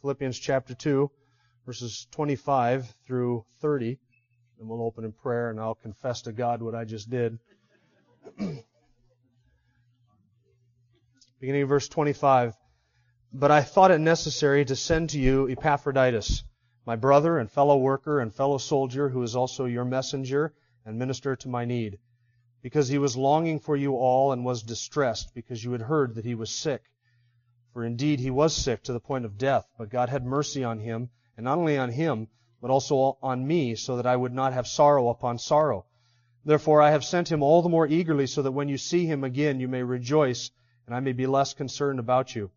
Philippians 0.00 0.38
chapter 0.38 0.74
2, 0.74 1.10
verses 1.66 2.06
25 2.12 2.90
through 3.06 3.44
30, 3.60 3.98
and 4.58 4.66
we'll 4.66 4.82
open 4.82 5.04
in 5.04 5.12
prayer, 5.12 5.50
and 5.50 5.60
I'll 5.60 5.74
confess 5.74 6.22
to 6.22 6.32
God 6.32 6.62
what 6.62 6.74
I 6.74 6.84
just 6.84 7.10
did. 7.10 7.38
Beginning 11.38 11.62
of 11.62 11.68
verse 11.68 11.86
25. 11.88 12.54
But 13.34 13.50
I 13.50 13.60
thought 13.60 13.90
it 13.90 13.98
necessary 13.98 14.64
to 14.64 14.74
send 14.74 15.10
to 15.10 15.18
you 15.18 15.50
Epaphroditus, 15.50 16.44
my 16.86 16.96
brother 16.96 17.36
and 17.38 17.50
fellow 17.50 17.76
worker 17.76 18.20
and 18.20 18.32
fellow 18.34 18.56
soldier, 18.56 19.10
who 19.10 19.22
is 19.22 19.36
also 19.36 19.66
your 19.66 19.84
messenger 19.84 20.54
and 20.86 20.98
minister 20.98 21.36
to 21.36 21.48
my 21.48 21.66
need, 21.66 21.98
because 22.62 22.88
he 22.88 22.96
was 22.96 23.18
longing 23.18 23.60
for 23.60 23.76
you 23.76 23.96
all 23.96 24.32
and 24.32 24.46
was 24.46 24.62
distressed, 24.62 25.34
because 25.34 25.62
you 25.62 25.72
had 25.72 25.82
heard 25.82 26.14
that 26.14 26.24
he 26.24 26.34
was 26.34 26.48
sick. 26.50 26.84
For 27.72 27.84
indeed 27.84 28.18
he 28.18 28.30
was 28.30 28.56
sick 28.56 28.82
to 28.82 28.92
the 28.92 28.98
point 28.98 29.24
of 29.24 29.38
death, 29.38 29.68
but 29.78 29.90
God 29.90 30.08
had 30.08 30.24
mercy 30.26 30.64
on 30.64 30.80
him, 30.80 31.10
and 31.36 31.44
not 31.44 31.56
only 31.56 31.78
on 31.78 31.92
him, 31.92 32.26
but 32.60 32.70
also 32.70 33.16
on 33.22 33.46
me, 33.46 33.76
so 33.76 33.96
that 33.96 34.06
I 34.06 34.16
would 34.16 34.32
not 34.32 34.52
have 34.52 34.66
sorrow 34.66 35.08
upon 35.08 35.38
sorrow. 35.38 35.86
Therefore 36.44 36.82
I 36.82 36.90
have 36.90 37.04
sent 37.04 37.30
him 37.30 37.42
all 37.42 37.62
the 37.62 37.68
more 37.68 37.86
eagerly, 37.86 38.26
so 38.26 38.42
that 38.42 38.52
when 38.52 38.68
you 38.68 38.76
see 38.76 39.06
him 39.06 39.22
again 39.22 39.60
you 39.60 39.68
may 39.68 39.84
rejoice, 39.84 40.50
and 40.84 40.96
I 40.96 41.00
may 41.00 41.12
be 41.12 41.28
less 41.28 41.54
concerned 41.54 42.00
about 42.00 42.34
you. 42.34 42.50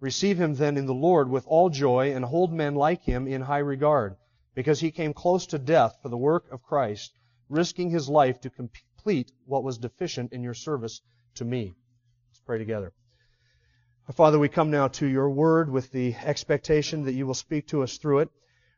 Receive 0.00 0.36
him 0.36 0.54
then 0.54 0.76
in 0.76 0.86
the 0.86 0.94
Lord 0.94 1.30
with 1.30 1.46
all 1.46 1.70
joy, 1.70 2.12
and 2.12 2.24
hold 2.24 2.52
men 2.52 2.74
like 2.74 3.02
him 3.02 3.28
in 3.28 3.42
high 3.42 3.58
regard, 3.58 4.16
because 4.54 4.80
he 4.80 4.90
came 4.90 5.14
close 5.14 5.46
to 5.46 5.58
death 5.58 5.96
for 6.02 6.08
the 6.08 6.18
work 6.18 6.50
of 6.50 6.64
Christ, 6.64 7.12
risking 7.48 7.90
his 7.90 8.08
life 8.08 8.40
to 8.40 8.50
complete 8.50 9.30
what 9.44 9.62
was 9.62 9.78
deficient 9.78 10.32
in 10.32 10.42
your 10.42 10.54
service 10.54 11.00
to 11.36 11.44
me. 11.44 11.76
Let's 12.30 12.40
pray 12.40 12.58
together. 12.58 12.92
Father, 14.14 14.38
we 14.38 14.48
come 14.48 14.70
now 14.70 14.86
to 14.86 15.06
your 15.06 15.28
word 15.28 15.68
with 15.68 15.90
the 15.90 16.14
expectation 16.14 17.02
that 17.04 17.14
you 17.14 17.26
will 17.26 17.34
speak 17.34 17.66
to 17.66 17.82
us 17.82 17.98
through 17.98 18.20
it. 18.20 18.28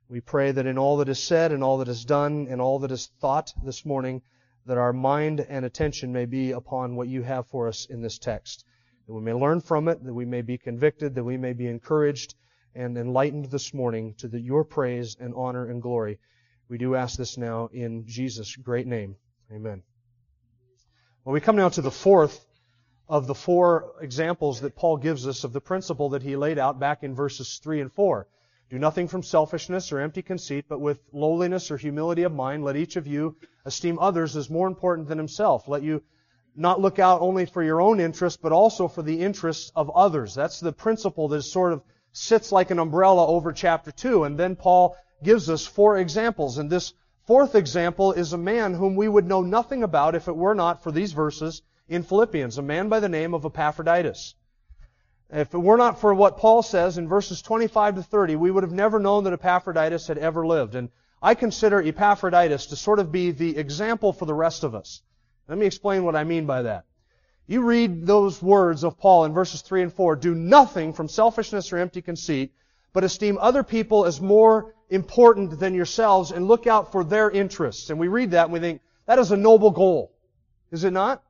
We 0.08 0.22
pray 0.22 0.52
that 0.52 0.64
in 0.64 0.78
all 0.78 0.96
that 0.96 1.10
is 1.10 1.22
said 1.22 1.52
and 1.52 1.62
all 1.62 1.78
that 1.78 1.88
is 1.88 2.06
done 2.06 2.46
and 2.48 2.62
all 2.62 2.78
that 2.78 2.90
is 2.90 3.10
thought 3.20 3.52
this 3.62 3.84
morning, 3.84 4.22
that 4.64 4.78
our 4.78 4.94
mind 4.94 5.40
and 5.40 5.66
attention 5.66 6.14
may 6.14 6.24
be 6.24 6.52
upon 6.52 6.96
what 6.96 7.08
you 7.08 7.22
have 7.22 7.46
for 7.46 7.68
us 7.68 7.84
in 7.84 8.00
this 8.00 8.18
text. 8.18 8.64
That 9.06 9.12
we 9.12 9.20
may 9.20 9.34
learn 9.34 9.60
from 9.60 9.88
it, 9.88 10.02
that 10.02 10.14
we 10.14 10.24
may 10.24 10.40
be 10.40 10.56
convicted, 10.56 11.14
that 11.14 11.24
we 11.24 11.36
may 11.36 11.52
be 11.52 11.66
encouraged 11.66 12.34
and 12.74 12.96
enlightened 12.96 13.50
this 13.50 13.74
morning 13.74 14.14
to 14.18 14.28
the, 14.28 14.40
your 14.40 14.64
praise 14.64 15.14
and 15.20 15.34
honor 15.36 15.68
and 15.68 15.82
glory. 15.82 16.18
We 16.70 16.78
do 16.78 16.94
ask 16.94 17.18
this 17.18 17.36
now 17.36 17.68
in 17.70 18.06
Jesus' 18.06 18.56
great 18.56 18.86
name. 18.86 19.16
Amen. 19.52 19.82
Well, 21.22 21.34
we 21.34 21.42
come 21.42 21.56
now 21.56 21.68
to 21.68 21.82
the 21.82 21.90
fourth 21.90 22.47
of 23.08 23.26
the 23.26 23.34
four 23.34 23.92
examples 24.00 24.60
that 24.60 24.76
Paul 24.76 24.98
gives 24.98 25.26
us 25.26 25.42
of 25.42 25.52
the 25.54 25.60
principle 25.60 26.10
that 26.10 26.22
he 26.22 26.36
laid 26.36 26.58
out 26.58 26.78
back 26.78 27.02
in 27.02 27.14
verses 27.14 27.58
3 27.62 27.80
and 27.80 27.92
4. 27.92 28.26
Do 28.68 28.78
nothing 28.78 29.08
from 29.08 29.22
selfishness 29.22 29.92
or 29.92 30.00
empty 30.00 30.20
conceit, 30.20 30.66
but 30.68 30.80
with 30.80 31.00
lowliness 31.10 31.70
or 31.70 31.78
humility 31.78 32.24
of 32.24 32.34
mind, 32.34 32.64
let 32.64 32.76
each 32.76 32.96
of 32.96 33.06
you 33.06 33.36
esteem 33.64 33.98
others 33.98 34.36
as 34.36 34.50
more 34.50 34.66
important 34.66 35.08
than 35.08 35.16
himself. 35.16 35.68
Let 35.68 35.82
you 35.82 36.02
not 36.54 36.80
look 36.80 36.98
out 36.98 37.22
only 37.22 37.46
for 37.46 37.62
your 37.62 37.80
own 37.80 37.98
interest, 37.98 38.42
but 38.42 38.52
also 38.52 38.88
for 38.88 39.02
the 39.02 39.22
interests 39.22 39.72
of 39.74 39.88
others. 39.90 40.34
That's 40.34 40.60
the 40.60 40.72
principle 40.72 41.28
that 41.28 41.42
sort 41.42 41.72
of 41.72 41.82
sits 42.12 42.52
like 42.52 42.70
an 42.70 42.78
umbrella 42.78 43.26
over 43.26 43.52
chapter 43.52 43.90
2. 43.90 44.24
And 44.24 44.38
then 44.38 44.54
Paul 44.54 44.96
gives 45.22 45.48
us 45.48 45.64
four 45.64 45.96
examples. 45.96 46.58
And 46.58 46.68
this 46.68 46.92
fourth 47.26 47.54
example 47.54 48.12
is 48.12 48.34
a 48.34 48.38
man 48.38 48.74
whom 48.74 48.96
we 48.96 49.08
would 49.08 49.26
know 49.26 49.40
nothing 49.40 49.82
about 49.82 50.14
if 50.14 50.28
it 50.28 50.36
were 50.36 50.54
not 50.54 50.82
for 50.82 50.92
these 50.92 51.12
verses 51.12 51.62
in 51.88 52.02
Philippians, 52.02 52.58
a 52.58 52.62
man 52.62 52.88
by 52.88 53.00
the 53.00 53.08
name 53.08 53.34
of 53.34 53.44
Epaphroditus. 53.44 54.34
If 55.30 55.52
it 55.52 55.58
were 55.58 55.76
not 55.76 56.00
for 56.00 56.14
what 56.14 56.38
Paul 56.38 56.62
says 56.62 56.96
in 56.98 57.08
verses 57.08 57.42
25 57.42 57.96
to 57.96 58.02
30, 58.02 58.36
we 58.36 58.50
would 58.50 58.62
have 58.62 58.72
never 58.72 58.98
known 58.98 59.24
that 59.24 59.32
Epaphroditus 59.32 60.06
had 60.06 60.18
ever 60.18 60.46
lived. 60.46 60.74
And 60.74 60.90
I 61.20 61.34
consider 61.34 61.82
Epaphroditus 61.82 62.66
to 62.66 62.76
sort 62.76 62.98
of 62.98 63.12
be 63.12 63.30
the 63.30 63.56
example 63.56 64.12
for 64.12 64.24
the 64.24 64.34
rest 64.34 64.64
of 64.64 64.74
us. 64.74 65.02
Let 65.48 65.58
me 65.58 65.66
explain 65.66 66.04
what 66.04 66.16
I 66.16 66.24
mean 66.24 66.46
by 66.46 66.62
that. 66.62 66.84
You 67.46 67.62
read 67.62 68.06
those 68.06 68.42
words 68.42 68.84
of 68.84 68.98
Paul 68.98 69.24
in 69.24 69.32
verses 69.32 69.62
3 69.62 69.82
and 69.82 69.92
4. 69.92 70.16
Do 70.16 70.34
nothing 70.34 70.92
from 70.92 71.08
selfishness 71.08 71.72
or 71.72 71.78
empty 71.78 72.02
conceit, 72.02 72.52
but 72.92 73.04
esteem 73.04 73.38
other 73.40 73.62
people 73.62 74.04
as 74.04 74.20
more 74.20 74.74
important 74.90 75.58
than 75.58 75.74
yourselves 75.74 76.30
and 76.30 76.46
look 76.46 76.66
out 76.66 76.92
for 76.92 77.04
their 77.04 77.30
interests. 77.30 77.90
And 77.90 77.98
we 77.98 78.08
read 78.08 78.32
that 78.32 78.44
and 78.44 78.52
we 78.52 78.60
think, 78.60 78.82
that 79.06 79.18
is 79.18 79.30
a 79.30 79.36
noble 79.36 79.70
goal. 79.70 80.12
Is 80.70 80.84
it 80.84 80.92
not? 80.92 81.22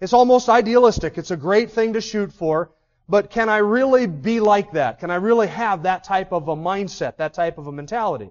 It's 0.00 0.12
almost 0.12 0.48
idealistic. 0.48 1.18
It's 1.18 1.30
a 1.30 1.36
great 1.36 1.70
thing 1.70 1.92
to 1.92 2.00
shoot 2.00 2.32
for. 2.32 2.70
But 3.08 3.30
can 3.30 3.48
I 3.48 3.58
really 3.58 4.06
be 4.06 4.40
like 4.40 4.72
that? 4.72 4.98
Can 4.98 5.10
I 5.10 5.16
really 5.16 5.46
have 5.48 5.82
that 5.82 6.04
type 6.04 6.32
of 6.32 6.48
a 6.48 6.56
mindset, 6.56 7.18
that 7.18 7.34
type 7.34 7.58
of 7.58 7.66
a 7.66 7.72
mentality? 7.72 8.30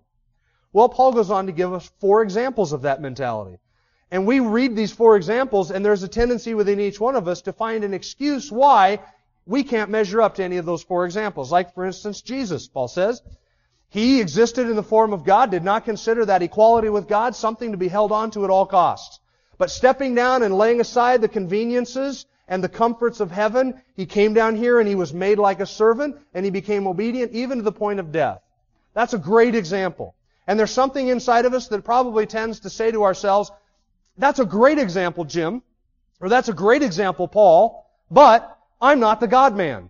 Well, 0.71 0.89
Paul 0.89 1.13
goes 1.13 1.29
on 1.29 1.45
to 1.45 1.51
give 1.51 1.71
us 1.71 1.91
four 1.99 2.23
examples 2.23 2.73
of 2.73 2.81
that 2.81 2.99
mentality. 2.99 3.59
And 4.09 4.25
we 4.25 4.39
read 4.39 4.75
these 4.75 4.91
four 4.91 5.15
examples, 5.15 5.71
and 5.71 5.85
there's 5.85 6.03
a 6.03 6.07
tendency 6.07 6.53
within 6.53 6.79
each 6.79 6.99
one 6.99 7.15
of 7.15 7.27
us 7.27 7.43
to 7.43 7.53
find 7.53 7.83
an 7.83 7.93
excuse 7.93 8.51
why 8.51 8.99
we 9.45 9.63
can't 9.63 9.91
measure 9.91 10.21
up 10.21 10.35
to 10.35 10.43
any 10.43 10.57
of 10.57 10.65
those 10.65 10.83
four 10.83 11.05
examples. 11.05 11.51
Like, 11.51 11.73
for 11.73 11.85
instance, 11.85 12.21
Jesus, 12.21 12.67
Paul 12.67 12.87
says. 12.87 13.21
He 13.89 14.21
existed 14.21 14.67
in 14.67 14.75
the 14.75 14.83
form 14.83 15.13
of 15.13 15.23
God, 15.23 15.51
did 15.51 15.63
not 15.63 15.85
consider 15.85 16.25
that 16.25 16.41
equality 16.41 16.89
with 16.89 17.07
God 17.07 17.35
something 17.35 17.71
to 17.71 17.77
be 17.77 17.87
held 17.87 18.11
on 18.11 18.31
to 18.31 18.43
at 18.43 18.49
all 18.49 18.65
costs. 18.65 19.19
But 19.57 19.71
stepping 19.71 20.15
down 20.15 20.43
and 20.43 20.57
laying 20.57 20.81
aside 20.81 21.21
the 21.21 21.27
conveniences 21.27 22.25
and 22.47 22.63
the 22.63 22.69
comforts 22.69 23.19
of 23.19 23.31
heaven, 23.31 23.81
he 23.95 24.05
came 24.05 24.33
down 24.33 24.55
here 24.55 24.79
and 24.79 24.87
he 24.87 24.95
was 24.95 25.13
made 25.13 25.37
like 25.39 25.59
a 25.59 25.65
servant 25.65 26.17
and 26.33 26.43
he 26.43 26.51
became 26.51 26.87
obedient 26.87 27.31
even 27.33 27.59
to 27.59 27.63
the 27.63 27.71
point 27.71 27.99
of 27.99 28.11
death. 28.11 28.41
That's 28.93 29.13
a 29.13 29.19
great 29.19 29.55
example. 29.55 30.15
And 30.47 30.59
there's 30.59 30.71
something 30.71 31.07
inside 31.07 31.45
of 31.45 31.53
us 31.53 31.67
that 31.69 31.83
probably 31.83 32.25
tends 32.25 32.61
to 32.61 32.69
say 32.69 32.91
to 32.91 33.03
ourselves, 33.03 33.51
that's 34.17 34.39
a 34.39 34.45
great 34.45 34.77
example, 34.77 35.23
Jim, 35.23 35.61
or 36.19 36.29
that's 36.29 36.49
a 36.49 36.53
great 36.53 36.83
example, 36.83 37.27
Paul, 37.27 37.89
but 38.11 38.57
I'm 38.81 38.99
not 38.99 39.19
the 39.19 39.27
God 39.27 39.55
man. 39.55 39.89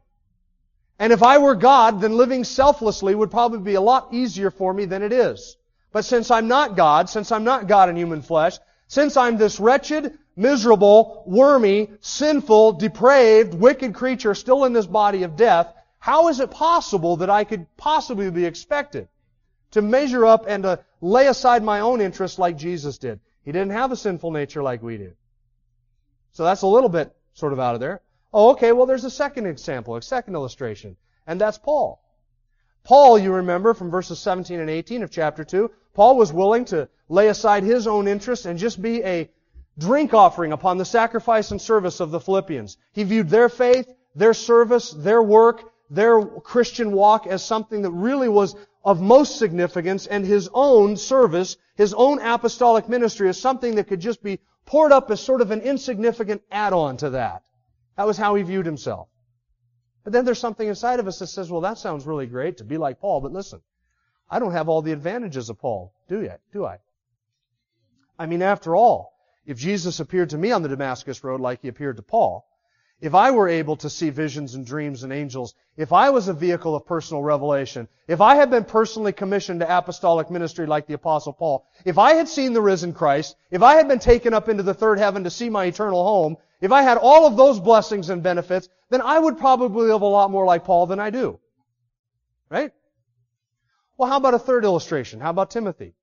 And 0.99 1.11
if 1.11 1.23
I 1.23 1.39
were 1.39 1.55
God, 1.55 1.99
then 1.99 2.15
living 2.15 2.43
selflessly 2.43 3.15
would 3.15 3.31
probably 3.31 3.59
be 3.59 3.73
a 3.73 3.81
lot 3.81 4.13
easier 4.13 4.51
for 4.51 4.73
me 4.73 4.85
than 4.85 5.01
it 5.01 5.11
is. 5.11 5.57
But 5.91 6.05
since 6.05 6.31
I'm 6.31 6.47
not 6.47 6.77
God, 6.77 7.09
since 7.09 7.31
I'm 7.31 7.43
not 7.43 7.67
God 7.67 7.89
in 7.89 7.95
human 7.95 8.21
flesh, 8.21 8.57
since 8.93 9.17
I'm 9.17 9.37
this 9.37 9.59
wretched, 9.59 10.19
miserable, 10.35 11.23
wormy, 11.25 11.89
sinful, 12.01 12.73
depraved, 12.73 13.55
wicked 13.55 13.95
creature 13.95 14.35
still 14.35 14.65
in 14.65 14.73
this 14.73 14.85
body 14.85 15.23
of 15.23 15.35
death, 15.35 15.73
how 15.97 16.27
is 16.27 16.39
it 16.39 16.51
possible 16.51 17.17
that 17.17 17.29
I 17.31 17.43
could 17.43 17.65
possibly 17.75 18.29
be 18.29 18.45
expected 18.45 19.07
to 19.71 19.81
measure 19.81 20.27
up 20.27 20.45
and 20.47 20.61
to 20.61 20.79
lay 21.01 21.25
aside 21.25 21.63
my 21.63 21.79
own 21.79 22.01
interests 22.01 22.37
like 22.37 22.55
Jesus 22.55 22.99
did? 22.99 23.19
He 23.43 23.51
didn't 23.51 23.71
have 23.71 23.91
a 23.91 23.95
sinful 23.95 24.29
nature 24.29 24.61
like 24.61 24.83
we 24.83 24.97
do. 24.97 25.13
So 26.33 26.43
that's 26.43 26.61
a 26.61 26.67
little 26.67 26.89
bit 26.89 27.15
sort 27.33 27.53
of 27.53 27.59
out 27.59 27.73
of 27.73 27.81
there. 27.81 28.01
Oh, 28.31 28.51
okay, 28.51 28.73
well 28.73 28.85
there's 28.85 29.05
a 29.05 29.09
second 29.09 29.47
example, 29.47 29.95
a 29.95 30.03
second 30.03 30.35
illustration, 30.35 30.97
and 31.25 31.41
that's 31.41 31.57
Paul. 31.57 31.99
Paul, 32.83 33.17
you 33.17 33.33
remember 33.33 33.73
from 33.73 33.89
verses 33.89 34.19
17 34.19 34.59
and 34.59 34.69
18 34.69 35.01
of 35.01 35.09
chapter 35.09 35.43
2, 35.43 35.71
Paul 35.93 36.17
was 36.17 36.33
willing 36.33 36.65
to 36.65 36.89
lay 37.09 37.27
aside 37.27 37.63
his 37.63 37.87
own 37.87 38.07
interests 38.07 38.45
and 38.45 38.57
just 38.57 38.81
be 38.81 39.03
a 39.03 39.29
drink 39.77 40.13
offering 40.13 40.51
upon 40.51 40.77
the 40.77 40.85
sacrifice 40.85 41.51
and 41.51 41.61
service 41.61 41.99
of 41.99 42.11
the 42.11 42.19
Philippians. 42.19 42.77
He 42.93 43.03
viewed 43.03 43.29
their 43.29 43.49
faith, 43.49 43.91
their 44.15 44.33
service, 44.33 44.91
their 44.91 45.21
work, 45.21 45.71
their 45.89 46.23
Christian 46.25 46.91
walk 46.91 47.27
as 47.27 47.43
something 47.43 47.83
that 47.83 47.91
really 47.91 48.29
was 48.29 48.55
of 48.83 49.01
most 49.01 49.37
significance 49.37 50.07
and 50.07 50.25
his 50.25 50.49
own 50.53 50.97
service, 50.97 51.57
his 51.75 51.93
own 51.93 52.19
apostolic 52.19 52.89
ministry 52.89 53.29
as 53.29 53.39
something 53.39 53.75
that 53.75 53.87
could 53.87 53.99
just 53.99 54.21
be 54.23 54.39
poured 54.65 54.91
up 54.91 55.11
as 55.11 55.21
sort 55.21 55.41
of 55.41 55.51
an 55.51 55.61
insignificant 55.61 56.41
add-on 56.51 56.97
to 56.97 57.11
that. 57.11 57.43
That 57.97 58.07
was 58.07 58.17
how 58.17 58.35
he 58.35 58.43
viewed 58.43 58.65
himself. 58.65 59.07
But 60.03 60.13
then 60.13 60.25
there's 60.25 60.39
something 60.39 60.67
inside 60.67 60.99
of 60.99 61.07
us 61.07 61.19
that 61.19 61.27
says, 61.27 61.49
well, 61.49 61.61
that 61.61 61.77
sounds 61.77 62.05
really 62.05 62.25
great 62.25 62.57
to 62.57 62.63
be 62.63 62.77
like 62.77 62.99
Paul, 62.99 63.21
but 63.21 63.31
listen, 63.31 63.61
I 64.29 64.39
don't 64.39 64.53
have 64.53 64.69
all 64.69 64.81
the 64.81 64.91
advantages 64.91 65.49
of 65.49 65.59
Paul, 65.59 65.93
do 66.07 66.21
you? 66.21 66.33
Do 66.51 66.65
I? 66.65 66.79
I 68.17 68.25
mean, 68.25 68.41
after 68.41 68.75
all, 68.75 69.13
if 69.45 69.57
Jesus 69.57 69.99
appeared 69.99 70.29
to 70.31 70.37
me 70.37 70.51
on 70.51 70.61
the 70.61 70.69
Damascus 70.69 71.23
Road 71.23 71.41
like 71.41 71.61
he 71.61 71.67
appeared 71.67 71.97
to 71.97 72.03
Paul, 72.03 72.47
if 73.01 73.13
I 73.13 73.31
were 73.31 73.49
able 73.49 73.75
to 73.77 73.89
see 73.89 74.11
visions 74.11 74.55
and 74.55 74.65
dreams 74.65 75.03
and 75.03 75.11
angels, 75.11 75.55
if 75.75 75.91
I 75.91 76.09
was 76.09 76.29
a 76.29 76.33
vehicle 76.33 76.73
of 76.73 76.85
personal 76.85 77.21
revelation, 77.21 77.89
if 78.07 78.21
I 78.21 78.35
had 78.35 78.49
been 78.49 78.63
personally 78.63 79.11
commissioned 79.11 79.59
to 79.59 79.77
apostolic 79.77 80.31
ministry 80.31 80.65
like 80.65 80.87
the 80.87 80.93
apostle 80.93 81.33
Paul, 81.33 81.65
if 81.83 81.97
I 81.97 82.13
had 82.13 82.29
seen 82.29 82.53
the 82.53 82.61
risen 82.61 82.93
Christ, 82.93 83.35
if 83.51 83.61
I 83.61 83.75
had 83.75 83.89
been 83.89 83.99
taken 83.99 84.33
up 84.33 84.47
into 84.47 84.63
the 84.63 84.73
third 84.73 84.99
heaven 84.99 85.25
to 85.25 85.29
see 85.29 85.49
my 85.49 85.65
eternal 85.65 86.01
home, 86.01 86.37
if 86.61 86.71
I 86.71 86.81
had 86.83 86.97
all 86.97 87.27
of 87.27 87.35
those 87.35 87.59
blessings 87.59 88.09
and 88.09 88.23
benefits, 88.23 88.69
then 88.89 89.01
I 89.01 89.19
would 89.19 89.37
probably 89.37 89.87
live 89.87 90.01
a 90.01 90.05
lot 90.05 90.31
more 90.31 90.45
like 90.45 90.63
Paul 90.63 90.85
than 90.85 90.99
I 91.01 91.09
do. 91.09 91.39
Right? 92.49 92.71
Well, 93.97 94.09
how 94.09 94.17
about 94.17 94.33
a 94.33 94.39
third 94.39 94.65
illustration? 94.65 95.19
How 95.19 95.29
about 95.29 95.51
Timothy? 95.51 95.93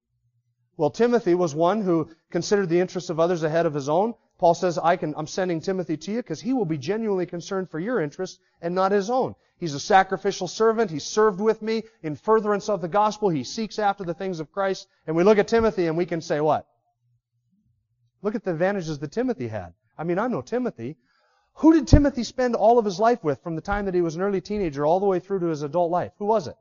Well, 0.76 0.90
Timothy 0.90 1.34
was 1.34 1.54
one 1.54 1.82
who 1.82 2.08
considered 2.30 2.68
the 2.68 2.80
interests 2.80 3.10
of 3.10 3.20
others 3.20 3.42
ahead 3.42 3.66
of 3.66 3.74
his 3.74 3.88
own. 3.88 4.14
Paul 4.38 4.54
says, 4.54 4.78
I 4.78 4.96
can, 4.96 5.12
I'm 5.16 5.26
sending 5.26 5.60
Timothy 5.60 5.98
to 5.98 6.12
you 6.12 6.16
because 6.18 6.40
he 6.40 6.54
will 6.54 6.64
be 6.64 6.78
genuinely 6.78 7.26
concerned 7.26 7.68
for 7.68 7.78
your 7.78 8.00
interests 8.00 8.38
and 8.62 8.74
not 8.74 8.92
his 8.92 9.10
own. 9.10 9.34
He's 9.58 9.74
a 9.74 9.80
sacrificial 9.80 10.48
servant. 10.48 10.90
He 10.90 10.98
served 10.98 11.40
with 11.40 11.60
me 11.60 11.82
in 12.02 12.16
furtherance 12.16 12.70
of 12.70 12.80
the 12.80 12.88
gospel. 12.88 13.28
He 13.28 13.44
seeks 13.44 13.78
after 13.78 14.04
the 14.04 14.14
things 14.14 14.40
of 14.40 14.50
Christ. 14.50 14.88
And 15.06 15.14
we 15.14 15.24
look 15.24 15.36
at 15.36 15.48
Timothy 15.48 15.86
and 15.86 15.98
we 15.98 16.06
can 16.06 16.22
say 16.22 16.40
what? 16.40 16.66
Look 18.22 18.34
at 18.34 18.44
the 18.44 18.52
advantages 18.52 18.98
that 18.98 19.12
Timothy 19.12 19.48
had. 19.48 19.74
I 19.98 20.04
mean, 20.04 20.18
I 20.18 20.28
know 20.28 20.40
Timothy. 20.40 20.96
Who 21.56 21.74
did 21.74 21.86
Timothy 21.86 22.24
spend 22.24 22.54
all 22.54 22.78
of 22.78 22.86
his 22.86 22.98
life 22.98 23.22
with 23.22 23.42
from 23.42 23.56
the 23.56 23.60
time 23.60 23.84
that 23.84 23.94
he 23.94 24.00
was 24.00 24.16
an 24.16 24.22
early 24.22 24.40
teenager 24.40 24.86
all 24.86 25.00
the 25.00 25.06
way 25.06 25.18
through 25.18 25.40
to 25.40 25.46
his 25.46 25.62
adult 25.62 25.90
life? 25.90 26.12
Who 26.18 26.24
was 26.24 26.46
it? 26.46 26.56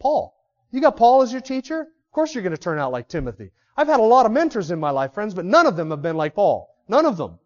Paul. 0.00 0.35
You 0.76 0.82
got 0.82 0.98
Paul 0.98 1.22
as 1.22 1.32
your 1.32 1.40
teacher? 1.40 1.80
Of 1.80 2.12
course 2.12 2.34
you're 2.34 2.42
going 2.42 2.54
to 2.54 2.60
turn 2.60 2.78
out 2.78 2.92
like 2.92 3.08
Timothy. 3.08 3.50
I've 3.78 3.86
had 3.86 3.98
a 3.98 4.02
lot 4.02 4.26
of 4.26 4.32
mentors 4.32 4.70
in 4.70 4.78
my 4.78 4.90
life, 4.90 5.14
friends, 5.14 5.32
but 5.32 5.46
none 5.46 5.64
of 5.64 5.74
them 5.74 5.88
have 5.88 6.02
been 6.02 6.18
like 6.18 6.34
Paul. 6.34 6.68
None 6.86 7.06
of 7.06 7.16
them. 7.16 7.38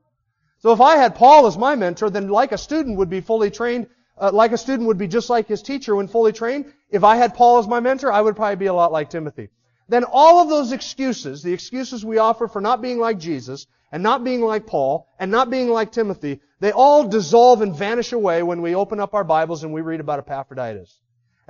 So 0.58 0.72
if 0.72 0.80
I 0.80 0.96
had 0.96 1.14
Paul 1.14 1.46
as 1.46 1.56
my 1.56 1.76
mentor, 1.76 2.10
then 2.10 2.26
like 2.26 2.50
a 2.50 2.58
student 2.58 2.98
would 2.98 3.08
be 3.08 3.20
fully 3.20 3.52
trained, 3.52 3.86
uh, 4.20 4.32
like 4.32 4.50
a 4.50 4.58
student 4.58 4.88
would 4.88 4.98
be 4.98 5.06
just 5.06 5.30
like 5.30 5.46
his 5.46 5.62
teacher 5.62 5.94
when 5.94 6.08
fully 6.08 6.32
trained. 6.32 6.72
If 6.90 7.04
I 7.04 7.14
had 7.14 7.34
Paul 7.34 7.58
as 7.58 7.68
my 7.68 7.78
mentor, 7.78 8.10
I 8.10 8.20
would 8.20 8.34
probably 8.34 8.56
be 8.56 8.66
a 8.66 8.74
lot 8.74 8.90
like 8.90 9.10
Timothy. 9.10 9.50
Then 9.88 10.02
all 10.02 10.42
of 10.42 10.48
those 10.48 10.72
excuses, 10.72 11.44
the 11.44 11.52
excuses 11.52 12.04
we 12.04 12.18
offer 12.18 12.48
for 12.48 12.60
not 12.60 12.82
being 12.82 12.98
like 12.98 13.20
Jesus, 13.20 13.68
and 13.92 14.02
not 14.02 14.24
being 14.24 14.40
like 14.40 14.66
Paul, 14.66 15.06
and 15.20 15.30
not 15.30 15.50
being 15.50 15.68
like 15.68 15.92
Timothy, 15.92 16.40
they 16.58 16.72
all 16.72 17.06
dissolve 17.06 17.62
and 17.62 17.76
vanish 17.76 18.10
away 18.10 18.42
when 18.42 18.60
we 18.60 18.74
open 18.74 18.98
up 18.98 19.14
our 19.14 19.22
Bibles 19.22 19.62
and 19.62 19.72
we 19.72 19.82
read 19.82 20.00
about 20.00 20.18
Epaphroditus. 20.18 20.98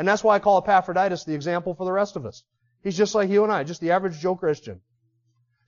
And 0.00 0.08
that's 0.08 0.24
why 0.24 0.34
I 0.34 0.38
call 0.38 0.56
Epaphroditus 0.56 1.24
the 1.24 1.34
example 1.34 1.74
for 1.74 1.84
the 1.84 1.92
rest 1.92 2.16
of 2.16 2.24
us. 2.24 2.42
He's 2.82 2.96
just 2.96 3.14
like 3.14 3.28
you 3.28 3.44
and 3.44 3.52
I, 3.52 3.64
just 3.64 3.82
the 3.82 3.90
average 3.90 4.18
Joe 4.18 4.34
Christian. 4.34 4.80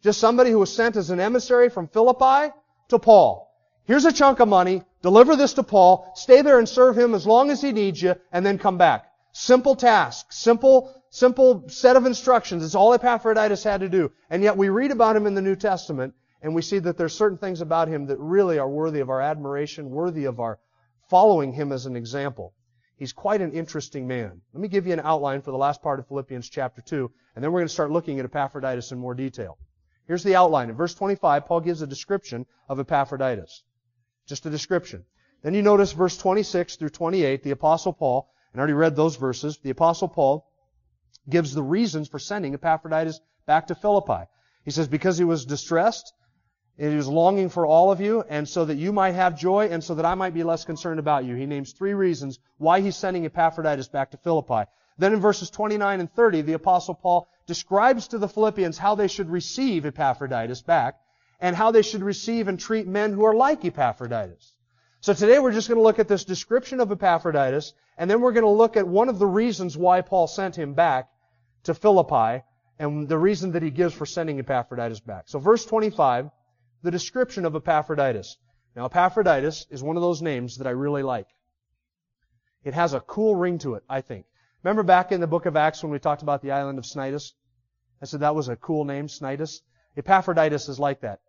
Just 0.02 0.20
somebody 0.20 0.50
who 0.50 0.58
was 0.58 0.74
sent 0.74 0.96
as 0.96 1.10
an 1.10 1.20
emissary 1.20 1.68
from 1.68 1.86
Philippi 1.86 2.50
to 2.88 2.98
Paul. 2.98 3.54
Here's 3.84 4.06
a 4.06 4.10
chunk 4.12 4.40
of 4.40 4.48
money. 4.48 4.84
Deliver 5.02 5.36
this 5.36 5.52
to 5.52 5.62
Paul. 5.62 6.10
Stay 6.14 6.40
there 6.40 6.58
and 6.58 6.66
serve 6.66 6.96
him 6.96 7.14
as 7.14 7.26
long 7.26 7.50
as 7.50 7.60
he 7.60 7.72
needs 7.72 8.00
you 8.00 8.14
and 8.32 8.46
then 8.46 8.58
come 8.58 8.78
back. 8.78 9.04
Simple 9.32 9.76
task. 9.76 10.32
Simple, 10.32 11.02
simple 11.10 11.68
set 11.68 11.96
of 11.96 12.06
instructions. 12.06 12.64
It's 12.64 12.74
all 12.74 12.94
Epaphroditus 12.94 13.62
had 13.62 13.80
to 13.82 13.90
do. 13.90 14.12
And 14.30 14.42
yet 14.42 14.56
we 14.56 14.70
read 14.70 14.92
about 14.92 15.14
him 15.14 15.26
in 15.26 15.34
the 15.34 15.42
New 15.42 15.56
Testament 15.56 16.14
and 16.40 16.54
we 16.54 16.62
see 16.62 16.78
that 16.78 16.96
there's 16.96 17.12
certain 17.12 17.36
things 17.36 17.60
about 17.60 17.88
him 17.88 18.06
that 18.06 18.18
really 18.18 18.58
are 18.58 18.70
worthy 18.70 19.00
of 19.00 19.10
our 19.10 19.20
admiration, 19.20 19.90
worthy 19.90 20.24
of 20.24 20.40
our 20.40 20.58
following 21.10 21.52
him 21.52 21.70
as 21.70 21.84
an 21.84 21.96
example. 21.96 22.54
He's 22.96 23.12
quite 23.12 23.40
an 23.40 23.52
interesting 23.52 24.06
man. 24.06 24.40
Let 24.52 24.60
me 24.60 24.68
give 24.68 24.86
you 24.86 24.92
an 24.92 25.00
outline 25.00 25.42
for 25.42 25.50
the 25.50 25.56
last 25.56 25.82
part 25.82 25.98
of 25.98 26.06
Philippians 26.06 26.48
chapter 26.48 26.80
2, 26.82 27.10
and 27.34 27.42
then 27.42 27.50
we're 27.50 27.60
going 27.60 27.68
to 27.68 27.72
start 27.72 27.90
looking 27.90 28.18
at 28.18 28.24
Epaphroditus 28.24 28.92
in 28.92 28.98
more 28.98 29.14
detail. 29.14 29.58
Here's 30.06 30.22
the 30.22 30.36
outline. 30.36 30.70
In 30.70 30.76
verse 30.76 30.94
25, 30.94 31.46
Paul 31.46 31.60
gives 31.60 31.82
a 31.82 31.86
description 31.86 32.46
of 32.68 32.78
Epaphroditus. 32.78 33.62
Just 34.26 34.46
a 34.46 34.50
description. 34.50 35.04
Then 35.42 35.54
you 35.54 35.62
notice 35.62 35.92
verse 35.92 36.16
26 36.16 36.76
through 36.76 36.90
28, 36.90 37.42
the 37.42 37.50
Apostle 37.50 37.92
Paul, 37.92 38.30
and 38.52 38.60
I 38.60 38.62
already 38.62 38.74
read 38.74 38.94
those 38.94 39.16
verses, 39.16 39.58
the 39.58 39.70
Apostle 39.70 40.08
Paul 40.08 40.46
gives 41.28 41.54
the 41.54 41.62
reasons 41.62 42.08
for 42.08 42.18
sending 42.18 42.54
Epaphroditus 42.54 43.20
back 43.46 43.68
to 43.68 43.74
Philippi. 43.74 44.28
He 44.64 44.70
says, 44.70 44.86
because 44.86 45.18
he 45.18 45.24
was 45.24 45.44
distressed, 45.44 46.12
and 46.78 46.90
he 46.90 46.96
was 46.96 47.08
longing 47.08 47.48
for 47.48 47.66
all 47.66 47.92
of 47.92 48.00
you, 48.00 48.24
and 48.28 48.48
so 48.48 48.64
that 48.64 48.76
you 48.76 48.92
might 48.92 49.12
have 49.12 49.38
joy, 49.38 49.68
and 49.68 49.82
so 49.82 49.94
that 49.94 50.06
I 50.06 50.14
might 50.14 50.34
be 50.34 50.42
less 50.42 50.64
concerned 50.64 50.98
about 50.98 51.24
you. 51.24 51.34
He 51.34 51.46
names 51.46 51.72
three 51.72 51.94
reasons 51.94 52.38
why 52.58 52.80
he's 52.80 52.96
sending 52.96 53.24
Epaphroditus 53.24 53.88
back 53.88 54.10
to 54.12 54.16
Philippi. 54.16 54.68
Then 54.98 55.12
in 55.14 55.20
verses 55.20 55.50
29 55.50 56.00
and 56.00 56.12
30, 56.12 56.42
the 56.42 56.52
Apostle 56.52 56.94
Paul 56.94 57.28
describes 57.46 58.08
to 58.08 58.18
the 58.18 58.28
Philippians 58.28 58.78
how 58.78 58.94
they 58.94 59.08
should 59.08 59.30
receive 59.30 59.86
Epaphroditus 59.86 60.62
back 60.62 61.00
and 61.40 61.56
how 61.56 61.70
they 61.70 61.82
should 61.82 62.02
receive 62.02 62.48
and 62.48 62.58
treat 62.58 62.86
men 62.86 63.12
who 63.12 63.24
are 63.24 63.34
like 63.34 63.64
Epaphroditus. 63.64 64.54
So 65.00 65.12
today 65.12 65.40
we're 65.40 65.52
just 65.52 65.68
going 65.68 65.78
to 65.78 65.82
look 65.82 65.98
at 65.98 66.06
this 66.06 66.24
description 66.24 66.78
of 66.78 66.92
Epaphroditus 66.92 67.74
and 67.98 68.08
then 68.08 68.20
we're 68.20 68.32
going 68.32 68.44
to 68.44 68.50
look 68.50 68.76
at 68.76 68.86
one 68.86 69.08
of 69.08 69.18
the 69.18 69.26
reasons 69.26 69.76
why 69.76 70.00
Paul 70.00 70.28
sent 70.28 70.56
him 70.56 70.74
back 70.74 71.08
to 71.64 71.74
Philippi 71.74 72.44
and 72.78 73.08
the 73.08 73.18
reason 73.18 73.52
that 73.52 73.62
he 73.62 73.70
gives 73.70 73.94
for 73.94 74.06
sending 74.06 74.38
Epaphroditus 74.38 75.00
back. 75.00 75.24
So 75.26 75.38
verse 75.38 75.64
25, 75.64 76.30
the 76.82 76.90
description 76.90 77.44
of 77.44 77.54
Epaphroditus. 77.54 78.36
Now 78.74 78.86
Epaphroditus 78.86 79.66
is 79.70 79.82
one 79.82 79.96
of 79.96 80.02
those 80.02 80.22
names 80.22 80.58
that 80.58 80.66
I 80.66 80.70
really 80.70 81.02
like. 81.02 81.28
It 82.64 82.74
has 82.74 82.94
a 82.94 83.00
cool 83.00 83.34
ring 83.34 83.58
to 83.58 83.74
it, 83.74 83.82
I 83.88 84.00
think. 84.00 84.26
Remember 84.62 84.82
back 84.82 85.12
in 85.12 85.20
the 85.20 85.26
book 85.26 85.46
of 85.46 85.56
Acts 85.56 85.82
when 85.82 85.92
we 85.92 85.98
talked 85.98 86.22
about 86.22 86.42
the 86.42 86.52
island 86.52 86.78
of 86.78 86.84
Cnidus? 86.84 87.32
I 88.00 88.04
said 88.04 88.20
that 88.20 88.34
was 88.34 88.48
a 88.48 88.56
cool 88.56 88.84
name, 88.84 89.08
Cnidus. 89.08 89.60
Epaphroditus 89.96 90.68
is 90.68 90.78
like 90.78 91.00
that. 91.00 91.20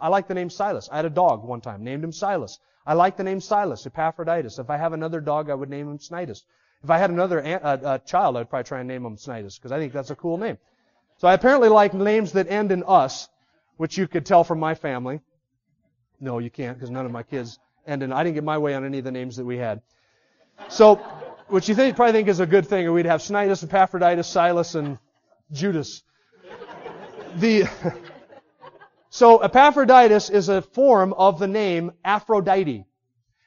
I 0.00 0.08
like 0.08 0.28
the 0.28 0.34
name 0.34 0.50
Silas. 0.50 0.88
I 0.90 0.96
had 0.96 1.04
a 1.04 1.10
dog 1.10 1.42
one 1.44 1.60
time, 1.60 1.84
named 1.84 2.04
him 2.04 2.12
Silas. 2.12 2.58
I 2.86 2.94
like 2.94 3.16
the 3.16 3.24
name 3.24 3.40
Silas, 3.40 3.86
Epaphroditus. 3.86 4.58
If 4.58 4.70
I 4.70 4.76
have 4.76 4.92
another 4.92 5.20
dog, 5.20 5.50
I 5.50 5.54
would 5.54 5.70
name 5.70 5.88
him 5.88 5.98
Cnidus. 5.98 6.42
If 6.82 6.90
I 6.90 6.98
had 6.98 7.10
another 7.10 7.40
uh, 7.62 7.98
child, 7.98 8.36
I'd 8.36 8.48
probably 8.48 8.64
try 8.64 8.80
and 8.80 8.88
name 8.88 9.04
him 9.04 9.16
Cnidus, 9.16 9.56
because 9.56 9.72
I 9.72 9.78
think 9.78 9.92
that's 9.92 10.10
a 10.10 10.16
cool 10.16 10.38
name. 10.38 10.58
So 11.18 11.28
I 11.28 11.34
apparently 11.34 11.68
like 11.68 11.92
names 11.92 12.32
that 12.32 12.50
end 12.50 12.72
in 12.72 12.84
us, 12.86 13.28
which 13.80 13.96
you 13.96 14.06
could 14.06 14.26
tell 14.26 14.44
from 14.44 14.60
my 14.60 14.74
family. 14.74 15.20
No, 16.20 16.38
you 16.38 16.50
can't, 16.50 16.76
because 16.76 16.90
none 16.90 17.06
of 17.06 17.12
my 17.12 17.22
kids 17.22 17.58
end 17.86 18.02
in, 18.02 18.12
I 18.12 18.22
didn't 18.22 18.34
get 18.34 18.44
my 18.44 18.58
way 18.58 18.74
on 18.74 18.84
any 18.84 18.98
of 18.98 19.04
the 19.04 19.10
names 19.10 19.36
that 19.36 19.46
we 19.46 19.56
had. 19.56 19.80
So, 20.68 20.96
which 21.48 21.66
you 21.66 21.74
think, 21.74 21.96
probably 21.96 22.12
think 22.12 22.28
is 22.28 22.40
a 22.40 22.46
good 22.46 22.66
thing. 22.66 22.86
Or 22.86 22.92
we'd 22.92 23.06
have 23.06 23.22
Cnidus, 23.22 23.64
Epaphroditus, 23.64 24.28
Silas, 24.28 24.74
and 24.74 24.98
Judas. 25.50 26.02
The, 27.36 27.70
so 29.08 29.38
Epaphroditus 29.38 30.28
is 30.28 30.50
a 30.50 30.60
form 30.60 31.14
of 31.14 31.38
the 31.38 31.48
name 31.48 31.92
Aphrodite. 32.04 32.84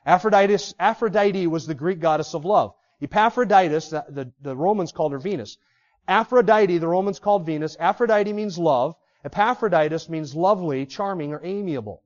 Aphrodite, 0.03 0.57
Aphrodite 0.79 1.45
was 1.45 1.67
the 1.67 1.75
Greek 1.75 1.99
goddess 1.99 2.33
of 2.33 2.43
love. 2.43 2.73
Epaphroditus, 3.03 3.89
the, 3.89 4.03
the, 4.09 4.31
the 4.41 4.55
Romans 4.55 4.91
called 4.91 5.11
her 5.11 5.19
Venus. 5.19 5.59
Aphrodite, 6.07 6.79
the 6.79 6.87
Romans 6.87 7.19
called 7.19 7.45
Venus. 7.45 7.77
Aphrodite 7.79 8.33
means 8.33 8.57
love. 8.57 8.95
Epaphroditus 9.23 10.09
means 10.09 10.35
lovely, 10.35 10.85
charming, 10.85 11.33
or 11.33 11.41
amiable. 11.43 12.01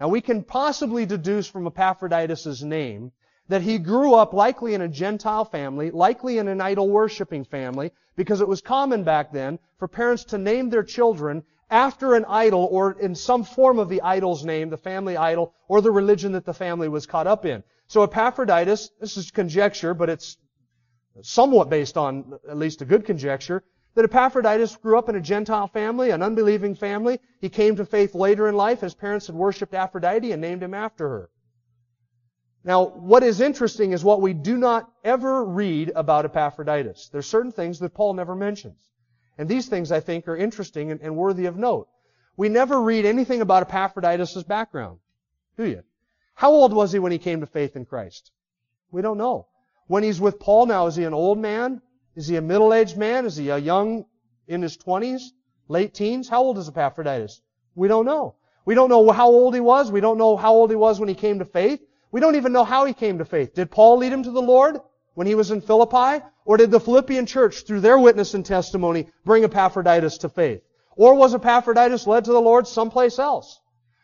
Now 0.00 0.08
we 0.08 0.20
can 0.20 0.42
possibly 0.42 1.06
deduce 1.06 1.46
from 1.46 1.66
Epaphroditus' 1.66 2.62
name 2.62 3.12
that 3.48 3.62
he 3.62 3.78
grew 3.78 4.14
up 4.14 4.32
likely 4.32 4.74
in 4.74 4.80
a 4.80 4.88
Gentile 4.88 5.44
family, 5.44 5.90
likely 5.90 6.38
in 6.38 6.48
an 6.48 6.60
idol 6.60 6.88
worshiping 6.88 7.44
family, 7.44 7.92
because 8.16 8.40
it 8.40 8.48
was 8.48 8.60
common 8.60 9.04
back 9.04 9.32
then 9.32 9.58
for 9.78 9.88
parents 9.88 10.24
to 10.24 10.38
name 10.38 10.70
their 10.70 10.82
children 10.82 11.42
after 11.70 12.14
an 12.14 12.24
idol 12.26 12.68
or 12.70 12.92
in 12.98 13.14
some 13.14 13.44
form 13.44 13.78
of 13.78 13.88
the 13.88 14.00
idol's 14.02 14.44
name, 14.44 14.70
the 14.70 14.76
family 14.76 15.16
idol, 15.16 15.52
or 15.68 15.80
the 15.80 15.90
religion 15.90 16.32
that 16.32 16.44
the 16.44 16.54
family 16.54 16.88
was 16.88 17.06
caught 17.06 17.26
up 17.26 17.44
in. 17.44 17.62
So 17.88 18.02
Epaphroditus, 18.02 18.90
this 19.00 19.16
is 19.16 19.30
conjecture, 19.30 19.92
but 19.92 20.08
it's 20.08 20.38
somewhat 21.22 21.68
based 21.68 21.96
on 21.96 22.38
at 22.48 22.56
least 22.56 22.82
a 22.82 22.84
good 22.84 23.04
conjecture, 23.04 23.62
that 23.94 24.04
Epaphroditus 24.04 24.76
grew 24.76 24.98
up 24.98 25.08
in 25.08 25.14
a 25.14 25.20
Gentile 25.20 25.68
family, 25.68 26.10
an 26.10 26.22
unbelieving 26.22 26.74
family. 26.74 27.20
He 27.40 27.48
came 27.48 27.76
to 27.76 27.84
faith 27.84 28.14
later 28.14 28.48
in 28.48 28.56
life. 28.56 28.80
His 28.80 28.94
parents 28.94 29.26
had 29.26 29.36
worshipped 29.36 29.74
Aphrodite 29.74 30.32
and 30.32 30.42
named 30.42 30.62
him 30.62 30.74
after 30.74 31.08
her. 31.08 31.30
Now, 32.64 32.86
what 32.86 33.22
is 33.22 33.40
interesting 33.40 33.92
is 33.92 34.02
what 34.02 34.22
we 34.22 34.32
do 34.32 34.56
not 34.56 34.90
ever 35.04 35.44
read 35.44 35.92
about 35.94 36.24
Epaphroditus. 36.24 37.10
There's 37.12 37.26
certain 37.26 37.52
things 37.52 37.78
that 37.80 37.94
Paul 37.94 38.14
never 38.14 38.34
mentions. 38.34 38.78
And 39.36 39.48
these 39.48 39.68
things, 39.68 39.92
I 39.92 40.00
think, 40.00 40.26
are 40.28 40.36
interesting 40.36 40.90
and, 40.90 41.00
and 41.00 41.16
worthy 41.16 41.46
of 41.46 41.56
note. 41.56 41.88
We 42.36 42.48
never 42.48 42.80
read 42.80 43.04
anything 43.04 43.42
about 43.42 43.62
Epaphroditus' 43.62 44.42
background. 44.44 44.98
Do 45.56 45.66
you? 45.66 45.82
How 46.34 46.50
old 46.50 46.72
was 46.72 46.90
he 46.90 46.98
when 46.98 47.12
he 47.12 47.18
came 47.18 47.40
to 47.40 47.46
faith 47.46 47.76
in 47.76 47.84
Christ? 47.84 48.32
We 48.90 49.02
don't 49.02 49.18
know. 49.18 49.46
When 49.86 50.02
he's 50.02 50.20
with 50.20 50.40
Paul 50.40 50.66
now, 50.66 50.86
is 50.86 50.96
he 50.96 51.04
an 51.04 51.14
old 51.14 51.38
man? 51.38 51.82
Is 52.16 52.28
he 52.28 52.36
a 52.36 52.42
middle-aged 52.42 52.96
man? 52.96 53.26
Is 53.26 53.36
he 53.36 53.50
a 53.50 53.58
young 53.58 54.04
in 54.46 54.62
his 54.62 54.76
20s? 54.76 55.22
Late 55.68 55.94
teens? 55.94 56.28
How 56.28 56.42
old 56.42 56.58
is 56.58 56.68
Epaphroditus? 56.68 57.40
We 57.74 57.88
don't 57.88 58.06
know. 58.06 58.36
We 58.64 58.74
don't 58.74 58.88
know 58.88 59.10
how 59.10 59.28
old 59.28 59.54
he 59.54 59.60
was. 59.60 59.90
We 59.90 60.00
don't 60.00 60.18
know 60.18 60.36
how 60.36 60.52
old 60.54 60.70
he 60.70 60.76
was 60.76 61.00
when 61.00 61.08
he 61.08 61.14
came 61.14 61.40
to 61.40 61.44
faith. 61.44 61.80
We 62.12 62.20
don't 62.20 62.36
even 62.36 62.52
know 62.52 62.64
how 62.64 62.84
he 62.84 62.94
came 62.94 63.18
to 63.18 63.24
faith. 63.24 63.54
Did 63.54 63.70
Paul 63.70 63.98
lead 63.98 64.12
him 64.12 64.22
to 64.22 64.30
the 64.30 64.40
Lord 64.40 64.78
when 65.14 65.26
he 65.26 65.34
was 65.34 65.50
in 65.50 65.60
Philippi? 65.60 66.24
Or 66.44 66.56
did 66.56 66.70
the 66.70 66.80
Philippian 66.80 67.26
church, 67.26 67.64
through 67.66 67.80
their 67.80 67.98
witness 67.98 68.34
and 68.34 68.44
testimony, 68.44 69.08
bring 69.24 69.44
Epaphroditus 69.44 70.18
to 70.18 70.28
faith? 70.28 70.62
Or 70.96 71.14
was 71.14 71.34
Epaphroditus 71.34 72.06
led 72.06 72.26
to 72.26 72.32
the 72.32 72.40
Lord 72.40 72.68
someplace 72.68 73.18
else? 73.18 73.60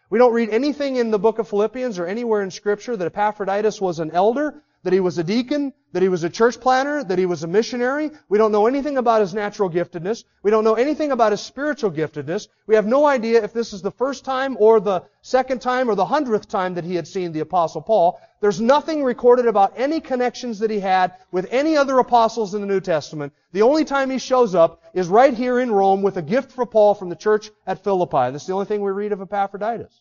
We 0.09 0.19
don't 0.19 0.33
read 0.33 0.51
anything 0.51 0.97
in 0.97 1.13
the 1.13 1.19
book 1.19 1.39
of 1.39 1.49
Philippians 1.49 1.99
or 1.99 2.07
anywhere 2.07 2.43
in 2.43 2.51
scripture 2.51 2.97
that 2.97 3.07
Epaphroditus 3.07 3.81
was 3.81 4.01
an 4.01 4.11
elder, 4.11 4.63
that 4.83 4.93
he 4.93 5.01
was 5.01 5.19
a 5.19 5.25
deacon, 5.25 5.73
that 5.93 6.03
he 6.03 6.09
was 6.09 6.25
a 6.25 6.31
church 6.31 6.59
planter, 6.59 7.05
that 7.05 7.19
he 7.19 7.27
was 7.27 7.43
a 7.43 7.47
missionary. 7.47 8.11
We 8.29 8.39
don't 8.39 8.53
know 8.53 8.67
anything 8.67 8.97
about 8.97 9.21
his 9.21 9.35
natural 9.35 9.69
giftedness. 9.69 10.25
We 10.43 10.51
don't 10.51 10.65
know 10.65 10.75
anything 10.75 11.13
about 11.13 11.33
his 11.33 11.41
spiritual 11.41 11.91
giftedness. 11.91 12.49
We 12.67 12.77
have 12.77 12.87
no 12.87 13.05
idea 13.05 13.45
if 13.45 13.53
this 13.53 13.73
is 13.73 13.83
the 13.83 13.91
first 13.91 14.25
time 14.25 14.57
or 14.59 14.81
the 14.81 15.03
second 15.23 15.61
time 15.61 15.91
or 15.91 15.95
the 15.95 16.07
hundredth 16.07 16.49
time 16.49 16.75
that 16.75 16.85
he 16.85 16.95
had 16.95 17.07
seen 17.07 17.33
the 17.33 17.41
apostle 17.41 17.83
Paul. 17.83 18.21
There's 18.41 18.61
nothing 18.61 19.05
recorded 19.05 19.47
about 19.47 19.75
any 19.77 20.01
connections 20.01 20.61
that 20.61 20.71
he 20.71 20.81
had 20.81 21.13
with 21.31 21.47
any 21.51 21.77
other 21.77 21.99
apostles 21.99 22.55
in 22.55 22.63
the 22.63 22.67
New 22.67 22.81
Testament. 22.81 23.35
The 23.53 23.63
only 23.63 23.85
time 23.85 24.09
he 24.09 24.19
shows 24.19 24.55
up 24.55 24.83
is 24.95 25.09
right 25.09 25.35
here 25.35 25.61
in 25.61 25.71
Rome 25.71 26.01
with 26.01 26.17
a 26.17 26.23
gift 26.23 26.53
for 26.53 26.65
Paul 26.65 26.95
from 26.95 27.11
the 27.11 27.17
church 27.17 27.51
at 27.67 27.85
Philippi. 27.85 28.31
That's 28.31 28.47
the 28.47 28.55
only 28.55 28.67
thing 28.67 28.81
we 28.81 28.93
read 28.93 29.13
of 29.13 29.21
Epaphroditus. 29.21 30.01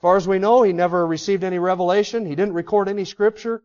As 0.00 0.02
far 0.02 0.16
as 0.16 0.26
we 0.26 0.38
know, 0.38 0.62
he 0.62 0.72
never 0.72 1.06
received 1.06 1.44
any 1.44 1.58
revelation. 1.58 2.24
He 2.24 2.34
didn't 2.34 2.54
record 2.54 2.88
any 2.88 3.04
scripture. 3.04 3.62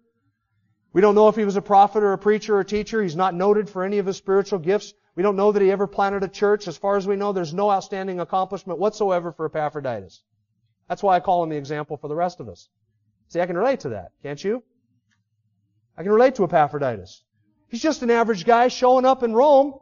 We 0.92 1.00
don't 1.00 1.16
know 1.16 1.30
if 1.30 1.38
he 1.38 1.46
was 1.46 1.56
a 1.56 1.62
prophet 1.62 2.04
or 2.04 2.12
a 2.12 2.18
preacher 2.18 2.58
or 2.58 2.60
a 2.60 2.66
teacher. 2.66 3.02
He's 3.02 3.16
not 3.16 3.34
noted 3.34 3.70
for 3.70 3.86
any 3.86 4.00
of 4.00 4.06
his 4.06 4.18
spiritual 4.18 4.60
gifts. 4.60 4.94
We 5.16 5.24
don't 5.24 5.38
know 5.38 5.54
that 5.54 5.62
he 5.62 5.72
ever 5.72 5.88
planted 5.88 6.24
a 6.24 6.28
church. 6.28 6.68
As 6.68 6.76
far 6.76 6.98
as 6.98 7.08
we 7.08 7.16
know, 7.16 7.32
there's 7.32 7.54
no 7.54 7.72
outstanding 7.72 8.20
accomplishment 8.20 8.80
whatsoever 8.80 9.32
for 9.32 9.46
Epaphroditus. 9.46 10.24
That's 10.90 11.02
why 11.02 11.16
I 11.16 11.22
call 11.22 11.42
him 11.42 11.52
the 11.52 11.56
example 11.56 11.96
for 11.96 12.10
the 12.10 12.16
rest 12.18 12.42
of 12.42 12.50
us. 12.50 12.68
See, 13.30 13.40
I 13.40 13.46
can 13.46 13.58
relate 13.58 13.80
to 13.82 13.90
that, 13.92 14.12
can't 14.22 14.44
you? 14.44 14.62
I 15.98 16.04
can 16.04 16.12
relate 16.12 16.36
to 16.36 16.44
Epaphroditus. 16.44 17.24
He's 17.70 17.82
just 17.82 18.04
an 18.04 18.12
average 18.12 18.44
guy 18.44 18.68
showing 18.68 19.06
up 19.06 19.24
in 19.24 19.34
Rome 19.34 19.80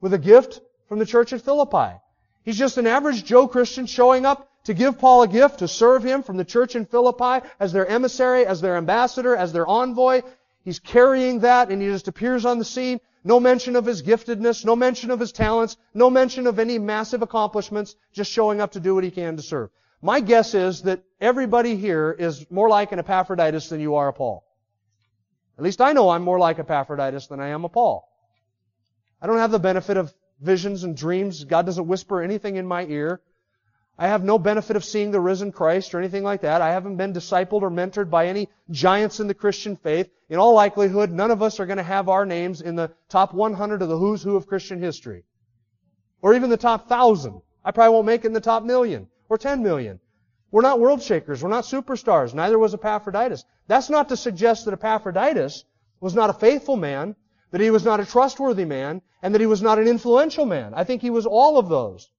with 0.00 0.14
a 0.14 0.18
gift 0.18 0.62
from 0.88 0.98
the 0.98 1.06
church 1.06 1.32
at 1.32 1.42
Philippi. 1.42 1.96
He's 2.42 2.58
just 2.58 2.76
an 2.76 2.88
average 2.88 3.24
Joe 3.24 3.46
Christian 3.46 3.86
showing 3.86 4.26
up 4.26 4.48
to 4.64 4.74
give 4.74 4.98
Paul 4.98 5.22
a 5.22 5.28
gift, 5.28 5.58
to 5.58 5.68
serve 5.68 6.02
him 6.02 6.22
from 6.22 6.36
the 6.36 6.44
church 6.44 6.76
in 6.76 6.86
Philippi 6.86 7.46
as 7.58 7.72
their 7.72 7.86
emissary, 7.86 8.46
as 8.46 8.60
their 8.60 8.76
ambassador, 8.76 9.36
as 9.36 9.52
their 9.52 9.66
envoy. 9.66 10.22
He's 10.64 10.78
carrying 10.78 11.40
that 11.40 11.70
and 11.70 11.82
he 11.82 11.88
just 11.88 12.08
appears 12.08 12.44
on 12.44 12.58
the 12.58 12.64
scene. 12.64 13.00
No 13.24 13.38
mention 13.38 13.76
of 13.76 13.86
his 13.86 14.02
giftedness, 14.02 14.64
no 14.64 14.74
mention 14.74 15.10
of 15.10 15.20
his 15.20 15.32
talents, 15.32 15.76
no 15.94 16.10
mention 16.10 16.46
of 16.46 16.58
any 16.58 16.78
massive 16.78 17.22
accomplishments, 17.22 17.94
just 18.12 18.32
showing 18.32 18.60
up 18.60 18.72
to 18.72 18.80
do 18.80 18.94
what 18.94 19.04
he 19.04 19.10
can 19.10 19.36
to 19.36 19.42
serve. 19.42 19.70
My 20.00 20.18
guess 20.18 20.54
is 20.54 20.82
that 20.82 21.02
everybody 21.20 21.76
here 21.76 22.10
is 22.10 22.44
more 22.50 22.68
like 22.68 22.90
an 22.90 22.98
Epaphroditus 22.98 23.68
than 23.68 23.80
you 23.80 23.94
are 23.94 24.08
a 24.08 24.12
Paul. 24.12 24.44
At 25.56 25.62
least 25.62 25.80
I 25.80 25.92
know 25.92 26.10
I'm 26.10 26.22
more 26.22 26.40
like 26.40 26.58
Epaphroditus 26.58 27.28
than 27.28 27.38
I 27.38 27.48
am 27.48 27.64
a 27.64 27.68
Paul. 27.68 28.08
I 29.20 29.28
don't 29.28 29.38
have 29.38 29.52
the 29.52 29.60
benefit 29.60 29.96
of 29.96 30.12
visions 30.40 30.82
and 30.82 30.96
dreams. 30.96 31.44
God 31.44 31.66
doesn't 31.66 31.86
whisper 31.86 32.20
anything 32.20 32.56
in 32.56 32.66
my 32.66 32.84
ear. 32.86 33.20
I 33.98 34.08
have 34.08 34.24
no 34.24 34.38
benefit 34.38 34.76
of 34.76 34.84
seeing 34.84 35.10
the 35.10 35.20
risen 35.20 35.52
Christ 35.52 35.94
or 35.94 35.98
anything 35.98 36.24
like 36.24 36.40
that. 36.40 36.62
I 36.62 36.70
haven't 36.70 36.96
been 36.96 37.12
discipled 37.12 37.62
or 37.62 37.70
mentored 37.70 38.10
by 38.10 38.26
any 38.26 38.48
giants 38.70 39.20
in 39.20 39.26
the 39.26 39.34
Christian 39.34 39.76
faith. 39.76 40.08
In 40.28 40.38
all 40.38 40.54
likelihood, 40.54 41.10
none 41.10 41.30
of 41.30 41.42
us 41.42 41.60
are 41.60 41.66
going 41.66 41.76
to 41.76 41.82
have 41.82 42.08
our 42.08 42.24
names 42.24 42.62
in 42.62 42.74
the 42.74 42.90
top 43.08 43.34
100 43.34 43.82
of 43.82 43.88
the 43.88 43.98
who's 43.98 44.22
who 44.22 44.36
of 44.36 44.46
Christian 44.46 44.80
history. 44.80 45.24
Or 46.22 46.34
even 46.34 46.50
the 46.50 46.56
top 46.56 46.88
1,000. 46.88 47.42
I 47.64 47.70
probably 47.70 47.94
won't 47.94 48.06
make 48.06 48.24
it 48.24 48.28
in 48.28 48.32
the 48.32 48.40
top 48.40 48.62
million 48.62 49.08
or 49.28 49.36
10 49.38 49.62
million. 49.62 50.00
We're 50.50 50.62
not 50.62 50.80
world 50.80 51.02
shakers. 51.02 51.42
We're 51.42 51.50
not 51.50 51.64
superstars. 51.64 52.34
Neither 52.34 52.58
was 52.58 52.74
Epaphroditus. 52.74 53.44
That's 53.68 53.90
not 53.90 54.08
to 54.08 54.16
suggest 54.16 54.64
that 54.64 54.74
Epaphroditus 54.74 55.64
was 56.00 56.14
not 56.14 56.30
a 56.30 56.34
faithful 56.34 56.76
man, 56.76 57.14
that 57.50 57.60
he 57.60 57.70
was 57.70 57.84
not 57.84 58.00
a 58.00 58.06
trustworthy 58.06 58.64
man, 58.64 59.02
and 59.22 59.34
that 59.34 59.40
he 59.40 59.46
was 59.46 59.62
not 59.62 59.78
an 59.78 59.86
influential 59.86 60.44
man. 60.44 60.74
I 60.74 60.84
think 60.84 61.02
he 61.02 61.10
was 61.10 61.26
all 61.26 61.58
of 61.58 61.68
those. 61.68 62.10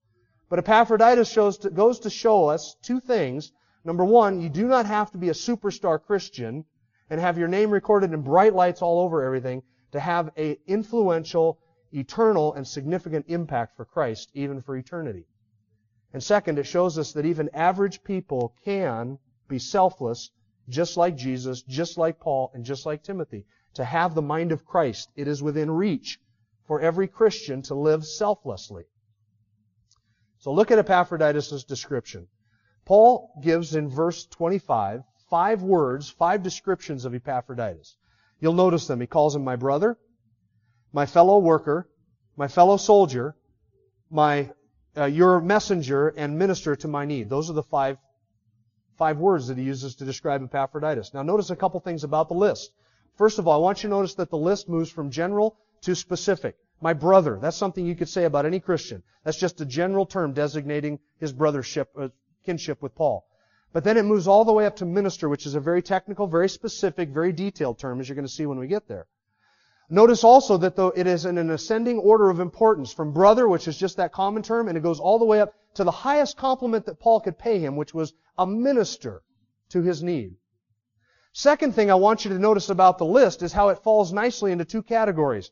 But 0.49 0.59
Epaphroditus 0.59 1.33
to, 1.33 1.69
goes 1.69 1.99
to 2.01 2.09
show 2.09 2.45
us 2.49 2.75
two 2.81 2.99
things. 2.99 3.51
Number 3.83 4.05
one, 4.05 4.41
you 4.41 4.49
do 4.49 4.67
not 4.67 4.85
have 4.85 5.11
to 5.11 5.17
be 5.17 5.29
a 5.29 5.33
superstar 5.33 6.01
Christian 6.01 6.65
and 7.09 7.19
have 7.19 7.37
your 7.37 7.47
name 7.47 7.71
recorded 7.71 8.13
in 8.13 8.21
bright 8.21 8.53
lights 8.53 8.81
all 8.81 8.99
over 8.99 9.23
everything 9.23 9.63
to 9.91 9.99
have 9.99 10.31
an 10.37 10.57
influential, 10.67 11.59
eternal, 11.91 12.53
and 12.53 12.67
significant 12.67 13.25
impact 13.27 13.77
for 13.77 13.85
Christ, 13.85 14.31
even 14.33 14.61
for 14.61 14.75
eternity. 14.75 15.25
And 16.13 16.21
second, 16.21 16.59
it 16.59 16.65
shows 16.65 16.97
us 16.97 17.13
that 17.13 17.25
even 17.25 17.49
average 17.53 18.03
people 18.03 18.55
can 18.63 19.17
be 19.47 19.59
selfless, 19.59 20.31
just 20.69 20.97
like 20.97 21.15
Jesus, 21.15 21.61
just 21.63 21.97
like 21.97 22.19
Paul, 22.19 22.51
and 22.53 22.63
just 22.63 22.85
like 22.85 23.03
Timothy. 23.03 23.45
To 23.75 23.83
have 23.83 24.13
the 24.13 24.21
mind 24.21 24.51
of 24.51 24.65
Christ, 24.65 25.09
it 25.15 25.27
is 25.27 25.41
within 25.41 25.71
reach 25.71 26.19
for 26.65 26.79
every 26.79 27.07
Christian 27.07 27.61
to 27.63 27.75
live 27.75 28.05
selflessly. 28.05 28.85
So 30.43 30.51
look 30.51 30.71
at 30.71 30.77
Epaphroditus' 30.77 31.63
description. 31.63 32.27
Paul 32.83 33.31
gives 33.41 33.75
in 33.75 33.87
verse 33.87 34.25
25 34.25 35.01
five 35.29 35.61
words, 35.61 36.09
five 36.09 36.43
descriptions 36.43 37.05
of 37.05 37.15
Epaphroditus. 37.15 37.95
You'll 38.41 38.51
notice 38.51 38.85
them. 38.85 38.99
He 38.99 39.07
calls 39.07 39.37
him 39.37 39.45
my 39.45 39.55
brother, 39.55 39.97
my 40.91 41.05
fellow 41.05 41.39
worker, 41.39 41.87
my 42.35 42.49
fellow 42.49 42.75
soldier, 42.75 43.37
my 44.11 44.51
uh, 44.97 45.05
your 45.05 45.39
messenger 45.39 46.09
and 46.09 46.37
minister 46.37 46.75
to 46.75 46.89
my 46.89 47.05
need. 47.05 47.29
Those 47.29 47.49
are 47.49 47.53
the 47.53 47.63
five 47.63 47.97
five 48.97 49.19
words 49.19 49.47
that 49.47 49.57
he 49.57 49.63
uses 49.63 49.95
to 49.95 50.03
describe 50.03 50.43
Epaphroditus. 50.43 51.13
Now 51.13 51.23
notice 51.23 51.51
a 51.51 51.55
couple 51.55 51.79
things 51.79 52.03
about 52.03 52.27
the 52.27 52.35
list. 52.35 52.73
First 53.15 53.39
of 53.39 53.47
all, 53.47 53.61
I 53.61 53.63
want 53.63 53.81
you 53.81 53.87
to 53.87 53.95
notice 53.95 54.15
that 54.15 54.29
the 54.29 54.37
list 54.37 54.67
moves 54.67 54.91
from 54.91 55.09
general 55.09 55.57
to 55.83 55.95
specific. 55.95 56.57
My 56.83 56.91
brother. 56.91 57.39
That's 57.41 57.55
something 57.55 57.85
you 57.85 57.95
could 57.95 58.09
say 58.09 58.25
about 58.25 58.45
any 58.45 58.59
Christian. 58.59 59.03
That's 59.23 59.37
just 59.37 59.61
a 59.61 59.65
general 59.65 60.05
term 60.05 60.33
designating 60.33 60.99
his 61.17 61.31
brothership, 61.31 61.87
uh, 61.97 62.09
kinship 62.45 62.81
with 62.81 62.93
Paul. 62.93 63.25
But 63.71 63.85
then 63.85 63.95
it 63.95 64.03
moves 64.03 64.27
all 64.27 64.43
the 64.43 64.51
way 64.51 64.65
up 64.65 64.75
to 64.75 64.85
minister, 64.85 65.29
which 65.29 65.45
is 65.45 65.55
a 65.55 65.61
very 65.61 65.81
technical, 65.81 66.27
very 66.27 66.49
specific, 66.49 67.07
very 67.07 67.31
detailed 67.31 67.79
term, 67.79 68.01
as 68.01 68.09
you're 68.09 68.17
going 68.17 68.27
to 68.27 68.33
see 68.33 68.45
when 68.45 68.59
we 68.59 68.67
get 68.67 68.89
there. 68.89 69.07
Notice 69.89 70.25
also 70.25 70.57
that 70.57 70.75
though 70.75 70.89
it 70.89 71.07
is 71.07 71.23
in 71.23 71.37
an 71.37 71.51
ascending 71.51 71.99
order 71.99 72.29
of 72.29 72.41
importance 72.41 72.91
from 72.91 73.13
brother, 73.13 73.47
which 73.47 73.69
is 73.69 73.77
just 73.77 73.95
that 73.95 74.11
common 74.11 74.43
term, 74.43 74.67
and 74.67 74.77
it 74.77 74.83
goes 74.83 74.99
all 74.99 75.19
the 75.19 75.25
way 75.25 75.39
up 75.39 75.53
to 75.75 75.85
the 75.85 75.91
highest 75.91 76.35
compliment 76.35 76.85
that 76.87 76.99
Paul 76.99 77.21
could 77.21 77.39
pay 77.39 77.59
him, 77.59 77.77
which 77.77 77.93
was 77.93 78.11
a 78.37 78.45
minister 78.45 79.23
to 79.69 79.81
his 79.81 80.03
need. 80.03 80.35
Second 81.31 81.75
thing 81.75 81.89
I 81.89 81.95
want 81.95 82.25
you 82.25 82.31
to 82.31 82.39
notice 82.39 82.67
about 82.67 82.97
the 82.97 83.05
list 83.05 83.41
is 83.41 83.53
how 83.53 83.69
it 83.69 83.83
falls 83.83 84.11
nicely 84.11 84.51
into 84.51 84.65
two 84.65 84.83
categories. 84.83 85.49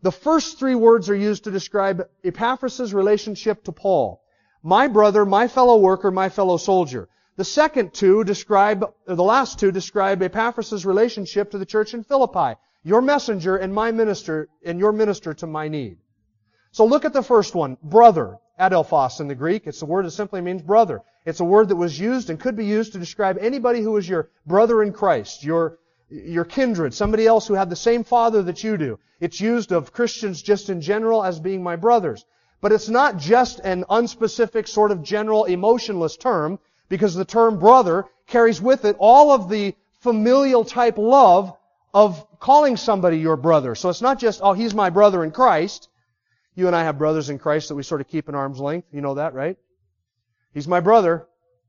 The 0.00 0.12
first 0.12 0.58
three 0.58 0.76
words 0.76 1.10
are 1.10 1.16
used 1.16 1.44
to 1.44 1.50
describe 1.50 2.08
Epaphras' 2.22 2.94
relationship 2.94 3.64
to 3.64 3.72
Paul. 3.72 4.22
My 4.62 4.86
brother, 4.86 5.24
my 5.24 5.48
fellow 5.48 5.78
worker, 5.78 6.10
my 6.10 6.28
fellow 6.28 6.56
soldier. 6.56 7.08
The 7.36 7.44
second 7.44 7.94
two 7.94 8.22
describe, 8.24 8.84
the 9.06 9.22
last 9.22 9.58
two 9.58 9.72
describe 9.72 10.22
Epaphras' 10.22 10.86
relationship 10.86 11.50
to 11.50 11.58
the 11.58 11.66
church 11.66 11.94
in 11.94 12.04
Philippi. 12.04 12.58
Your 12.84 13.02
messenger 13.02 13.56
and 13.56 13.74
my 13.74 13.90
minister, 13.90 14.48
and 14.64 14.78
your 14.78 14.92
minister 14.92 15.34
to 15.34 15.46
my 15.46 15.66
need. 15.66 15.98
So 16.70 16.84
look 16.84 17.04
at 17.04 17.12
the 17.12 17.22
first 17.22 17.56
one, 17.56 17.76
brother, 17.82 18.38
adelphos 18.58 19.20
in 19.20 19.26
the 19.26 19.34
Greek. 19.34 19.66
It's 19.66 19.82
a 19.82 19.86
word 19.86 20.06
that 20.06 20.12
simply 20.12 20.40
means 20.40 20.62
brother. 20.62 21.02
It's 21.24 21.40
a 21.40 21.44
word 21.44 21.68
that 21.68 21.76
was 21.76 21.98
used 21.98 22.30
and 22.30 22.38
could 22.38 22.56
be 22.56 22.66
used 22.66 22.92
to 22.92 22.98
describe 22.98 23.36
anybody 23.40 23.82
who 23.82 23.92
was 23.92 24.08
your 24.08 24.30
brother 24.46 24.82
in 24.82 24.92
Christ, 24.92 25.44
your 25.44 25.78
your 26.10 26.44
kindred, 26.44 26.94
somebody 26.94 27.26
else 27.26 27.46
who 27.46 27.54
had 27.54 27.70
the 27.70 27.76
same 27.76 28.04
father 28.04 28.42
that 28.42 28.64
you 28.64 28.76
do. 28.76 28.98
It's 29.20 29.40
used 29.40 29.72
of 29.72 29.92
Christians 29.92 30.40
just 30.42 30.70
in 30.70 30.80
general 30.80 31.24
as 31.24 31.40
being 31.40 31.62
my 31.62 31.76
brothers. 31.76 32.24
But 32.60 32.72
it's 32.72 32.88
not 32.88 33.18
just 33.18 33.60
an 33.60 33.84
unspecific 33.88 34.68
sort 34.68 34.90
of 34.90 35.02
general 35.02 35.44
emotionless 35.44 36.16
term, 36.16 36.58
because 36.88 37.14
the 37.14 37.24
term 37.24 37.58
brother 37.58 38.06
carries 38.26 38.60
with 38.60 38.84
it 38.84 38.96
all 38.98 39.30
of 39.30 39.48
the 39.48 39.74
familial 40.00 40.64
type 40.64 40.98
love 40.98 41.54
of 41.92 42.24
calling 42.38 42.76
somebody 42.76 43.18
your 43.18 43.36
brother. 43.36 43.74
So 43.74 43.88
it's 43.88 44.02
not 44.02 44.18
just, 44.18 44.40
oh, 44.42 44.52
he's 44.52 44.74
my 44.74 44.90
brother 44.90 45.24
in 45.24 45.30
Christ. 45.30 45.88
You 46.54 46.66
and 46.66 46.76
I 46.76 46.84
have 46.84 46.98
brothers 46.98 47.30
in 47.30 47.38
Christ 47.38 47.68
that 47.68 47.74
we 47.74 47.82
sort 47.82 48.00
of 48.00 48.08
keep 48.08 48.28
in 48.28 48.34
arm's 48.34 48.60
length. 48.60 48.88
You 48.92 49.00
know 49.00 49.14
that, 49.14 49.34
right? 49.34 49.56
He's 50.52 50.68
my 50.68 50.80
brother, 50.80 51.26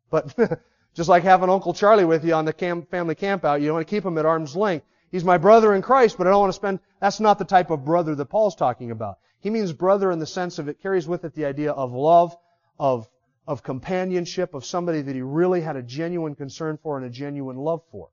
but 0.09 0.35
Just 0.99 1.07
like 1.07 1.23
having 1.23 1.49
Uncle 1.49 1.73
Charlie 1.73 2.03
with 2.03 2.25
you 2.25 2.33
on 2.33 2.43
the 2.43 2.51
camp, 2.51 2.91
family 2.91 3.15
camp 3.15 3.45
out, 3.45 3.61
you 3.61 3.67
don't 3.67 3.75
want 3.75 3.87
to 3.87 3.89
keep 3.89 4.03
him 4.03 4.17
at 4.17 4.25
arm's 4.25 4.53
length. 4.53 4.85
He's 5.09 5.23
my 5.23 5.37
brother 5.37 5.73
in 5.73 5.81
Christ, 5.81 6.17
but 6.17 6.27
I 6.27 6.29
don't 6.29 6.41
want 6.41 6.49
to 6.49 6.57
spend, 6.57 6.81
that's 6.99 7.21
not 7.21 7.39
the 7.39 7.45
type 7.45 7.69
of 7.69 7.85
brother 7.85 8.15
that 8.15 8.25
Paul's 8.25 8.57
talking 8.57 8.91
about. 8.91 9.17
He 9.39 9.49
means 9.49 9.71
brother 9.71 10.11
in 10.11 10.19
the 10.19 10.25
sense 10.25 10.59
of 10.59 10.67
it 10.67 10.81
carries 10.81 11.07
with 11.07 11.23
it 11.23 11.33
the 11.35 11.45
idea 11.45 11.71
of 11.71 11.93
love, 11.93 12.35
of, 12.77 13.07
of 13.47 13.63
companionship, 13.63 14.53
of 14.53 14.65
somebody 14.65 15.01
that 15.01 15.15
he 15.15 15.21
really 15.21 15.61
had 15.61 15.77
a 15.77 15.81
genuine 15.81 16.35
concern 16.35 16.77
for 16.83 16.97
and 16.97 17.05
a 17.05 17.09
genuine 17.09 17.55
love 17.55 17.81
for. 17.93 18.09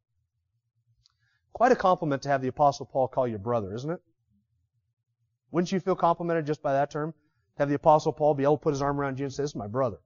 Quite 1.54 1.72
a 1.72 1.74
compliment 1.74 2.22
to 2.22 2.28
have 2.28 2.40
the 2.40 2.46
apostle 2.46 2.86
Paul 2.86 3.08
call 3.08 3.26
you 3.26 3.38
brother, 3.38 3.74
isn't 3.74 3.90
it? 3.90 4.00
Wouldn't 5.50 5.72
you 5.72 5.80
feel 5.80 5.96
complimented 5.96 6.46
just 6.46 6.62
by 6.62 6.74
that 6.74 6.92
term? 6.92 7.14
Have 7.58 7.68
the 7.68 7.74
apostle 7.74 8.12
Paul 8.12 8.34
be 8.34 8.44
able 8.44 8.58
to 8.58 8.62
put 8.62 8.74
his 8.74 8.80
arm 8.80 9.00
around 9.00 9.18
you 9.18 9.24
and 9.24 9.34
say, 9.34 9.42
this 9.42 9.50
is 9.50 9.56
my 9.56 9.66
brother 9.66 9.98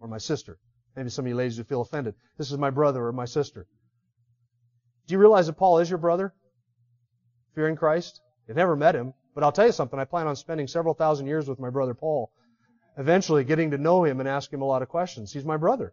or 0.00 0.08
my 0.08 0.18
sister. 0.18 0.58
Maybe 0.96 1.10
some 1.10 1.26
of 1.26 1.28
you 1.28 1.36
ladies 1.36 1.58
would 1.58 1.68
feel 1.68 1.82
offended. 1.82 2.14
This 2.38 2.50
is 2.50 2.58
my 2.58 2.70
brother 2.70 3.06
or 3.06 3.12
my 3.12 3.26
sister. 3.26 3.66
Do 5.06 5.12
you 5.12 5.18
realize 5.18 5.46
that 5.46 5.58
Paul 5.58 5.78
is 5.78 5.90
your 5.90 5.98
brother? 5.98 6.32
If 7.50 7.56
you're 7.56 7.68
in 7.68 7.76
Christ? 7.76 8.20
You've 8.48 8.56
never 8.56 8.74
met 8.74 8.96
him, 8.96 9.12
but 9.34 9.44
I'll 9.44 9.52
tell 9.52 9.66
you 9.66 9.72
something. 9.72 9.98
I 9.98 10.04
plan 10.04 10.26
on 10.26 10.36
spending 10.36 10.66
several 10.66 10.94
thousand 10.94 11.26
years 11.26 11.48
with 11.48 11.60
my 11.60 11.70
brother 11.70 11.94
Paul. 11.94 12.30
eventually 12.96 13.44
getting 13.44 13.70
to 13.70 13.78
know 13.78 14.04
him 14.04 14.20
and 14.20 14.28
ask 14.28 14.52
him 14.52 14.62
a 14.62 14.66
lot 14.66 14.82
of 14.82 14.88
questions. 14.88 15.32
He's 15.32 15.44
my 15.44 15.56
brother. 15.56 15.92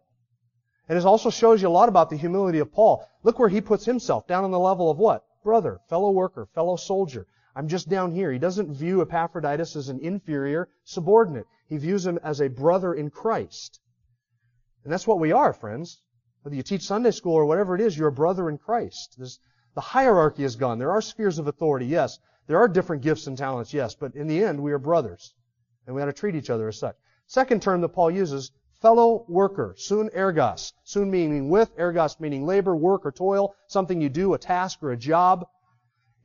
And 0.88 0.98
it 0.98 1.04
also 1.04 1.30
shows 1.30 1.62
you 1.62 1.68
a 1.68 1.70
lot 1.70 1.88
about 1.88 2.10
the 2.10 2.16
humility 2.16 2.58
of 2.58 2.72
Paul. 2.72 3.06
Look 3.22 3.38
where 3.38 3.48
he 3.48 3.60
puts 3.60 3.84
himself, 3.84 4.26
down 4.26 4.44
on 4.44 4.50
the 4.50 4.58
level 4.58 4.90
of 4.90 4.98
what? 4.98 5.24
Brother, 5.42 5.80
fellow 5.88 6.10
worker, 6.10 6.48
fellow 6.54 6.76
soldier. 6.76 7.26
I'm 7.56 7.68
just 7.68 7.88
down 7.88 8.12
here. 8.12 8.32
He 8.32 8.38
doesn't 8.38 8.74
view 8.74 9.00
Epaphroditus 9.00 9.76
as 9.76 9.88
an 9.88 10.00
inferior 10.00 10.68
subordinate. 10.84 11.46
He 11.68 11.78
views 11.78 12.06
him 12.06 12.18
as 12.22 12.40
a 12.40 12.48
brother 12.48 12.94
in 12.94 13.10
Christ. 13.10 13.80
And 14.84 14.92
that's 14.92 15.06
what 15.06 15.18
we 15.18 15.32
are, 15.32 15.52
friends. 15.52 16.00
Whether 16.42 16.56
you 16.56 16.62
teach 16.62 16.82
Sunday 16.82 17.10
school 17.10 17.34
or 17.34 17.46
whatever 17.46 17.74
it 17.74 17.80
is, 17.80 17.96
you're 17.96 18.08
a 18.08 18.12
brother 18.12 18.50
in 18.50 18.58
Christ. 18.58 19.14
There's, 19.16 19.40
the 19.74 19.80
hierarchy 19.80 20.44
is 20.44 20.56
gone. 20.56 20.78
There 20.78 20.92
are 20.92 21.00
spheres 21.00 21.38
of 21.38 21.48
authority, 21.48 21.86
yes. 21.86 22.18
There 22.46 22.58
are 22.58 22.68
different 22.68 23.02
gifts 23.02 23.26
and 23.26 23.36
talents, 23.38 23.72
yes. 23.72 23.94
But 23.94 24.14
in 24.14 24.26
the 24.26 24.44
end, 24.44 24.62
we 24.62 24.72
are 24.72 24.78
brothers. 24.78 25.34
And 25.86 25.96
we 25.96 26.02
ought 26.02 26.06
to 26.06 26.12
treat 26.12 26.34
each 26.34 26.50
other 26.50 26.68
as 26.68 26.78
such. 26.78 26.96
Second 27.26 27.62
term 27.62 27.80
that 27.80 27.88
Paul 27.88 28.10
uses, 28.10 28.50
fellow 28.82 29.24
worker, 29.28 29.74
sun 29.78 30.10
ergos. 30.14 30.74
Sun 30.84 31.10
meaning 31.10 31.48
with, 31.48 31.74
ergos 31.78 32.20
meaning 32.20 32.44
labor, 32.44 32.76
work 32.76 33.06
or 33.06 33.12
toil, 33.12 33.54
something 33.66 34.02
you 34.02 34.10
do, 34.10 34.34
a 34.34 34.38
task 34.38 34.82
or 34.82 34.92
a 34.92 34.96
job. 34.98 35.46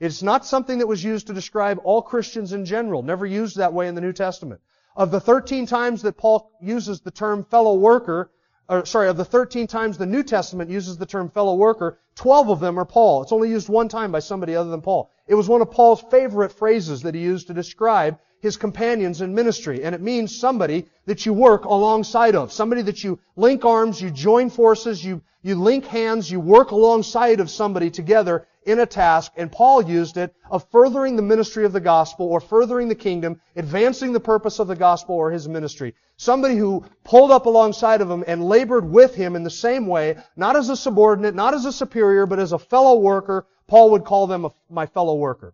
It's 0.02 0.22
not 0.22 0.46
something 0.46 0.80
that 0.80 0.88
was 0.88 1.04
used 1.04 1.28
to 1.28 1.34
describe 1.34 1.80
all 1.86 2.02
Christians 2.02 2.52
in 2.52 2.66
general, 2.66 3.04
never 3.04 3.26
used 3.26 3.56
that 3.58 3.74
way 3.74 3.88
in 3.88 3.96
the 3.96 4.02
New 4.02 4.14
Testament. 4.14 4.60
Of 4.98 5.12
the 5.12 5.22
13 5.22 5.66
times 5.66 6.02
that 6.02 6.18
Paul 6.18 6.52
uses 6.62 7.00
the 7.00 7.12
term 7.12 7.46
fellow 7.46 7.76
worker, 7.76 8.32
or 8.70 8.86
sorry, 8.86 9.10
of 9.10 9.18
the 9.18 9.26
13 9.26 9.66
times 9.66 9.98
the 9.98 10.06
New 10.06 10.22
Testament 10.22 10.70
uses 10.70 10.96
the 10.96 11.06
term 11.06 11.30
fellow 11.30 11.56
worker, 11.56 12.00
12 12.16 12.50
of 12.50 12.60
them 12.60 12.78
are 12.78 12.86
Paul. 12.86 13.24
It's 13.24 13.32
only 13.32 13.50
used 13.50 13.68
one 13.68 13.90
time 13.90 14.12
by 14.12 14.20
somebody 14.20 14.56
other 14.56 14.70
than 14.70 14.82
Paul. 14.82 15.12
It 15.28 15.34
was 15.34 15.50
one 15.50 15.62
of 15.62 15.72
Paul's 15.72 16.02
favorite 16.12 16.52
phrases 16.52 17.02
that 17.02 17.16
he 17.16 17.22
used 17.22 17.48
to 17.48 17.54
describe 17.54 18.20
his 18.42 18.58
companions 18.58 19.22
in 19.22 19.36
ministry. 19.36 19.84
And 19.84 19.94
it 19.94 20.02
means 20.02 20.38
somebody 20.38 20.86
that 21.06 21.26
you 21.26 21.34
work 21.34 21.66
alongside 21.66 22.36
of. 22.36 22.52
Somebody 22.52 22.82
that 22.84 23.04
you 23.04 23.20
link 23.36 23.66
arms, 23.66 24.02
you 24.02 24.12
join 24.12 24.50
forces, 24.50 25.04
you, 25.04 25.22
you 25.42 25.56
link 25.56 25.86
hands, 25.86 26.32
you 26.32 26.40
work 26.40 26.72
alongside 26.72 27.40
of 27.40 27.50
somebody 27.50 27.90
together 27.90 28.48
in 28.66 28.80
a 28.80 28.86
task. 28.86 29.32
And 29.36 29.52
Paul 29.52 29.82
used 29.82 30.18
it 30.18 30.34
of 30.50 30.70
furthering 30.70 31.16
the 31.16 31.22
ministry 31.22 31.66
of 31.66 31.74
the 31.74 31.80
gospel 31.80 32.28
or 32.28 32.40
furthering 32.40 32.88
the 32.88 32.96
kingdom, 32.96 33.42
advancing 33.56 34.14
the 34.14 34.20
purpose 34.20 34.60
of 34.60 34.68
the 34.68 34.76
gospel 34.76 35.16
or 35.16 35.32
his 35.32 35.48
ministry. 35.48 35.96
Somebody 36.18 36.56
who 36.56 36.86
pulled 37.04 37.32
up 37.32 37.46
alongside 37.46 38.02
of 38.02 38.12
him 38.12 38.24
and 38.28 38.44
labored 38.44 38.90
with 38.90 39.16
him 39.16 39.36
in 39.36 39.44
the 39.44 39.50
same 39.50 39.88
way, 39.88 40.18
not 40.36 40.56
as 40.56 40.70
a 40.70 40.76
subordinate, 40.76 41.36
not 41.36 41.54
as 41.54 41.66
a 41.66 41.74
superior, 41.74 42.26
but 42.26 42.40
as 42.40 42.52
a 42.52 42.60
fellow 42.60 43.00
worker. 43.00 43.48
Paul 43.68 43.92
would 43.92 44.04
call 44.04 44.28
them 44.28 44.46
a, 44.46 44.52
my 44.70 44.86
fellow 44.86 45.16
worker. 45.16 45.54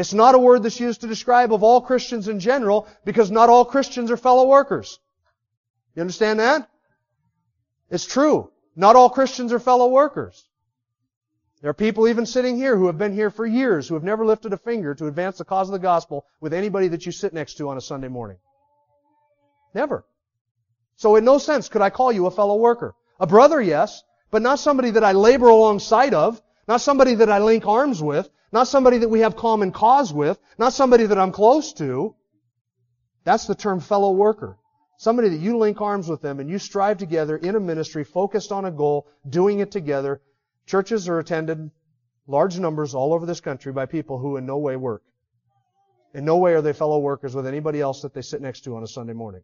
It's 0.00 0.14
not 0.14 0.34
a 0.34 0.38
word 0.38 0.62
that's 0.62 0.80
used 0.80 1.02
to 1.02 1.06
describe 1.06 1.52
of 1.52 1.62
all 1.62 1.82
Christians 1.82 2.26
in 2.26 2.40
general 2.40 2.88
because 3.04 3.30
not 3.30 3.50
all 3.50 3.66
Christians 3.66 4.10
are 4.10 4.16
fellow 4.16 4.48
workers. 4.48 4.98
You 5.94 6.00
understand 6.00 6.40
that? 6.40 6.70
It's 7.90 8.06
true. 8.06 8.50
Not 8.74 8.96
all 8.96 9.10
Christians 9.10 9.52
are 9.52 9.58
fellow 9.58 9.88
workers. 9.88 10.48
There 11.60 11.68
are 11.68 11.74
people 11.74 12.08
even 12.08 12.24
sitting 12.24 12.56
here 12.56 12.78
who 12.78 12.86
have 12.86 12.96
been 12.96 13.12
here 13.12 13.28
for 13.28 13.44
years 13.44 13.86
who 13.88 13.94
have 13.94 14.02
never 14.02 14.24
lifted 14.24 14.54
a 14.54 14.56
finger 14.56 14.94
to 14.94 15.06
advance 15.06 15.36
the 15.36 15.44
cause 15.44 15.68
of 15.68 15.72
the 15.72 15.78
gospel 15.78 16.24
with 16.40 16.54
anybody 16.54 16.88
that 16.88 17.04
you 17.04 17.12
sit 17.12 17.34
next 17.34 17.58
to 17.58 17.68
on 17.68 17.76
a 17.76 17.82
Sunday 17.82 18.08
morning. 18.08 18.38
Never. 19.74 20.06
So 20.96 21.16
in 21.16 21.26
no 21.26 21.36
sense 21.36 21.68
could 21.68 21.82
I 21.82 21.90
call 21.90 22.10
you 22.10 22.24
a 22.24 22.30
fellow 22.30 22.56
worker. 22.56 22.94
A 23.18 23.26
brother, 23.26 23.60
yes, 23.60 24.02
but 24.30 24.40
not 24.40 24.60
somebody 24.60 24.92
that 24.92 25.04
I 25.04 25.12
labor 25.12 25.48
alongside 25.48 26.14
of, 26.14 26.40
not 26.66 26.80
somebody 26.80 27.16
that 27.16 27.28
I 27.28 27.40
link 27.40 27.66
arms 27.66 28.02
with, 28.02 28.30
not 28.52 28.68
somebody 28.68 28.98
that 28.98 29.08
we 29.08 29.20
have 29.20 29.36
common 29.36 29.72
cause 29.72 30.12
with. 30.12 30.38
Not 30.58 30.72
somebody 30.72 31.06
that 31.06 31.18
I'm 31.18 31.32
close 31.32 31.72
to. 31.74 32.14
That's 33.24 33.46
the 33.46 33.54
term 33.54 33.80
fellow 33.80 34.12
worker. 34.12 34.58
Somebody 34.98 35.30
that 35.30 35.40
you 35.40 35.56
link 35.56 35.80
arms 35.80 36.08
with 36.08 36.20
them 36.20 36.40
and 36.40 36.50
you 36.50 36.58
strive 36.58 36.98
together 36.98 37.36
in 37.36 37.56
a 37.56 37.60
ministry 37.60 38.04
focused 38.04 38.52
on 38.52 38.64
a 38.64 38.70
goal, 38.70 39.06
doing 39.28 39.60
it 39.60 39.70
together. 39.70 40.20
Churches 40.66 41.08
are 41.08 41.18
attended 41.18 41.70
large 42.26 42.58
numbers 42.58 42.94
all 42.94 43.14
over 43.14 43.24
this 43.24 43.40
country 43.40 43.72
by 43.72 43.86
people 43.86 44.18
who 44.18 44.36
in 44.36 44.46
no 44.46 44.58
way 44.58 44.76
work. 44.76 45.02
In 46.12 46.24
no 46.24 46.38
way 46.38 46.54
are 46.54 46.60
they 46.60 46.72
fellow 46.72 46.98
workers 46.98 47.34
with 47.34 47.46
anybody 47.46 47.80
else 47.80 48.02
that 48.02 48.14
they 48.14 48.22
sit 48.22 48.42
next 48.42 48.62
to 48.62 48.76
on 48.76 48.82
a 48.82 48.86
Sunday 48.86 49.12
morning. 49.12 49.42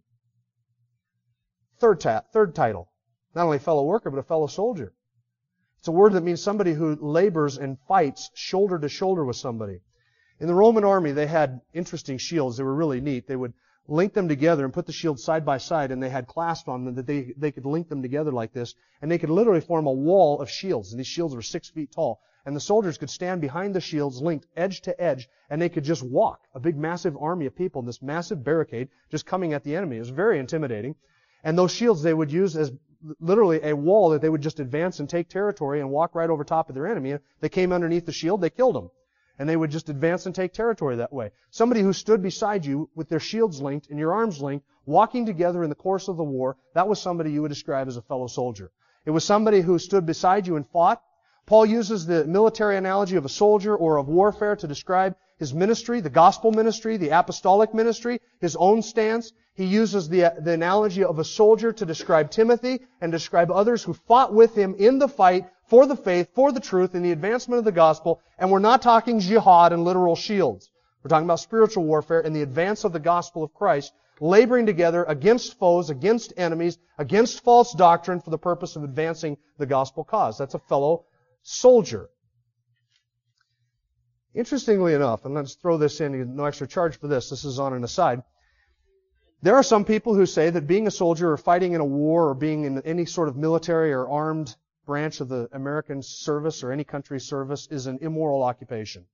Third, 1.78 2.00
ta- 2.00 2.24
third 2.32 2.54
title. 2.54 2.88
Not 3.34 3.44
only 3.44 3.58
fellow 3.58 3.84
worker, 3.84 4.10
but 4.10 4.18
a 4.18 4.22
fellow 4.22 4.46
soldier. 4.46 4.92
It's 5.86 5.88
a 5.88 5.92
word 5.92 6.14
that 6.14 6.24
means 6.24 6.42
somebody 6.42 6.72
who 6.72 6.96
labors 6.96 7.58
and 7.58 7.78
fights 7.86 8.32
shoulder 8.34 8.76
to 8.76 8.88
shoulder 8.88 9.24
with 9.24 9.36
somebody. 9.36 9.78
In 10.40 10.48
the 10.48 10.54
Roman 10.54 10.82
army, 10.82 11.12
they 11.12 11.28
had 11.28 11.60
interesting 11.72 12.18
shields. 12.18 12.56
They 12.56 12.64
were 12.64 12.74
really 12.74 13.00
neat. 13.00 13.28
They 13.28 13.36
would 13.36 13.52
link 13.86 14.12
them 14.12 14.26
together 14.26 14.64
and 14.64 14.74
put 14.74 14.86
the 14.86 14.92
shields 14.92 15.22
side 15.22 15.44
by 15.46 15.58
side, 15.58 15.92
and 15.92 16.02
they 16.02 16.08
had 16.08 16.26
clasps 16.26 16.66
on 16.66 16.84
them 16.84 16.96
that 16.96 17.06
they, 17.06 17.32
they 17.36 17.52
could 17.52 17.66
link 17.66 17.88
them 17.88 18.02
together 18.02 18.32
like 18.32 18.52
this, 18.52 18.74
and 19.00 19.08
they 19.08 19.18
could 19.18 19.30
literally 19.30 19.60
form 19.60 19.86
a 19.86 19.92
wall 19.92 20.40
of 20.40 20.50
shields. 20.50 20.90
And 20.90 20.98
these 20.98 21.06
shields 21.06 21.36
were 21.36 21.40
six 21.40 21.68
feet 21.68 21.92
tall. 21.92 22.18
And 22.44 22.56
the 22.56 22.60
soldiers 22.60 22.98
could 22.98 23.08
stand 23.08 23.40
behind 23.40 23.72
the 23.72 23.80
shields, 23.80 24.20
linked 24.20 24.48
edge 24.56 24.80
to 24.80 25.00
edge, 25.00 25.28
and 25.48 25.62
they 25.62 25.68
could 25.68 25.84
just 25.84 26.02
walk. 26.02 26.40
A 26.56 26.58
big, 26.58 26.76
massive 26.76 27.16
army 27.16 27.46
of 27.46 27.54
people 27.54 27.78
in 27.80 27.86
this 27.86 28.02
massive 28.02 28.42
barricade 28.42 28.88
just 29.08 29.24
coming 29.24 29.52
at 29.52 29.62
the 29.62 29.76
enemy. 29.76 29.98
It 29.98 30.00
was 30.00 30.10
very 30.10 30.40
intimidating. 30.40 30.96
And 31.44 31.56
those 31.56 31.70
shields 31.70 32.02
they 32.02 32.12
would 32.12 32.32
use 32.32 32.56
as 32.56 32.72
literally 33.20 33.60
a 33.62 33.74
wall 33.74 34.10
that 34.10 34.20
they 34.20 34.28
would 34.28 34.40
just 34.40 34.60
advance 34.60 35.00
and 35.00 35.08
take 35.08 35.28
territory 35.28 35.80
and 35.80 35.90
walk 35.90 36.14
right 36.14 36.30
over 36.30 36.44
top 36.44 36.68
of 36.68 36.74
their 36.74 36.86
enemy. 36.86 37.18
They 37.40 37.48
came 37.48 37.72
underneath 37.72 38.06
the 38.06 38.12
shield, 38.12 38.40
they 38.40 38.50
killed 38.50 38.74
them. 38.74 38.90
And 39.38 39.48
they 39.48 39.56
would 39.56 39.70
just 39.70 39.90
advance 39.90 40.24
and 40.24 40.34
take 40.34 40.54
territory 40.54 40.96
that 40.96 41.12
way. 41.12 41.30
Somebody 41.50 41.82
who 41.82 41.92
stood 41.92 42.22
beside 42.22 42.64
you 42.64 42.88
with 42.94 43.08
their 43.08 43.20
shields 43.20 43.60
linked 43.60 43.90
and 43.90 43.98
your 43.98 44.14
arms 44.14 44.40
linked, 44.40 44.66
walking 44.86 45.26
together 45.26 45.62
in 45.62 45.68
the 45.68 45.74
course 45.74 46.08
of 46.08 46.16
the 46.16 46.24
war, 46.24 46.56
that 46.74 46.88
was 46.88 47.00
somebody 47.00 47.32
you 47.32 47.42
would 47.42 47.50
describe 47.50 47.86
as 47.86 47.98
a 47.98 48.02
fellow 48.02 48.28
soldier. 48.28 48.70
It 49.04 49.10
was 49.10 49.24
somebody 49.24 49.60
who 49.60 49.78
stood 49.78 50.06
beside 50.06 50.46
you 50.46 50.56
and 50.56 50.66
fought. 50.66 51.02
Paul 51.44 51.66
uses 51.66 52.06
the 52.06 52.24
military 52.24 52.76
analogy 52.76 53.16
of 53.16 53.24
a 53.24 53.28
soldier 53.28 53.76
or 53.76 53.98
of 53.98 54.08
warfare 54.08 54.56
to 54.56 54.66
describe 54.66 55.16
his 55.38 55.52
ministry, 55.52 56.00
the 56.00 56.10
gospel 56.10 56.50
ministry, 56.50 56.96
the 56.96 57.10
apostolic 57.10 57.74
ministry, 57.74 58.20
his 58.40 58.56
own 58.56 58.82
stance. 58.82 59.32
He 59.54 59.64
uses 59.64 60.08
the, 60.08 60.32
the 60.38 60.52
analogy 60.52 61.04
of 61.04 61.18
a 61.18 61.24
soldier 61.24 61.72
to 61.72 61.86
describe 61.86 62.30
Timothy 62.30 62.80
and 63.00 63.12
describe 63.12 63.50
others 63.50 63.82
who 63.82 63.94
fought 63.94 64.32
with 64.32 64.54
him 64.54 64.74
in 64.78 64.98
the 64.98 65.08
fight 65.08 65.46
for 65.68 65.86
the 65.86 65.96
faith, 65.96 66.28
for 66.34 66.52
the 66.52 66.60
truth, 66.60 66.94
in 66.94 67.02
the 67.02 67.12
advancement 67.12 67.58
of 67.58 67.64
the 67.64 67.72
gospel. 67.72 68.20
And 68.38 68.50
we're 68.50 68.58
not 68.58 68.82
talking 68.82 69.20
jihad 69.20 69.72
and 69.72 69.84
literal 69.84 70.16
shields. 70.16 70.70
We're 71.02 71.10
talking 71.10 71.26
about 71.26 71.40
spiritual 71.40 71.84
warfare 71.84 72.20
and 72.20 72.34
the 72.34 72.42
advance 72.42 72.84
of 72.84 72.92
the 72.92 73.00
gospel 73.00 73.42
of 73.42 73.54
Christ, 73.54 73.92
laboring 74.20 74.66
together 74.66 75.04
against 75.04 75.58
foes, 75.58 75.90
against 75.90 76.32
enemies, 76.36 76.78
against 76.98 77.44
false 77.44 77.72
doctrine 77.72 78.20
for 78.20 78.30
the 78.30 78.38
purpose 78.38 78.76
of 78.76 78.84
advancing 78.84 79.36
the 79.58 79.66
gospel 79.66 80.04
cause. 80.04 80.38
That's 80.38 80.54
a 80.54 80.58
fellow 80.58 81.04
soldier. 81.42 82.08
Interestingly 84.36 84.92
enough, 84.92 85.24
and 85.24 85.34
let's 85.34 85.54
throw 85.54 85.78
this 85.78 86.02
in, 86.02 86.36
no 86.36 86.44
extra 86.44 86.66
charge 86.66 86.98
for 86.98 87.08
this, 87.08 87.30
this 87.30 87.46
is 87.46 87.58
on 87.58 87.72
an 87.72 87.84
aside. 87.84 88.22
There 89.40 89.56
are 89.56 89.62
some 89.62 89.86
people 89.86 90.14
who 90.14 90.26
say 90.26 90.50
that 90.50 90.66
being 90.66 90.86
a 90.86 90.90
soldier 90.90 91.32
or 91.32 91.38
fighting 91.38 91.72
in 91.72 91.80
a 91.80 91.86
war 91.86 92.28
or 92.28 92.34
being 92.34 92.64
in 92.64 92.82
any 92.82 93.06
sort 93.06 93.28
of 93.28 93.36
military 93.36 93.94
or 93.94 94.06
armed 94.06 94.54
branch 94.84 95.22
of 95.22 95.28
the 95.28 95.48
American 95.52 96.02
service 96.02 96.62
or 96.62 96.70
any 96.70 96.84
country's 96.84 97.24
service 97.24 97.66
is 97.70 97.86
an 97.86 97.98
immoral 98.02 98.42
occupation. 98.42 99.06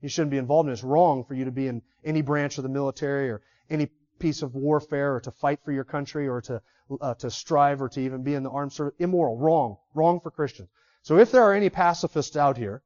You 0.00 0.08
shouldn't 0.08 0.32
be 0.32 0.38
involved 0.38 0.66
in 0.66 0.70
it. 0.70 0.74
It's 0.74 0.82
wrong 0.82 1.24
for 1.24 1.34
you 1.34 1.44
to 1.44 1.52
be 1.52 1.68
in 1.68 1.80
any 2.04 2.22
branch 2.22 2.58
of 2.58 2.64
the 2.64 2.68
military 2.68 3.30
or 3.30 3.42
any 3.70 3.90
piece 4.18 4.42
of 4.42 4.56
warfare 4.56 5.14
or 5.14 5.20
to 5.20 5.30
fight 5.30 5.60
for 5.64 5.70
your 5.70 5.84
country 5.84 6.26
or 6.26 6.40
to, 6.40 6.60
uh, 7.00 7.14
to 7.14 7.30
strive 7.30 7.80
or 7.80 7.88
to 7.90 8.00
even 8.00 8.24
be 8.24 8.34
in 8.34 8.42
the 8.42 8.50
armed 8.50 8.72
service. 8.72 8.94
Immoral. 8.98 9.38
Wrong. 9.38 9.76
Wrong 9.94 10.18
for 10.18 10.32
Christians. 10.32 10.68
So 11.02 11.18
if 11.18 11.30
there 11.30 11.44
are 11.44 11.54
any 11.54 11.70
pacifists 11.70 12.36
out 12.36 12.56
here, 12.56 12.82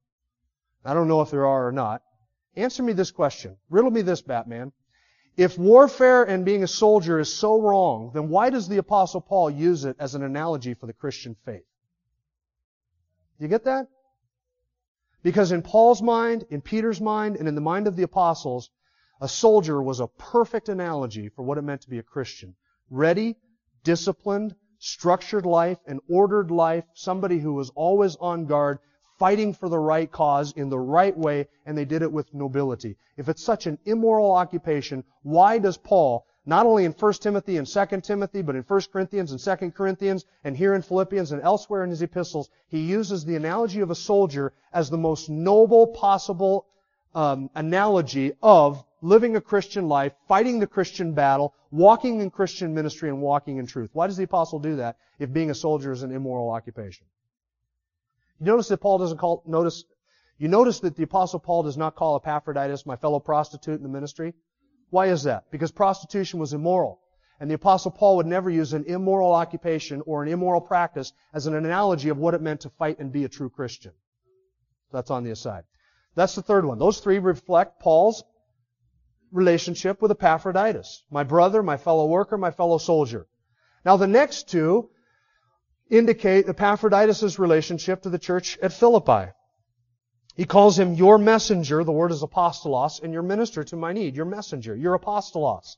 I 0.87 0.95
don't 0.95 1.09
know 1.09 1.21
if 1.21 1.31
there 1.31 1.47
are 1.47 1.67
or 1.67 1.73
not, 1.73 2.03
answer 2.55 2.83
me 2.83 2.93
this 2.93 3.11
question. 3.11 3.57
Riddle 3.69 3.91
me 3.91 4.03
this, 4.03 4.23
Batman. 4.23 4.73
If 5.37 5.59
warfare 5.59 6.23
and 6.23 6.45
being 6.45 6.63
a 6.63 6.69
soldier 6.69 7.19
is 7.19 7.35
so 7.35 7.61
wrong, 7.61 8.13
then 8.15 8.29
why 8.31 8.51
does 8.51 8.69
the 8.69 8.79
apostle 8.79 9.21
Paul 9.21 9.51
use 9.51 9.85
it 9.85 9.97
as 9.99 10.15
an 10.15 10.23
analogy 10.23 10.75
for 10.75 10.87
the 10.87 10.95
Christian 10.95 11.37
faith? 11.45 11.67
You 13.39 13.49
get 13.49 13.65
that? 13.65 13.89
Because 15.23 15.53
in 15.53 15.63
Paul's 15.63 16.01
mind, 16.01 16.47
in 16.51 16.63
Peter's 16.63 17.01
mind, 17.01 17.37
and 17.37 17.49
in 17.49 17.55
the 17.55 17.61
mind 17.61 17.87
of 17.87 17.97
the 17.97 18.05
apostles, 18.05 18.71
a 19.21 19.29
soldier 19.29 19.83
was 19.83 20.01
a 20.01 20.07
perfect 20.07 20.69
analogy 20.69 21.29
for 21.29 21.43
what 21.43 21.59
it 21.59 21.63
meant 21.63 21.83
to 21.83 21.91
be 21.91 21.99
a 21.99 22.03
Christian. 22.03 22.55
Ready, 22.89 23.37
disciplined, 23.83 24.55
structured 24.79 25.45
life, 25.45 25.79
an 25.87 26.01
ordered 26.09 26.51
life, 26.51 26.85
somebody 26.95 27.41
who 27.41 27.55
was 27.55 27.71
always 27.75 28.17
on 28.17 28.47
guard, 28.47 28.79
fighting 29.19 29.55
for 29.55 29.69
the 29.69 29.79
right 29.79 30.11
cause 30.11 30.53
in 30.53 30.69
the 30.69 30.79
right 30.79 31.17
way, 31.17 31.49
and 31.65 31.77
they 31.77 31.85
did 31.85 32.03
it 32.03 32.13
with 32.13 32.33
nobility. 32.35 32.97
If 33.17 33.29
it's 33.29 33.43
such 33.43 33.67
an 33.67 33.79
immoral 33.85 34.33
occupation, 34.33 35.05
why 35.23 35.59
does 35.59 35.77
Paul, 35.77 36.27
not 36.45 36.67
only 36.67 36.85
in 36.85 36.93
1 36.93 37.13
Timothy 37.15 37.57
and 37.57 37.67
2 37.67 38.01
Timothy, 38.03 38.43
but 38.43 38.57
in 38.57 38.63
1 38.63 38.81
Corinthians 38.93 39.33
and 39.33 39.41
2 39.41 39.71
Corinthians, 39.71 40.25
and 40.45 40.57
here 40.57 40.75
in 40.75 40.83
Philippians 40.83 41.33
and 41.33 41.43
elsewhere 41.43 41.83
in 41.83 41.91
his 41.91 42.03
epistles, 42.03 42.51
he 42.69 42.81
uses 42.81 43.25
the 43.25 43.37
analogy 43.37 43.81
of 43.81 43.91
a 43.91 43.95
soldier 43.95 44.53
as 44.73 44.91
the 44.91 44.99
most 44.99 45.31
noble 45.31 45.89
possible 45.89 46.67
um, 47.15 47.49
analogy 47.55 48.33
of 48.43 48.85
living 49.01 49.37
a 49.37 49.41
Christian 49.41 49.89
life, 49.89 50.13
fighting 50.29 50.59
the 50.59 50.67
Christian 50.67 51.15
battle, 51.15 51.55
walking 51.71 52.21
in 52.21 52.31
Christian 52.31 52.75
ministry, 52.75 53.09
and 53.09 53.23
walking 53.23 53.57
in 53.57 53.67
truth. 53.67 53.91
Why 53.95 54.07
does 54.07 54.17
the 54.17 54.25
apostle 54.25 54.59
do 54.59 54.77
that 54.77 54.97
if 55.19 55.33
being 55.33 55.51
a 55.51 55.55
soldier 55.55 55.93
is 55.93 56.03
an 56.03 56.13
immoral 56.13 56.51
occupation? 56.51 57.07
You 58.41 58.47
notice 58.47 58.69
that 58.69 58.79
Paul 58.79 58.99
doesn't 58.99 59.19
call, 59.19 59.43
notice, 59.47 59.85
you 60.39 60.49
notice 60.49 60.81
that 60.81 60.97
the 60.97 61.05
apostle 61.05 61.41
Paul 61.41 61.63
does 61.63 61.77
not 61.77 61.97
call 61.97 62.17
Epaphroditus 62.17 62.85
my 62.87 62.97
fellow 62.97 63.19
prostitute 63.19 63.77
in 63.77 63.83
the 63.83 63.89
ministry? 63.89 64.35
Why 64.91 65.07
is 65.07 65.25
that? 65.25 65.51
Because 65.51 65.73
prostitution 65.73 66.39
was 66.39 66.53
immoral. 66.53 67.01
And 67.41 67.51
the 67.51 67.55
apostle 67.55 67.91
Paul 67.91 68.17
would 68.17 68.27
never 68.27 68.49
use 68.49 68.73
an 68.73 68.85
immoral 68.85 69.33
occupation 69.33 70.03
or 70.07 70.23
an 70.23 70.29
immoral 70.29 70.61
practice 70.61 71.13
as 71.35 71.47
an 71.47 71.55
analogy 71.55 72.09
of 72.09 72.19
what 72.19 72.35
it 72.35 72.41
meant 72.41 72.63
to 72.63 72.71
fight 72.71 72.99
and 72.99 73.13
be 73.13 73.25
a 73.25 73.29
true 73.29 73.51
Christian. 73.51 73.93
That's 74.93 75.11
on 75.11 75.25
the 75.25 75.31
aside. 75.31 75.65
That's 76.15 76.35
the 76.35 76.43
third 76.43 76.65
one. 76.65 76.79
Those 76.79 77.01
three 77.01 77.19
reflect 77.19 77.81
Paul's 77.81 78.25
relationship 79.33 80.01
with 80.01 80.11
Epaphroditus. 80.11 81.05
My 81.11 81.25
brother, 81.25 81.63
my 81.63 81.77
fellow 81.77 82.07
worker, 82.07 82.39
my 82.39 82.51
fellow 82.51 82.79
soldier. 82.79 83.27
Now 83.85 83.97
the 83.97 84.07
next 84.07 84.49
two 84.49 84.91
indicate 85.91 86.49
Epaphroditus' 86.49 87.39
relationship 87.39 88.03
to 88.03 88.11
the 88.11 88.19
church 88.19 88.59
at 88.63 88.73
Philippi. 88.73 89.33
He 90.35 90.45
calls 90.45 90.79
him 90.79 90.95
your 90.95 91.17
messenger, 91.17 91.83
the 91.83 91.93
word 91.93 92.13
is 92.13 92.23
apostolos, 92.23 93.03
and 93.03 93.13
your 93.13 93.23
minister 93.23 93.65
to 93.65 93.77
my 93.77 93.93
need, 93.93 94.17
your 94.17 94.27
messenger, 94.27 94.77
your 94.77 94.99
apostolos. 94.99 95.77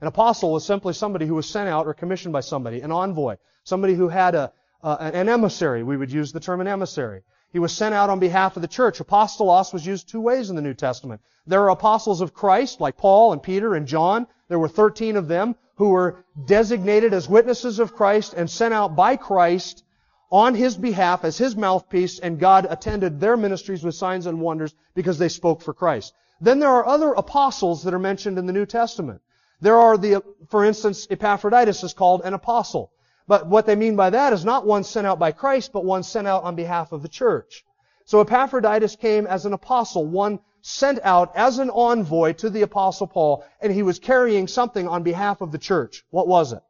An 0.00 0.08
apostle 0.08 0.52
was 0.52 0.64
simply 0.64 0.92
somebody 0.92 1.26
who 1.26 1.36
was 1.36 1.48
sent 1.48 1.68
out 1.68 1.86
or 1.86 1.94
commissioned 1.94 2.32
by 2.32 2.40
somebody, 2.40 2.80
an 2.80 2.90
envoy, 2.90 3.36
somebody 3.62 3.94
who 3.94 4.08
had 4.08 4.34
a, 4.34 4.52
an 4.82 5.28
emissary. 5.28 5.82
We 5.82 5.96
would 5.96 6.12
use 6.12 6.32
the 6.32 6.40
term 6.40 6.60
an 6.60 6.66
emissary. 6.66 7.22
He 7.52 7.60
was 7.60 7.72
sent 7.72 7.94
out 7.94 8.10
on 8.10 8.18
behalf 8.18 8.56
of 8.56 8.62
the 8.62 8.68
church. 8.68 8.98
Apostolos 8.98 9.72
was 9.72 9.86
used 9.86 10.08
two 10.08 10.20
ways 10.20 10.50
in 10.50 10.56
the 10.56 10.62
New 10.62 10.74
Testament. 10.74 11.20
There 11.46 11.62
are 11.62 11.70
apostles 11.70 12.20
of 12.20 12.34
Christ, 12.34 12.80
like 12.80 12.96
Paul 12.96 13.32
and 13.32 13.42
Peter 13.42 13.76
and 13.76 13.86
John. 13.86 14.26
There 14.48 14.58
were 14.58 14.68
13 14.68 15.16
of 15.16 15.28
them 15.28 15.54
who 15.76 15.90
were 15.90 16.24
designated 16.46 17.12
as 17.12 17.28
witnesses 17.28 17.78
of 17.78 17.94
Christ 17.94 18.34
and 18.34 18.48
sent 18.48 18.74
out 18.74 18.94
by 18.96 19.16
Christ 19.16 19.84
on 20.30 20.54
his 20.54 20.76
behalf 20.76 21.24
as 21.24 21.38
his 21.38 21.56
mouthpiece, 21.56 22.18
and 22.18 22.40
God 22.40 22.66
attended 22.68 23.20
their 23.20 23.36
ministries 23.36 23.84
with 23.84 23.94
signs 23.94 24.26
and 24.26 24.40
wonders 24.40 24.74
because 24.94 25.18
they 25.18 25.28
spoke 25.28 25.62
for 25.62 25.74
Christ. 25.74 26.14
Then 26.40 26.58
there 26.58 26.70
are 26.70 26.86
other 26.86 27.12
apostles 27.12 27.84
that 27.84 27.94
are 27.94 27.98
mentioned 27.98 28.38
in 28.38 28.46
the 28.46 28.52
New 28.52 28.66
Testament. 28.66 29.20
There 29.60 29.78
are 29.78 29.96
the, 29.96 30.22
for 30.48 30.64
instance, 30.64 31.06
Epaphroditus 31.10 31.84
is 31.84 31.94
called 31.94 32.22
an 32.24 32.34
apostle. 32.34 32.90
But 33.26 33.46
what 33.46 33.64
they 33.64 33.76
mean 33.76 33.96
by 33.96 34.10
that 34.10 34.32
is 34.32 34.44
not 34.44 34.66
one 34.66 34.84
sent 34.84 35.06
out 35.06 35.18
by 35.18 35.32
Christ, 35.32 35.72
but 35.72 35.84
one 35.84 36.02
sent 36.02 36.26
out 36.26 36.42
on 36.42 36.56
behalf 36.56 36.92
of 36.92 37.02
the 37.02 37.08
church. 37.08 37.64
So 38.04 38.20
Epaphroditus 38.20 38.96
came 38.96 39.26
as 39.26 39.46
an 39.46 39.54
apostle, 39.54 40.04
one 40.04 40.40
sent 40.66 40.98
out 41.02 41.36
as 41.36 41.58
an 41.58 41.68
envoy 41.68 42.32
to 42.32 42.48
the 42.48 42.62
apostle 42.62 43.06
Paul, 43.06 43.44
and 43.60 43.70
he 43.70 43.82
was 43.82 43.98
carrying 43.98 44.48
something 44.48 44.88
on 44.88 45.02
behalf 45.02 45.42
of 45.42 45.52
the 45.52 45.58
church. 45.58 46.06
What 46.08 46.26
was 46.26 46.54
it? 46.54 46.62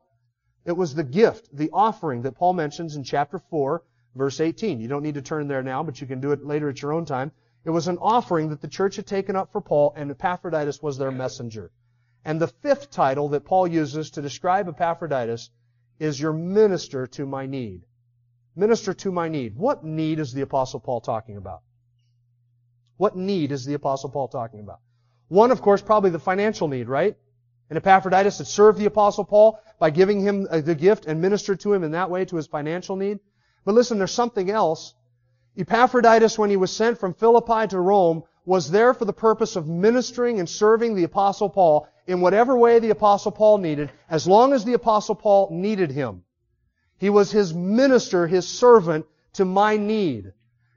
It 0.64 0.76
was 0.76 0.96
the 0.96 1.04
gift, 1.04 1.56
the 1.56 1.70
offering 1.72 2.22
that 2.22 2.34
Paul 2.34 2.54
mentions 2.54 2.96
in 2.96 3.04
chapter 3.04 3.38
4, 3.38 3.84
verse 4.16 4.40
18. 4.40 4.80
You 4.80 4.88
don't 4.88 5.04
need 5.04 5.14
to 5.14 5.22
turn 5.22 5.46
there 5.46 5.62
now, 5.62 5.84
but 5.84 6.00
you 6.00 6.08
can 6.08 6.20
do 6.20 6.32
it 6.32 6.44
later 6.44 6.68
at 6.68 6.82
your 6.82 6.92
own 6.92 7.04
time. 7.04 7.30
It 7.64 7.70
was 7.70 7.86
an 7.86 7.98
offering 7.98 8.48
that 8.48 8.60
the 8.60 8.66
church 8.66 8.96
had 8.96 9.06
taken 9.06 9.36
up 9.36 9.52
for 9.52 9.60
Paul, 9.60 9.94
and 9.96 10.10
Epaphroditus 10.10 10.82
was 10.82 10.98
their 10.98 11.12
messenger. 11.12 11.70
And 12.24 12.40
the 12.40 12.48
fifth 12.48 12.90
title 12.90 13.28
that 13.28 13.44
Paul 13.44 13.68
uses 13.68 14.10
to 14.10 14.22
describe 14.22 14.66
Epaphroditus 14.66 15.50
is 16.00 16.18
your 16.18 16.32
minister 16.32 17.06
to 17.06 17.26
my 17.26 17.46
need. 17.46 17.86
Minister 18.56 18.92
to 18.92 19.12
my 19.12 19.28
need. 19.28 19.54
What 19.56 19.84
need 19.84 20.18
is 20.18 20.32
the 20.32 20.42
Apostle 20.42 20.80
Paul 20.80 21.00
talking 21.00 21.36
about? 21.36 21.62
What 22.96 23.16
need 23.16 23.52
is 23.52 23.64
the 23.64 23.74
Apostle 23.74 24.10
Paul 24.10 24.28
talking 24.28 24.60
about? 24.60 24.80
One, 25.28 25.50
of 25.50 25.62
course, 25.62 25.82
probably 25.82 26.10
the 26.10 26.18
financial 26.18 26.68
need, 26.68 26.88
right? 26.88 27.16
And 27.70 27.76
Epaphroditus 27.76 28.38
had 28.38 28.46
served 28.46 28.78
the 28.78 28.84
Apostle 28.84 29.24
Paul 29.24 29.58
by 29.78 29.90
giving 29.90 30.20
him 30.20 30.46
uh, 30.50 30.60
the 30.60 30.74
gift 30.74 31.06
and 31.06 31.20
ministered 31.20 31.60
to 31.60 31.72
him 31.72 31.82
in 31.82 31.92
that 31.92 32.10
way 32.10 32.24
to 32.26 32.36
his 32.36 32.46
financial 32.46 32.96
need. 32.96 33.20
But 33.64 33.74
listen, 33.74 33.98
there's 33.98 34.12
something 34.12 34.50
else. 34.50 34.94
Epaphroditus, 35.56 36.38
when 36.38 36.50
he 36.50 36.56
was 36.56 36.70
sent 36.70 36.98
from 36.98 37.14
Philippi 37.14 37.66
to 37.68 37.80
Rome, 37.80 38.24
was 38.44 38.70
there 38.70 38.92
for 38.92 39.06
the 39.06 39.12
purpose 39.12 39.56
of 39.56 39.66
ministering 39.66 40.38
and 40.38 40.48
serving 40.48 40.94
the 40.94 41.04
Apostle 41.04 41.48
Paul 41.48 41.88
in 42.06 42.20
whatever 42.20 42.56
way 42.56 42.78
the 42.78 42.90
Apostle 42.90 43.32
Paul 43.32 43.58
needed, 43.58 43.90
as 44.10 44.26
long 44.26 44.52
as 44.52 44.64
the 44.64 44.74
Apostle 44.74 45.14
Paul 45.14 45.48
needed 45.50 45.90
him. 45.90 46.24
He 46.98 47.08
was 47.08 47.30
his 47.30 47.54
minister, 47.54 48.26
his 48.26 48.46
servant 48.46 49.06
to 49.34 49.44
my 49.44 49.76
need. 49.78 50.32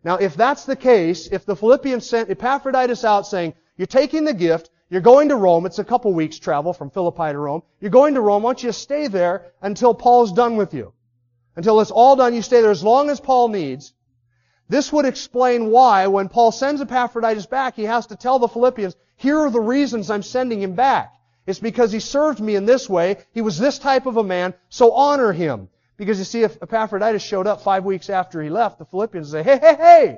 Now, 0.07 0.15
if 0.15 0.37
that's 0.37 0.63
the 0.63 0.77
case, 0.77 1.27
if 1.33 1.45
the 1.45 1.57
Philippians 1.57 2.09
sent 2.09 2.29
Epaphroditus 2.29 3.03
out 3.03 3.27
saying, 3.27 3.55
you're 3.75 3.87
taking 3.87 4.23
the 4.23 4.33
gift, 4.33 4.69
you're 4.89 5.01
going 5.01 5.27
to 5.27 5.35
Rome, 5.35 5.65
it's 5.65 5.79
a 5.79 5.83
couple 5.83 6.13
weeks 6.13 6.39
travel 6.39 6.71
from 6.71 6.91
Philippi 6.91 7.33
to 7.33 7.37
Rome, 7.37 7.61
you're 7.81 7.91
going 7.91 8.13
to 8.13 8.21
Rome, 8.21 8.43
why 8.43 8.51
don't 8.51 8.63
you 8.63 8.71
stay 8.71 9.07
there 9.07 9.51
until 9.61 9.93
Paul's 9.93 10.31
done 10.31 10.55
with 10.55 10.73
you? 10.73 10.93
Until 11.57 11.81
it's 11.81 11.91
all 11.91 12.15
done, 12.15 12.33
you 12.33 12.41
stay 12.41 12.61
there 12.61 12.71
as 12.71 12.85
long 12.85 13.09
as 13.09 13.19
Paul 13.19 13.49
needs. 13.49 13.91
This 14.69 14.93
would 14.93 15.03
explain 15.03 15.71
why, 15.71 16.07
when 16.07 16.29
Paul 16.29 16.53
sends 16.53 16.79
Epaphroditus 16.79 17.47
back, 17.47 17.75
he 17.75 17.83
has 17.83 18.07
to 18.07 18.15
tell 18.15 18.39
the 18.39 18.47
Philippians, 18.47 18.95
here 19.17 19.39
are 19.39 19.51
the 19.51 19.59
reasons 19.59 20.09
I'm 20.09 20.23
sending 20.23 20.61
him 20.61 20.71
back. 20.71 21.11
It's 21.45 21.59
because 21.59 21.91
he 21.91 21.99
served 21.99 22.39
me 22.39 22.55
in 22.55 22.65
this 22.65 22.87
way. 22.87 23.17
He 23.33 23.41
was 23.41 23.59
this 23.59 23.77
type 23.77 24.05
of 24.05 24.15
a 24.15 24.23
man, 24.23 24.53
so 24.69 24.93
honor 24.93 25.33
him. 25.33 25.67
Because 25.97 26.19
you 26.19 26.25
see, 26.25 26.43
if 26.43 26.61
Epaphroditus 26.61 27.23
showed 27.23 27.47
up 27.47 27.61
five 27.61 27.83
weeks 27.83 28.09
after 28.09 28.41
he 28.41 28.49
left, 28.49 28.77
the 28.77 28.85
Philippians 28.85 29.31
say, 29.31 29.43
hey, 29.43 29.57
hey, 29.59 29.75
hey! 29.75 30.17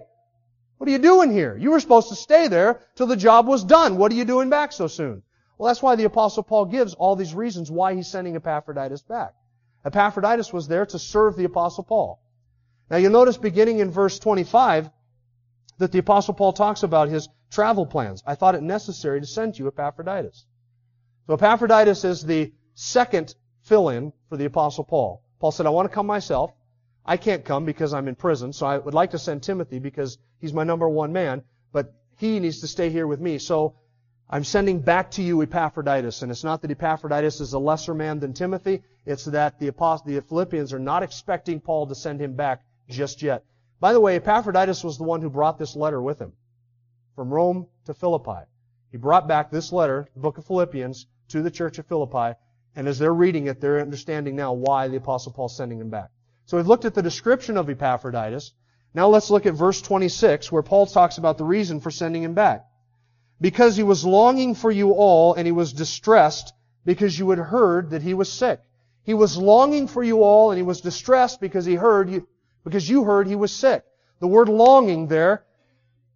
What 0.77 0.87
are 0.87 0.91
you 0.91 0.99
doing 0.99 1.31
here? 1.31 1.57
You 1.57 1.71
were 1.71 1.79
supposed 1.79 2.09
to 2.09 2.15
stay 2.15 2.47
there 2.47 2.81
till 2.95 3.07
the 3.07 3.17
job 3.17 3.47
was 3.47 3.63
done. 3.63 3.97
What 3.97 4.11
are 4.11 4.15
you 4.15 4.25
doing 4.25 4.49
back 4.49 4.71
so 4.71 4.87
soon? 4.87 5.23
Well, 5.57 5.67
that's 5.67 5.81
why 5.81 5.95
the 5.95 6.05
apostle 6.05 6.43
Paul 6.43 6.65
gives 6.65 6.93
all 6.93 7.15
these 7.15 7.33
reasons 7.33 7.69
why 7.69 7.95
he's 7.95 8.07
sending 8.07 8.35
Epaphroditus 8.35 9.01
back. 9.01 9.33
Epaphroditus 9.85 10.53
was 10.53 10.67
there 10.67 10.85
to 10.85 10.99
serve 10.99 11.35
the 11.35 11.45
apostle 11.45 11.83
Paul. 11.83 12.21
Now 12.89 12.97
you'll 12.97 13.11
notice 13.11 13.37
beginning 13.37 13.79
in 13.79 13.91
verse 13.91 14.19
25 14.19 14.89
that 15.77 15.91
the 15.91 15.99
apostle 15.99 16.33
Paul 16.33 16.53
talks 16.53 16.83
about 16.83 17.09
his 17.09 17.29
travel 17.51 17.85
plans. 17.85 18.23
I 18.25 18.35
thought 18.35 18.55
it 18.55 18.63
necessary 18.63 19.19
to 19.21 19.27
send 19.27 19.57
you 19.57 19.67
Epaphroditus. 19.67 20.45
So 21.27 21.33
Epaphroditus 21.33 22.03
is 22.03 22.23
the 22.23 22.53
second 22.73 23.35
fill-in 23.63 24.13
for 24.29 24.37
the 24.37 24.45
apostle 24.45 24.83
Paul. 24.83 25.23
Paul 25.39 25.51
said, 25.51 25.65
I 25.65 25.69
want 25.69 25.89
to 25.89 25.93
come 25.93 26.05
myself. 26.05 26.51
I 27.05 27.17
can't 27.17 27.45
come 27.45 27.65
because 27.65 27.93
I'm 27.93 28.07
in 28.07 28.15
prison, 28.15 28.53
so 28.53 28.67
I 28.67 28.77
would 28.77 28.93
like 28.93 29.11
to 29.11 29.19
send 29.19 29.41
Timothy 29.41 29.79
because 29.79 30.17
he's 30.39 30.53
my 30.53 30.63
number 30.63 30.87
one 30.87 31.13
man, 31.13 31.43
but 31.71 31.93
he 32.17 32.39
needs 32.39 32.59
to 32.61 32.67
stay 32.67 32.89
here 32.89 33.07
with 33.07 33.19
me. 33.19 33.39
So 33.39 33.75
I'm 34.29 34.43
sending 34.43 34.79
back 34.81 35.11
to 35.11 35.23
you 35.23 35.41
Epaphroditus. 35.41 36.21
And 36.21 36.31
it's 36.31 36.43
not 36.43 36.61
that 36.61 36.71
Epaphroditus 36.71 37.39
is 37.39 37.53
a 37.53 37.59
lesser 37.59 37.93
man 37.95 38.19
than 38.19 38.33
Timothy. 38.33 38.83
It's 39.05 39.25
that 39.25 39.59
the, 39.59 39.71
the 40.05 40.23
Philippians 40.27 40.73
are 40.73 40.79
not 40.79 41.01
expecting 41.01 41.59
Paul 41.59 41.87
to 41.87 41.95
send 41.95 42.21
him 42.21 42.35
back 42.35 42.61
just 42.89 43.21
yet. 43.21 43.43
By 43.79 43.93
the 43.93 43.99
way, 43.99 44.17
Epaphroditus 44.17 44.83
was 44.83 44.97
the 44.97 45.03
one 45.03 45.21
who 45.21 45.29
brought 45.29 45.57
this 45.57 45.75
letter 45.75 46.01
with 46.01 46.19
him 46.19 46.33
from 47.15 47.33
Rome 47.33 47.67
to 47.85 47.93
Philippi. 47.93 48.45
He 48.91 48.97
brought 48.97 49.27
back 49.27 49.49
this 49.49 49.71
letter, 49.71 50.07
the 50.13 50.19
book 50.19 50.37
of 50.37 50.45
Philippians, 50.45 51.07
to 51.29 51.41
the 51.41 51.51
church 51.51 51.79
of 51.79 51.85
Philippi, 51.85 52.37
and 52.75 52.87
as 52.87 52.99
they're 52.99 53.13
reading 53.13 53.47
it, 53.47 53.59
they're 53.59 53.81
understanding 53.81 54.35
now 54.35 54.53
why 54.53 54.87
the 54.87 54.97
Apostle 54.97 55.31
Paul's 55.31 55.55
sending 55.55 55.79
him 55.79 55.89
back. 55.89 56.09
So 56.45 56.57
we've 56.57 56.67
looked 56.67 56.85
at 56.85 56.93
the 56.93 57.01
description 57.01 57.57
of 57.57 57.69
Epaphroditus. 57.69 58.53
Now 58.93 59.07
let's 59.07 59.29
look 59.29 59.45
at 59.45 59.53
verse 59.53 59.81
26, 59.81 60.51
where 60.51 60.63
Paul 60.63 60.87
talks 60.87 61.17
about 61.17 61.37
the 61.37 61.45
reason 61.45 61.79
for 61.79 61.91
sending 61.91 62.23
him 62.23 62.33
back. 62.33 62.65
Because 63.41 63.77
he 63.77 63.83
was 63.83 64.03
longing 64.03 64.55
for 64.55 64.71
you 64.71 64.91
all, 64.91 65.35
and 65.35 65.45
he 65.45 65.51
was 65.51 65.73
distressed 65.73 66.53
because 66.85 67.17
you 67.17 67.29
had 67.29 67.39
heard 67.39 67.91
that 67.91 68.01
he 68.01 68.13
was 68.13 68.31
sick. 68.31 68.61
He 69.03 69.13
was 69.13 69.37
longing 69.37 69.87
for 69.87 70.03
you 70.03 70.23
all, 70.23 70.51
and 70.51 70.57
he 70.57 70.63
was 70.63 70.81
distressed 70.81 71.39
because 71.39 71.65
he 71.65 71.75
heard 71.75 72.09
you, 72.09 72.27
because 72.63 72.89
you 72.89 73.03
heard 73.03 73.27
he 73.27 73.35
was 73.35 73.51
sick. 73.51 73.83
The 74.19 74.27
word 74.27 74.49
longing 74.49 75.07
there 75.07 75.43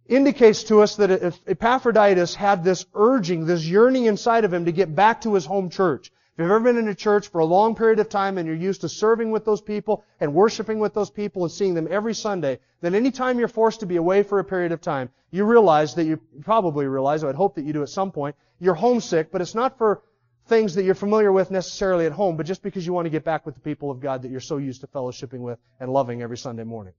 indicates 0.06 0.64
to 0.64 0.82
us 0.82 0.96
that 0.96 1.10
if 1.10 1.38
Epaphroditus 1.46 2.34
had 2.34 2.62
this 2.62 2.84
urging, 2.94 3.46
this 3.46 3.64
yearning 3.64 4.04
inside 4.04 4.44
of 4.44 4.52
him 4.52 4.66
to 4.66 4.72
get 4.72 4.94
back 4.94 5.22
to 5.22 5.34
his 5.34 5.46
home 5.46 5.70
church. 5.70 6.12
If 6.34 6.40
you've 6.40 6.50
ever 6.50 6.60
been 6.60 6.78
in 6.78 6.88
a 6.88 6.96
church 6.96 7.28
for 7.28 7.38
a 7.38 7.44
long 7.44 7.76
period 7.76 8.00
of 8.00 8.08
time 8.08 8.38
and 8.38 8.46
you're 8.46 8.56
used 8.56 8.80
to 8.80 8.88
serving 8.88 9.30
with 9.30 9.44
those 9.44 9.60
people 9.60 10.04
and 10.18 10.34
worshiping 10.34 10.80
with 10.80 10.92
those 10.92 11.08
people 11.08 11.44
and 11.44 11.52
seeing 11.52 11.74
them 11.74 11.86
every 11.88 12.12
Sunday, 12.12 12.58
then 12.80 12.96
anytime 12.96 13.38
you're 13.38 13.46
forced 13.46 13.80
to 13.80 13.86
be 13.86 13.94
away 13.94 14.24
for 14.24 14.40
a 14.40 14.44
period 14.44 14.72
of 14.72 14.80
time, 14.80 15.10
you 15.30 15.44
realize 15.44 15.94
that 15.94 16.06
you 16.06 16.20
probably 16.42 16.86
realize, 16.86 17.22
I 17.22 17.28
would 17.28 17.36
hope 17.36 17.54
that 17.54 17.64
you 17.64 17.72
do 17.72 17.84
at 17.84 17.88
some 17.88 18.10
point, 18.10 18.34
you're 18.58 18.74
homesick, 18.74 19.30
but 19.30 19.42
it's 19.42 19.54
not 19.54 19.78
for 19.78 20.02
things 20.46 20.74
that 20.74 20.82
you're 20.82 20.96
familiar 20.96 21.30
with 21.30 21.52
necessarily 21.52 22.04
at 22.04 22.10
home, 22.10 22.36
but 22.36 22.46
just 22.46 22.64
because 22.64 22.84
you 22.84 22.92
want 22.92 23.06
to 23.06 23.10
get 23.10 23.22
back 23.22 23.46
with 23.46 23.54
the 23.54 23.60
people 23.60 23.92
of 23.92 24.00
God 24.00 24.22
that 24.22 24.32
you're 24.32 24.40
so 24.40 24.56
used 24.56 24.80
to 24.80 24.88
fellowshipping 24.88 25.38
with 25.38 25.60
and 25.78 25.92
loving 25.92 26.20
every 26.20 26.36
Sunday 26.36 26.64
morning. 26.64 26.94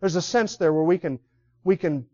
There's 0.00 0.16
a 0.16 0.22
sense 0.22 0.56
there 0.56 0.72
where 0.72 0.82
we 0.82 0.98
can 0.98 1.20
we 1.62 1.76
can 1.76 2.06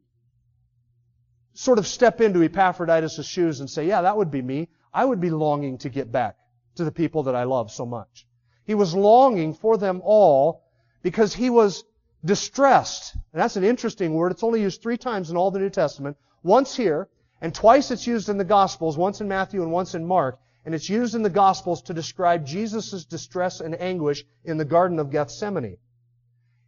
sort 1.55 1.79
of 1.79 1.87
step 1.87 2.21
into 2.21 2.43
Epaphroditus' 2.43 3.27
shoes 3.27 3.61
and 3.61 3.71
say, 3.71 3.87
yeah, 3.87 4.03
that 4.03 4.19
would 4.19 4.31
be 4.31 4.43
me. 4.43 4.69
I 4.97 5.05
would 5.05 5.21
be 5.21 5.29
longing 5.29 5.77
to 5.79 5.91
get 5.91 6.11
back 6.11 6.37
to 6.77 6.85
the 6.85 6.91
people 6.91 7.25
that 7.25 7.37
I 7.37 7.45
love 7.45 7.71
so 7.71 7.85
much. 7.85 8.27
He 8.65 8.75
was 8.75 8.95
longing 8.95 9.53
for 9.53 9.77
them 9.77 10.01
all 10.03 10.65
because 11.03 11.35
he 11.35 11.51
was 11.51 11.85
distressed. 12.25 13.15
And 13.15 13.43
that's 13.43 13.57
an 13.57 13.65
interesting 13.65 14.15
word. 14.15 14.33
It's 14.33 14.43
only 14.43 14.63
used 14.63 14.81
three 14.81 14.97
times 14.97 15.31
in 15.31 15.37
all 15.37 15.51
the 15.51 15.59
New 15.59 15.69
Testament. 15.69 16.17
Once 16.43 16.75
here, 16.75 17.11
And 17.41 17.55
twice 17.55 17.91
it's 17.91 18.07
used 18.07 18.29
in 18.29 18.39
the 18.39 18.45
Gospels, 18.45 18.97
once 18.97 19.21
in 19.21 19.29
Matthew 19.29 19.63
and 19.63 19.71
once 19.71 19.95
in 19.95 20.07
Mark, 20.07 20.39
and 20.65 20.75
it's 20.75 20.89
used 20.89 21.15
in 21.15 21.23
the 21.23 21.31
Gospels 21.31 21.83
to 21.83 21.95
describe 21.95 22.47
Jesus' 22.47 23.05
distress 23.05 23.61
and 23.61 23.81
anguish 23.81 24.25
in 24.45 24.57
the 24.57 24.65
Garden 24.65 24.99
of 24.99 25.11
Gethsemane. 25.11 25.77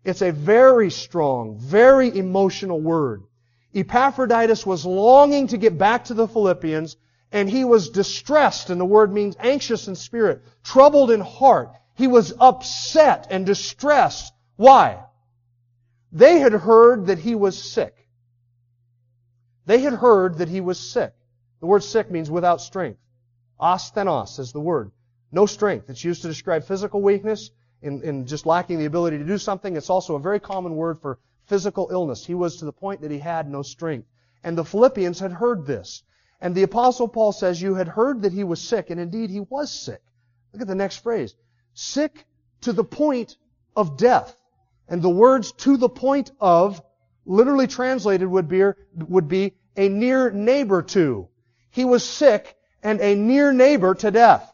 It's 0.04 0.22
a 0.22 0.30
very 0.30 0.90
strong, 0.90 1.58
very 1.58 2.16
emotional 2.16 2.80
word. 2.80 3.24
Epaphroditus 3.74 4.64
was 4.64 4.86
longing 4.86 5.48
to 5.48 5.58
get 5.58 5.76
back 5.76 6.04
to 6.04 6.14
the 6.14 6.28
Philippians, 6.28 6.96
and 7.32 7.48
he 7.48 7.64
was 7.64 7.90
distressed, 7.90 8.70
and 8.70 8.80
the 8.80 8.84
word 8.84 9.12
means 9.12 9.36
anxious 9.38 9.88
in 9.88 9.96
spirit, 9.96 10.42
troubled 10.62 11.10
in 11.10 11.20
heart. 11.20 11.70
He 11.94 12.06
was 12.06 12.32
upset 12.38 13.26
and 13.30 13.44
distressed. 13.44 14.32
Why? 14.56 15.04
They 16.12 16.38
had 16.38 16.52
heard 16.52 17.06
that 17.06 17.18
he 17.18 17.34
was 17.34 17.62
sick. 17.62 17.94
They 19.66 19.80
had 19.80 19.92
heard 19.92 20.38
that 20.38 20.48
he 20.48 20.60
was 20.60 20.78
sick. 20.78 21.12
The 21.60 21.66
word 21.66 21.82
sick 21.82 22.10
means 22.10 22.30
without 22.30 22.60
strength. 22.60 23.00
Asthenos 23.60 24.38
is 24.38 24.52
the 24.52 24.60
word. 24.60 24.92
No 25.30 25.44
strength. 25.44 25.90
It's 25.90 26.04
used 26.04 26.22
to 26.22 26.28
describe 26.28 26.64
physical 26.64 27.02
weakness 27.02 27.50
in, 27.82 28.02
in 28.02 28.26
just 28.26 28.46
lacking 28.46 28.78
the 28.78 28.86
ability 28.86 29.18
to 29.18 29.24
do 29.24 29.36
something. 29.36 29.76
It's 29.76 29.90
also 29.90 30.14
a 30.14 30.20
very 30.20 30.40
common 30.40 30.76
word 30.76 31.00
for 31.00 31.18
physical 31.46 31.88
illness. 31.90 32.24
He 32.24 32.34
was 32.34 32.56
to 32.56 32.64
the 32.64 32.72
point 32.72 33.02
that 33.02 33.10
he 33.10 33.18
had 33.18 33.50
no 33.50 33.62
strength. 33.62 34.08
And 34.42 34.56
the 34.56 34.64
Philippians 34.64 35.18
had 35.20 35.32
heard 35.32 35.66
this. 35.66 36.02
And 36.40 36.54
the 36.54 36.62
apostle 36.62 37.08
Paul 37.08 37.32
says, 37.32 37.60
you 37.60 37.74
had 37.74 37.88
heard 37.88 38.22
that 38.22 38.32
he 38.32 38.44
was 38.44 38.60
sick, 38.60 38.90
and 38.90 39.00
indeed 39.00 39.30
he 39.30 39.40
was 39.40 39.72
sick. 39.72 40.00
Look 40.52 40.62
at 40.62 40.68
the 40.68 40.74
next 40.74 40.98
phrase. 40.98 41.34
Sick 41.74 42.24
to 42.60 42.72
the 42.72 42.84
point 42.84 43.36
of 43.74 43.96
death. 43.96 44.36
And 44.88 45.02
the 45.02 45.10
words 45.10 45.52
to 45.52 45.76
the 45.76 45.88
point 45.88 46.30
of, 46.40 46.80
literally 47.26 47.66
translated 47.66 48.28
would 48.28 48.48
be, 48.48 48.62
would 48.94 49.28
be 49.28 49.54
a 49.76 49.88
near 49.88 50.30
neighbor 50.30 50.82
to. 50.82 51.28
He 51.70 51.84
was 51.84 52.04
sick 52.04 52.56
and 52.82 53.00
a 53.00 53.14
near 53.14 53.52
neighbor 53.52 53.94
to 53.96 54.10
death. 54.10 54.52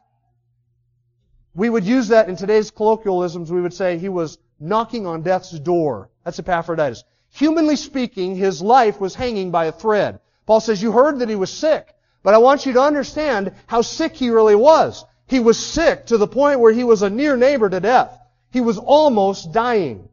We 1.55 1.71
would 1.71 1.85
use 1.85 2.09
that 2.09 2.29
in 2.29 2.37
today's 2.37 2.71
colloquialisms. 2.71 3.53
We 3.53 3.61
would 3.61 3.75
say 3.75 3.97
he 3.99 4.09
was 4.09 4.39
knocking 4.59 5.07
on 5.07 5.23
death's 5.23 5.57
door. 5.59 6.11
That's 6.25 6.39
Epaphroditus. 6.39 7.05
Humanly 7.31 7.77
speaking, 7.77 8.35
his 8.35 8.61
life 8.61 9.01
was 9.01 9.15
hanging 9.15 9.51
by 9.51 9.67
a 9.67 9.73
thread. 9.73 10.19
Paul 10.47 10.61
says, 10.61 10.83
you 10.83 10.93
heard 10.93 11.21
that 11.21 11.29
he 11.29 11.37
was 11.37 11.53
sick, 11.53 11.95
but 12.23 12.35
I 12.35 12.39
want 12.39 12.67
you 12.67 12.75
to 12.75 12.83
understand 12.83 13.53
how 13.67 13.83
sick 13.83 14.15
he 14.15 14.31
really 14.31 14.55
was. 14.55 15.05
He 15.27 15.41
was 15.41 15.59
sick 15.59 16.07
to 16.07 16.19
the 16.19 16.27
point 16.27 16.61
where 16.61 16.73
he 16.73 16.85
was 16.85 17.03
a 17.03 17.11
near 17.11 17.37
neighbor 17.37 17.69
to 17.69 17.81
death. 17.81 18.19
He 18.51 18.61
was 18.61 18.79
almost 18.79 19.53
dying. 19.53 20.09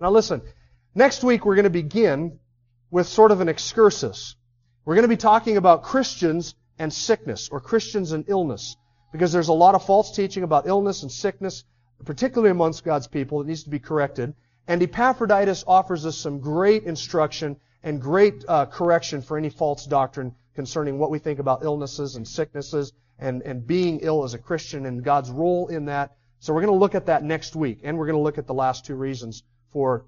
Now 0.00 0.10
listen, 0.10 0.42
next 0.94 1.24
week 1.24 1.44
we're 1.44 1.54
going 1.54 1.64
to 1.64 1.70
begin 1.70 2.38
with 2.90 3.06
sort 3.06 3.32
of 3.32 3.40
an 3.40 3.48
excursus. 3.48 4.36
We're 4.84 4.94
going 4.94 5.02
to 5.02 5.08
be 5.08 5.16
talking 5.16 5.56
about 5.56 5.82
Christians 5.82 6.54
and 6.78 6.92
sickness, 6.92 7.48
or 7.50 7.60
Christians 7.60 8.12
and 8.12 8.24
illness. 8.28 8.76
Because 9.10 9.32
there's 9.32 9.48
a 9.48 9.54
lot 9.54 9.74
of 9.74 9.84
false 9.84 10.14
teaching 10.14 10.42
about 10.42 10.66
illness 10.66 11.02
and 11.02 11.10
sickness, 11.10 11.64
particularly 12.04 12.50
amongst 12.50 12.84
God's 12.84 13.06
people, 13.06 13.38
that 13.38 13.46
needs 13.46 13.64
to 13.64 13.70
be 13.70 13.78
corrected. 13.78 14.34
And 14.66 14.82
Epaphroditus 14.82 15.64
offers 15.66 16.04
us 16.04 16.16
some 16.16 16.40
great 16.40 16.84
instruction 16.84 17.56
and 17.82 18.00
great 18.00 18.44
uh, 18.48 18.66
correction 18.66 19.22
for 19.22 19.36
any 19.38 19.50
false 19.50 19.86
doctrine 19.86 20.34
concerning 20.54 20.98
what 20.98 21.10
we 21.10 21.18
think 21.18 21.38
about 21.38 21.62
illnesses 21.62 22.16
and 22.16 22.26
sicknesses 22.26 22.92
and, 23.18 23.42
and 23.42 23.66
being 23.66 24.00
ill 24.02 24.24
as 24.24 24.34
a 24.34 24.38
Christian 24.38 24.86
and 24.86 25.04
God's 25.04 25.30
role 25.30 25.68
in 25.68 25.86
that. 25.86 26.16
So 26.40 26.52
we're 26.52 26.62
going 26.62 26.72
to 26.72 26.78
look 26.78 26.94
at 26.94 27.06
that 27.06 27.24
next 27.24 27.56
week, 27.56 27.80
and 27.82 27.98
we're 27.98 28.06
going 28.06 28.18
to 28.18 28.22
look 28.22 28.38
at 28.38 28.46
the 28.46 28.54
last 28.54 28.86
two 28.86 28.94
reasons 28.94 29.42
for 29.72 30.04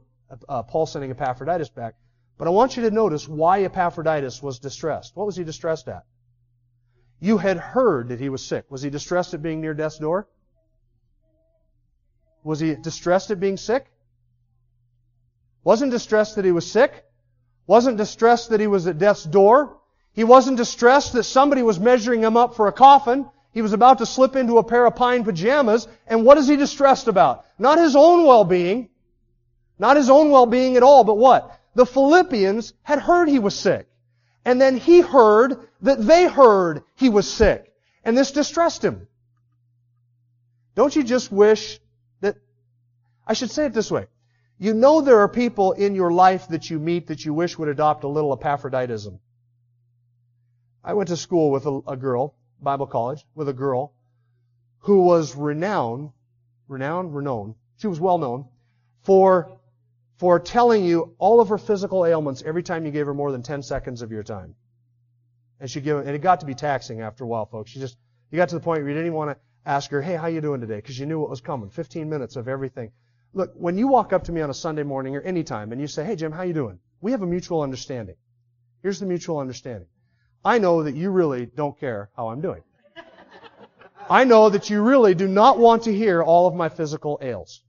uh, 0.49 0.63
Paul 0.63 0.87
sending 0.87 1.11
Epaphroditus 1.11 1.71
back. 1.71 1.95
But 2.39 2.47
I 2.47 2.51
want 2.51 2.77
you 2.77 2.85
to 2.85 2.91
notice 2.91 3.29
why 3.29 3.65
Epaphroditus 3.65 4.43
was 4.43 4.59
distressed. 4.59 5.17
What 5.17 5.27
was 5.27 5.37
he 5.37 5.45
distressed 5.45 5.89
at? 5.89 6.05
You 7.21 7.37
had 7.37 7.59
heard 7.59 8.09
that 8.09 8.21
he 8.21 8.29
was 8.29 8.45
sick. 8.45 8.65
Was 8.71 8.81
he 8.81 8.91
distressed 8.91 9.35
at 9.35 9.43
being 9.43 9.61
near 9.61 9.75
death's 9.75 9.99
door? 9.99 10.27
Was 12.43 12.61
he 12.61 12.77
distressed 12.77 13.31
at 13.31 13.41
being 13.41 13.59
sick? 13.59 13.87
Wasn't 15.63 15.91
distressed 15.91 16.37
that 16.37 16.45
he 16.47 16.53
was 16.53 16.71
sick. 16.71 17.05
Wasn't 17.71 17.99
distressed 17.99 18.51
that 18.51 18.59
he 18.59 18.67
was 18.67 18.89
at 18.89 18.99
death's 18.99 19.23
door. 19.23 19.77
He 20.13 20.25
wasn't 20.25 20.57
distressed 20.57 21.13
that 21.13 21.23
somebody 21.23 21.63
was 21.63 21.79
measuring 21.79 22.21
him 22.21 22.37
up 22.37 22.57
for 22.57 22.67
a 22.67 22.73
coffin. 22.73 23.31
He 23.53 23.63
was 23.63 23.73
about 23.73 23.99
to 23.99 24.07
slip 24.07 24.35
into 24.35 24.59
a 24.59 24.65
pair 24.65 24.85
of 24.87 24.97
pine 24.97 25.23
pajamas. 25.23 25.87
And 26.09 26.25
what 26.25 26.37
is 26.37 26.49
he 26.49 26.57
distressed 26.57 27.07
about? 27.07 27.45
Not 27.61 27.79
his 27.79 27.95
own 27.95 28.27
well-being. 28.27 28.89
Not 29.79 29.97
his 29.97 30.11
own 30.11 30.33
well-being 30.33 30.77
at 30.77 30.83
all, 30.83 31.05
but 31.05 31.17
what? 31.17 31.61
The 31.77 31.87
Philippians 31.87 32.73
had 32.83 32.99
heard 32.99 33.29
he 33.29 33.39
was 33.39 33.55
sick. 33.55 33.87
And 34.45 34.61
then 34.61 34.77
he 34.77 35.01
heard 35.01 35.57
that 35.83 36.05
they 36.05 36.27
heard 36.27 36.83
he 36.97 37.09
was 37.09 37.31
sick. 37.31 37.73
And 38.05 38.19
this 38.19 38.33
distressed 38.33 38.85
him. 38.85 39.07
Don't 40.75 40.97
you 40.97 41.05
just 41.05 41.31
wish 41.31 41.79
that, 42.21 42.35
I 43.25 43.35
should 43.35 43.53
say 43.53 43.67
it 43.67 43.75
this 43.75 43.93
way. 43.93 44.09
You 44.63 44.75
know 44.75 45.01
there 45.01 45.21
are 45.21 45.29
people 45.29 45.73
in 45.73 45.95
your 45.95 46.13
life 46.13 46.49
that 46.49 46.69
you 46.69 46.79
meet 46.79 47.07
that 47.07 47.25
you 47.25 47.33
wish 47.33 47.57
would 47.57 47.71
adopt 47.71 48.05
a 48.05 48.09
little 48.09 48.35
Epaphroditism. 48.35 49.19
I 50.85 50.93
went 50.93 51.09
to 51.09 51.17
school 51.17 51.51
with 51.51 51.65
a, 51.65 51.81
a 51.89 51.97
girl, 51.97 52.35
Bible 52.61 52.87
college, 52.87 53.25
with 53.35 53.49
a 53.49 53.55
girl 53.55 53.95
who 54.81 55.05
was 55.05 55.35
renowned, 55.35 56.11
renowned, 56.69 57.15
renowned, 57.15 57.55
she 57.79 57.87
was 57.87 57.99
well 57.99 58.19
known 58.19 58.45
for 59.01 59.59
for 60.19 60.39
telling 60.39 60.85
you 60.85 61.15
all 61.17 61.41
of 61.41 61.49
her 61.49 61.57
physical 61.57 62.05
ailments 62.05 62.43
every 62.43 62.63
time 62.63 62.85
you 62.85 62.91
gave 62.91 63.07
her 63.07 63.15
more 63.15 63.33
than 63.33 63.43
10 63.43 63.63
seconds 63.63 64.03
of 64.03 64.13
your 64.13 64.23
time. 64.23 64.55
And 65.59 65.71
she 65.71 65.81
gave, 65.81 65.97
and 65.97 66.11
it 66.11 66.21
got 66.21 66.41
to 66.41 66.47
be 66.47 66.55
taxing 66.55 67.01
after 67.01 67.25
a 67.25 67.27
while, 67.27 67.47
folks. 67.47 67.75
You 67.75 67.81
just, 67.81 67.97
you 68.31 68.37
got 68.37 68.51
to 68.51 68.57
the 68.57 68.61
point 68.61 68.83
where 68.83 68.89
you 68.91 68.95
didn't 68.95 69.07
even 69.07 69.17
want 69.17 69.31
to 69.31 69.39
ask 69.65 69.91
her, 69.93 70.03
hey, 70.03 70.17
how 70.17 70.27
you 70.27 70.43
doing 70.43 70.61
today? 70.61 70.77
Because 70.77 70.99
you 70.99 71.07
knew 71.07 71.19
what 71.19 71.31
was 71.31 71.41
coming. 71.41 71.71
15 71.71 72.11
minutes 72.11 72.37
of 72.37 72.49
everything. 72.49 72.93
Look, 73.33 73.53
when 73.55 73.79
you 73.79 73.87
walk 73.87 74.13
up 74.13 74.25
to 74.25 74.33
me 74.33 74.41
on 74.41 74.51
a 74.51 74.55
Sunday 74.55 74.83
morning 74.83 75.15
or 75.15 75.21
any 75.21 75.45
time 75.45 75.73
and 75.73 75.81
you 75.81 75.87
say, 75.87 76.05
hey, 76.05 76.17
Jim, 76.17 76.33
how 76.33 76.43
you 76.43 76.53
doing? 76.53 76.79
We 77.01 77.13
have 77.13 77.23
a 77.23 77.27
mutual 77.27 77.63
understanding. 77.63 78.17
Here's 78.83 78.99
the 78.99 79.07
mutual 79.07 79.39
understanding. 79.39 79.89
I 80.45 80.59
know 80.59 80.83
that 80.83 80.97
you 80.97 81.11
really 81.11 81.47
don't 81.47 81.79
care 81.79 82.11
how 82.17 82.29
I'm 82.29 82.41
doing. 82.41 82.63
I 84.11 84.25
know 84.25 84.49
that 84.49 84.69
you 84.71 84.83
really 84.83 85.15
do 85.15 85.29
not 85.29 85.59
want 85.59 85.85
to 85.85 85.95
hear 85.95 86.23
all 86.23 86.47
of 86.49 86.55
my 86.55 86.69
physical 86.69 87.19
ails. 87.23 87.63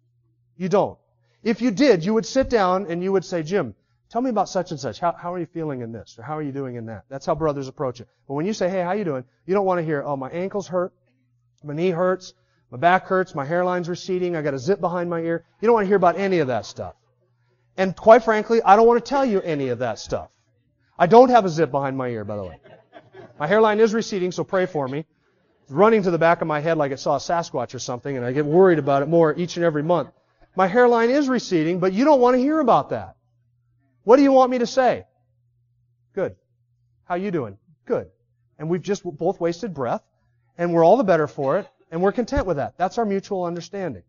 You 0.57 0.69
don't. 0.69 0.97
If 1.43 1.61
you 1.61 1.71
did, 1.71 2.03
you 2.05 2.13
would 2.13 2.25
sit 2.25 2.49
down 2.49 2.87
and 2.89 3.03
you 3.03 3.11
would 3.11 3.25
say, 3.25 3.43
Jim, 3.43 3.75
tell 4.09 4.21
me 4.21 4.29
about 4.29 4.49
such 4.49 4.71
and 4.71 4.79
such. 4.79 4.99
How, 4.99 5.11
how 5.11 5.33
are 5.33 5.39
you 5.39 5.45
feeling 5.45 5.81
in 5.81 5.91
this? 5.91 6.17
Or 6.17 6.23
how 6.23 6.37
are 6.37 6.41
you 6.41 6.51
doing 6.51 6.75
in 6.75 6.85
that? 6.87 7.05
That's 7.09 7.25
how 7.25 7.35
brothers 7.35 7.67
approach 7.67 8.01
it. 8.01 8.07
But 8.27 8.33
when 8.33 8.45
you 8.45 8.53
say, 8.53 8.69
hey, 8.69 8.81
how 8.81 8.93
you 8.93 9.03
doing? 9.03 9.25
You 9.45 9.53
don't 9.53 9.65
want 9.65 9.79
to 9.79 9.85
hear, 9.85 10.03
oh, 10.03 10.15
my 10.15 10.29
ankles 10.29 10.67
hurt, 10.67 10.93
my 11.63 11.73
knee 11.73 11.89
hurts, 11.89 12.33
my 12.71 12.77
back 12.77 13.05
hurts, 13.05 13.35
my 13.35 13.45
hairline's 13.45 13.89
receding, 13.89 14.35
I 14.35 14.41
got 14.41 14.53
a 14.53 14.59
zip 14.59 14.79
behind 14.79 15.09
my 15.09 15.19
ear. 15.19 15.45
You 15.59 15.67
don't 15.67 15.73
want 15.73 15.83
to 15.83 15.87
hear 15.87 15.97
about 15.97 16.17
any 16.17 16.39
of 16.39 16.47
that 16.47 16.65
stuff. 16.65 16.95
And 17.77 17.95
quite 17.95 18.23
frankly, 18.23 18.61
I 18.63 18.77
don't 18.77 18.87
want 18.87 19.03
to 19.03 19.09
tell 19.09 19.25
you 19.25 19.41
any 19.41 19.69
of 19.69 19.79
that 19.79 19.99
stuff. 19.99 20.29
I 20.97 21.07
don't 21.07 21.29
have 21.29 21.45
a 21.45 21.49
zip 21.49 21.69
behind 21.69 21.97
my 21.97 22.07
ear, 22.07 22.23
by 22.23 22.37
the 22.37 22.43
way. 22.43 22.59
My 23.37 23.47
hairline 23.47 23.79
is 23.79 23.93
receding, 23.93 24.31
so 24.31 24.43
pray 24.43 24.65
for 24.65 24.87
me. 24.87 25.05
It's 25.63 25.71
running 25.71 26.03
to 26.03 26.11
the 26.11 26.17
back 26.17 26.41
of 26.41 26.47
my 26.47 26.59
head 26.59 26.77
like 26.77 26.91
it 26.91 26.99
saw 26.99 27.15
a 27.15 27.19
Sasquatch 27.19 27.75
or 27.75 27.79
something, 27.79 28.15
and 28.15 28.25
I 28.25 28.31
get 28.31 28.45
worried 28.45 28.79
about 28.79 29.03
it 29.03 29.09
more 29.09 29.37
each 29.37 29.57
and 29.57 29.65
every 29.65 29.83
month. 29.83 30.09
My 30.55 30.67
hairline 30.67 31.09
is 31.09 31.27
receding, 31.27 31.79
but 31.79 31.91
you 31.91 32.05
don't 32.05 32.21
want 32.21 32.35
to 32.35 32.41
hear 32.41 32.59
about 32.59 32.89
that. 32.89 33.15
What 34.03 34.17
do 34.17 34.23
you 34.23 34.31
want 34.31 34.51
me 34.51 34.59
to 34.59 34.67
say? 34.67 35.05
Good. 36.13 36.35
How 37.05 37.15
you 37.15 37.31
doing? 37.31 37.57
Good. 37.85 38.07
And 38.57 38.69
we've 38.69 38.81
just 38.81 39.03
both 39.03 39.39
wasted 39.39 39.73
breath, 39.73 40.03
and 40.57 40.73
we're 40.73 40.85
all 40.85 40.97
the 40.97 41.03
better 41.03 41.27
for 41.27 41.57
it, 41.59 41.67
and 41.91 42.01
we're 42.01 42.11
content 42.11 42.45
with 42.47 42.57
that. 42.57 42.77
That's 42.77 42.97
our 42.97 43.05
mutual 43.05 43.43
understanding. 43.43 44.03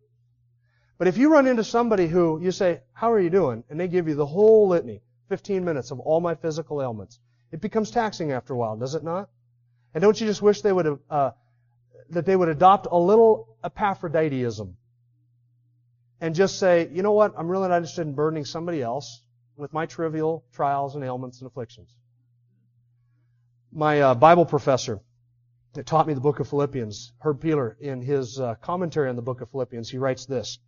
But 0.99 1.09
if 1.09 1.18
you 1.18 1.33
run 1.33 1.47
into 1.47 1.64
somebody 1.64 2.07
who 2.07 2.40
you 2.40 2.53
say, 2.53 2.81
how 2.92 3.12
are 3.12 3.21
you 3.21 3.31
doing? 3.31 3.64
And 3.68 3.79
they 3.79 3.88
give 3.88 4.09
you 4.09 4.14
the 4.14 4.27
whole 4.27 4.68
litany, 4.68 5.03
15 5.29 5.64
minutes 5.64 5.90
of 5.90 6.01
all 6.01 6.21
my 6.21 6.35
physical 6.35 6.81
ailments, 6.81 7.18
it 7.51 7.61
becomes 7.61 7.90
taxing 7.90 8.33
after 8.33 8.55
a 8.55 8.57
while, 8.57 8.77
does 8.77 8.95
it 8.95 9.03
not? 9.03 9.29
And 9.92 10.01
don't 10.01 10.18
you 10.18 10.27
just 10.27 10.40
wish 10.40 10.62
they 10.62 10.73
would, 10.73 10.99
uh, 11.11 11.33
that 12.11 12.25
they 12.25 12.37
would 12.37 12.49
adopt 12.49 12.87
a 12.90 12.97
little 12.97 13.57
Epaphroditism? 13.64 14.77
and 16.23 16.37
just 16.37 16.61
say, 16.61 16.88
you 16.92 17.03
know 17.03 17.11
what, 17.11 17.35
I'm 17.37 17.49
really 17.49 17.68
not 17.68 17.79
interested 17.79 18.03
in 18.03 18.14
burdening 18.14 18.45
somebody 18.45 18.81
else 18.81 19.21
with 19.57 19.73
my 19.73 19.87
trivial 19.87 20.45
trials 20.55 20.95
and 20.95 21.03
ailments 21.03 21.40
and 21.40 21.51
afflictions. 21.51 21.90
My 23.73 24.01
uh, 24.01 24.14
Bible 24.14 24.47
professor 24.47 25.01
that 25.74 25.87
taught 25.87 26.06
me 26.06 26.14
the 26.14 26.20
book 26.20 26.40
of 26.40 26.48
Philippians, 26.48 27.12
Herb 27.20 27.40
Peeler, 27.40 27.76
in 27.80 28.02
his 28.02 28.38
uh, 28.38 28.54
commentary 28.56 29.08
on 29.08 29.16
the 29.16 29.22
book 29.22 29.40
of 29.40 29.50
Philippians, 29.50 29.88
he 29.88 29.98
writes 29.98 30.26
this. 30.26 30.58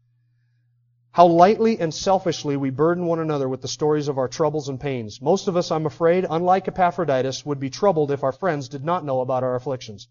How 1.13 1.27
lightly 1.27 1.79
and 1.79 1.95
selfishly 1.95 2.57
we 2.57 2.71
burden 2.71 3.07
one 3.07 3.21
another 3.21 3.49
with 3.49 3.63
the 3.63 3.69
stories 3.69 4.09
of 4.09 4.19
our 4.19 4.27
troubles 4.27 4.69
and 4.69 4.81
pains. 4.81 5.23
Most 5.23 5.47
of 5.47 5.57
us, 5.57 5.71
I'm 5.71 5.87
afraid, 5.87 6.27
unlike 6.29 6.67
Epaphroditus, 6.67 7.47
would 7.47 7.61
be 7.61 7.71
troubled 7.71 8.11
if 8.11 8.25
our 8.25 8.33
friends 8.33 8.69
did 8.69 8.85
not 8.85 9.05
know 9.05 9.21
about 9.21 9.45
our 9.45 9.55
afflictions. 9.55 10.09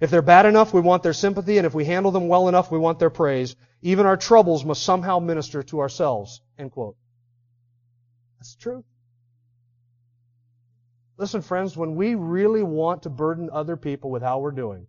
If 0.00 0.10
they're 0.10 0.22
bad 0.22 0.46
enough, 0.46 0.74
we 0.74 0.80
want 0.80 1.02
their 1.04 1.12
sympathy, 1.12 1.58
and 1.58 1.66
if 1.66 1.74
we 1.74 1.84
handle 1.84 2.10
them 2.10 2.26
well 2.26 2.48
enough, 2.48 2.70
we 2.70 2.78
want 2.78 2.98
their 2.98 3.10
praise. 3.10 3.54
Even 3.80 4.06
our 4.06 4.16
troubles 4.16 4.64
must 4.64 4.82
somehow 4.82 5.20
minister 5.20 5.62
to 5.62 5.80
ourselves. 5.80 6.40
End 6.58 6.72
quote. 6.72 6.96
That's 8.38 8.56
true. 8.56 8.84
Listen, 11.16 11.42
friends, 11.42 11.76
when 11.76 11.94
we 11.94 12.16
really 12.16 12.62
want 12.62 13.02
to 13.04 13.10
burden 13.10 13.48
other 13.52 13.76
people 13.76 14.10
with 14.10 14.22
how 14.22 14.40
we're 14.40 14.50
doing, 14.50 14.86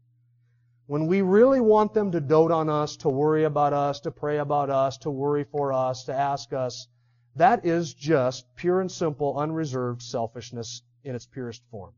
when 0.88 1.08
we 1.08 1.22
really 1.22 1.62
want 1.62 1.94
them 1.94 2.12
to 2.12 2.22
dote 2.22 2.52
on 2.52 2.70
us, 2.70 2.98
to 2.98 3.10
worry 3.10 3.44
about 3.44 3.74
us, 3.74 4.00
to 4.02 4.12
pray 4.12 4.38
about 4.38 4.70
us, 4.70 4.98
to 5.00 5.12
worry 5.12 5.44
for 5.44 5.72
us, 5.72 6.04
to 6.06 6.14
ask 6.14 6.54
us, 6.54 6.88
that 7.36 7.66
is 7.66 7.94
just 7.94 8.46
pure 8.56 8.82
and 8.82 8.92
simple, 8.92 9.38
unreserved 9.38 10.02
selfishness 10.02 10.82
in 11.04 11.16
its 11.16 11.26
purest 11.26 11.62
form. 11.70 11.94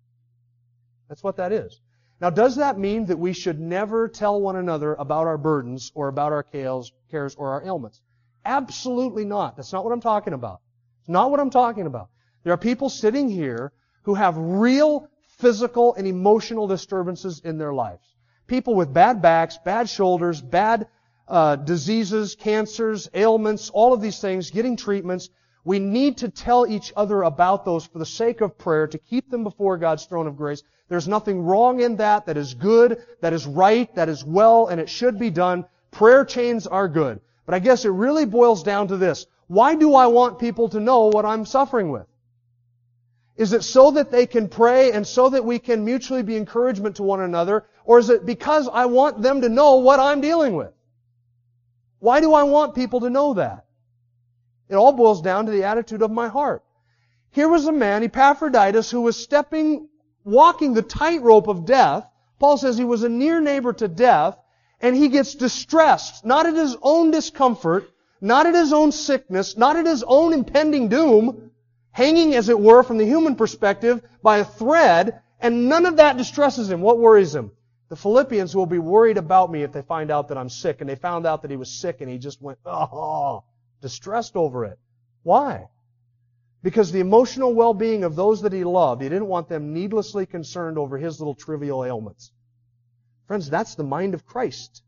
That's 1.08 1.24
what 1.24 1.38
that 1.38 1.52
is. 1.52 1.80
Now, 2.20 2.30
does 2.30 2.56
that 2.56 2.80
mean 2.80 3.06
that 3.06 3.20
we 3.20 3.32
should 3.32 3.60
never 3.60 4.08
tell 4.08 4.42
one 4.42 4.56
another 4.56 4.96
about 4.96 5.28
our 5.28 5.38
burdens 5.38 5.92
or 5.94 6.08
about 6.08 6.34
our 6.34 6.44
cares 6.44 6.92
or 7.36 7.52
our 7.52 7.64
ailments? 7.64 8.02
Absolutely 8.44 9.24
not. 9.24 9.56
That's 9.56 9.72
not 9.72 9.84
what 9.84 9.94
I'm 9.94 10.02
talking 10.02 10.34
about. 10.34 10.62
It's 11.02 11.10
not 11.10 11.30
what 11.30 11.40
I'm 11.40 11.50
talking 11.52 11.86
about. 11.86 12.10
There 12.44 12.54
are 12.54 12.58
people 12.58 12.90
sitting 12.90 13.30
here 13.30 13.72
who 14.08 14.14
have 14.14 14.38
real 14.38 15.10
physical 15.38 15.94
and 15.96 16.08
emotional 16.08 16.66
disturbances 16.66 17.42
in 17.44 17.58
their 17.58 17.74
lives. 17.74 18.16
People 18.48 18.74
with 18.74 18.94
bad 18.94 19.22
backs, 19.22 19.60
bad 19.66 19.90
shoulders, 19.90 20.40
bad 20.40 20.88
uh, 21.28 21.58
diseases, 21.58 22.34
cancers, 22.34 23.10
ailments, 23.14 23.70
all 23.70 23.94
of 23.94 24.00
these 24.00 24.22
things, 24.22 24.50
getting 24.50 24.78
treatments. 24.78 25.30
We 25.66 25.80
need 25.80 26.20
to 26.20 26.30
tell 26.30 26.66
each 26.66 26.94
other 26.96 27.24
about 27.24 27.66
those 27.66 27.86
for 27.86 28.00
the 28.00 28.06
sake 28.06 28.40
of 28.40 28.58
prayer 28.58 28.88
to 28.88 28.98
keep 28.98 29.30
them 29.30 29.44
before 29.44 29.78
God's 29.78 30.06
throne 30.06 30.26
of 30.26 30.38
grace. 30.38 30.64
There's 30.88 31.10
nothing 31.10 31.42
wrong 31.42 31.82
in 31.82 31.98
that. 31.98 32.28
That 32.28 32.38
is 32.38 32.54
good. 32.54 33.04
That 33.20 33.34
is 33.34 33.46
right. 33.46 33.94
That 33.96 34.08
is 34.08 34.24
well. 34.24 34.68
And 34.68 34.80
it 34.80 34.88
should 34.88 35.20
be 35.20 35.32
done. 35.32 35.66
Prayer 35.92 36.24
chains 36.24 36.66
are 36.66 36.88
good. 36.88 37.20
But 37.46 37.56
I 37.56 37.60
guess 37.60 37.84
it 37.84 37.90
really 37.90 38.26
boils 38.26 38.64
down 38.64 38.88
to 38.88 38.96
this. 38.96 39.26
Why 39.48 39.76
do 39.76 39.96
I 39.96 40.08
want 40.08 40.40
people 40.40 40.70
to 40.70 40.80
know 40.80 41.08
what 41.08 41.26
I'm 41.26 41.46
suffering 41.46 41.92
with? 41.92 42.08
Is 43.38 43.54
it 43.54 43.64
so 43.64 43.92
that 43.92 44.12
they 44.12 44.26
can 44.26 44.50
pray 44.50 44.92
and 44.92 45.06
so 45.06 45.30
that 45.30 45.46
we 45.46 45.60
can 45.60 45.86
mutually 45.86 46.24
be 46.24 46.36
encouragement 46.36 46.96
to 46.96 47.04
one 47.04 47.22
another? 47.22 47.66
Or 47.86 48.00
is 48.00 48.10
it 48.10 48.26
because 48.26 48.68
I 48.68 48.88
want 48.88 49.22
them 49.22 49.42
to 49.42 49.50
know 49.50 49.76
what 49.76 50.00
I'm 50.00 50.22
dealing 50.22 50.56
with? 50.56 50.74
Why 52.00 52.20
do 52.20 52.34
I 52.34 52.44
want 52.44 52.76
people 52.76 53.02
to 53.02 53.12
know 53.12 53.36
that? 53.36 53.66
It 54.70 54.76
all 54.76 54.92
boils 54.92 55.22
down 55.22 55.46
to 55.46 55.52
the 55.52 55.64
attitude 55.66 56.02
of 56.02 56.12
my 56.12 56.28
heart. 56.28 56.64
Here 57.30 57.48
was 57.48 57.68
a 57.68 57.72
man, 57.72 58.04
Epaphroditus, 58.04 58.90
who 58.90 59.02
was 59.02 59.16
stepping, 59.16 59.88
walking 60.24 60.74
the 60.74 60.82
tightrope 60.82 61.48
of 61.48 61.66
death. 61.66 62.10
Paul 62.40 62.58
says 62.58 62.78
he 62.78 62.84
was 62.84 63.04
a 63.04 63.10
near 63.10 63.40
neighbor 63.40 63.74
to 63.74 63.88
death, 63.88 64.38
and 64.82 64.96
he 64.96 65.10
gets 65.10 65.36
distressed, 65.36 66.26
not 66.26 66.48
at 66.48 66.56
his 66.56 66.76
own 66.82 67.12
discomfort, 67.12 67.90
not 68.20 68.48
at 68.48 68.56
his 68.56 68.74
own 68.74 68.92
sickness, 68.92 69.58
not 69.58 69.76
at 69.76 69.86
his 69.86 70.04
own 70.04 70.34
impending 70.34 70.88
doom, 70.88 71.52
hanging, 71.98 72.36
as 72.36 72.48
it 72.48 72.60
were, 72.60 72.84
from 72.84 73.00
the 73.00 73.06
human 73.06 73.36
perspective 73.36 74.04
by 74.22 74.38
a 74.38 74.46
thread, 74.46 75.20
and 75.40 75.68
none 75.68 75.88
of 75.88 75.98
that 75.98 76.16
distresses 76.16 76.70
him. 76.70 76.80
What 76.80 77.00
worries 77.00 77.34
him? 77.34 77.52
The 77.90 77.96
Philippians 77.96 78.56
will 78.56 78.68
be 78.68 78.78
worried 78.78 79.18
about 79.18 79.52
me 79.52 79.64
if 79.64 79.72
they 79.72 79.82
find 79.82 80.12
out 80.12 80.28
that 80.28 80.38
I'm 80.38 80.50
sick. 80.50 80.80
And 80.80 80.88
they 80.88 80.96
found 80.96 81.26
out 81.26 81.42
that 81.42 81.50
he 81.50 81.58
was 81.58 81.72
sick 81.72 82.02
and 82.02 82.10
he 82.10 82.20
just 82.20 82.40
went, 82.40 82.60
oh, 82.66 83.44
distressed 83.82 84.36
over 84.36 84.66
it. 84.66 84.78
Why? 85.24 85.70
Because 86.62 86.92
the 86.92 87.00
emotional 87.00 87.56
well-being 87.56 88.04
of 88.04 88.16
those 88.16 88.42
that 88.42 88.54
he 88.54 88.64
loved, 88.64 89.02
he 89.02 89.10
didn't 89.10 89.28
want 89.28 89.50
them 89.50 89.74
needlessly 89.74 90.28
concerned 90.28 90.78
over 90.78 91.00
his 91.00 91.20
little 91.20 91.34
trivial 91.34 91.84
ailments. 91.84 92.32
Friends, 93.28 93.50
that's 93.50 93.74
the 93.74 93.84
mind 93.84 94.14
of 94.14 94.26
Christ. 94.26 94.84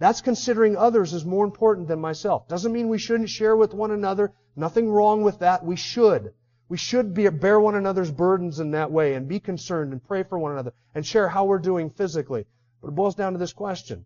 That's 0.00 0.22
considering 0.22 0.76
others 0.76 1.14
as 1.14 1.24
more 1.24 1.44
important 1.44 1.86
than 1.86 2.00
myself. 2.00 2.48
Doesn't 2.48 2.72
mean 2.72 2.88
we 2.88 2.98
shouldn't 2.98 3.28
share 3.28 3.54
with 3.54 3.74
one 3.74 3.92
another. 3.92 4.32
Nothing 4.56 4.90
wrong 4.90 5.22
with 5.22 5.38
that. 5.40 5.64
We 5.64 5.76
should. 5.76 6.32
We 6.68 6.76
should 6.76 7.14
be, 7.14 7.28
bear 7.28 7.58
one 7.58 7.74
another's 7.74 8.12
burdens 8.12 8.60
in 8.60 8.72
that 8.72 8.92
way 8.92 9.14
and 9.14 9.26
be 9.26 9.40
concerned 9.40 9.92
and 9.92 10.02
pray 10.02 10.22
for 10.22 10.38
one 10.38 10.52
another 10.52 10.72
and 10.94 11.04
share 11.04 11.28
how 11.28 11.44
we're 11.44 11.58
doing 11.58 11.90
physically. 11.90 12.46
But 12.80 12.88
it 12.88 12.94
boils 12.94 13.14
down 13.14 13.32
to 13.32 13.38
this 13.38 13.52
question. 13.52 14.04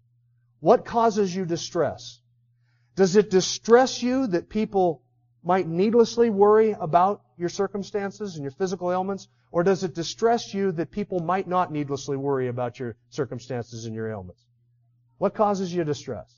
What 0.60 0.84
causes 0.84 1.34
you 1.34 1.44
distress? 1.44 2.20
Does 2.96 3.16
it 3.16 3.30
distress 3.30 4.02
you 4.02 4.26
that 4.28 4.48
people 4.48 5.02
might 5.42 5.68
needlessly 5.68 6.30
worry 6.30 6.72
about 6.72 7.22
your 7.36 7.50
circumstances 7.50 8.36
and 8.36 8.42
your 8.42 8.52
physical 8.52 8.90
ailments? 8.90 9.28
Or 9.50 9.62
does 9.62 9.84
it 9.84 9.94
distress 9.94 10.54
you 10.54 10.72
that 10.72 10.90
people 10.90 11.20
might 11.20 11.46
not 11.46 11.70
needlessly 11.70 12.16
worry 12.16 12.48
about 12.48 12.78
your 12.78 12.96
circumstances 13.10 13.84
and 13.84 13.94
your 13.94 14.10
ailments? 14.10 14.42
What 15.18 15.34
causes 15.34 15.72
you 15.72 15.84
distress? 15.84 16.34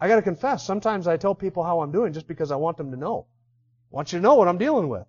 I 0.00 0.08
gotta 0.08 0.22
confess, 0.22 0.64
sometimes 0.64 1.06
I 1.06 1.16
tell 1.16 1.34
people 1.34 1.62
how 1.62 1.80
I'm 1.80 1.92
doing 1.92 2.12
just 2.12 2.26
because 2.26 2.50
I 2.50 2.56
want 2.56 2.76
them 2.76 2.90
to 2.90 2.96
know. 2.96 3.26
I 3.92 3.96
want 3.96 4.12
you 4.12 4.18
to 4.18 4.22
know 4.22 4.34
what 4.34 4.48
I'm 4.48 4.58
dealing 4.58 4.88
with. 4.88 5.06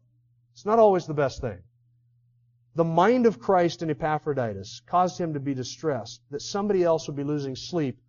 It's 0.54 0.66
not 0.66 0.80
always 0.80 1.06
the 1.06 1.14
best 1.14 1.42
thing. 1.42 1.60
The 2.76 2.84
mind 2.84 3.26
of 3.26 3.40
Christ 3.40 3.82
in 3.82 3.90
Epaphroditus 3.90 4.82
caused 4.86 5.18
him 5.18 5.34
to 5.34 5.40
be 5.40 5.54
distressed 5.54 6.22
that 6.30 6.42
somebody 6.42 6.84
else 6.84 7.08
would 7.08 7.16
be 7.16 7.24
losing 7.24 7.56
sleep 7.56 8.00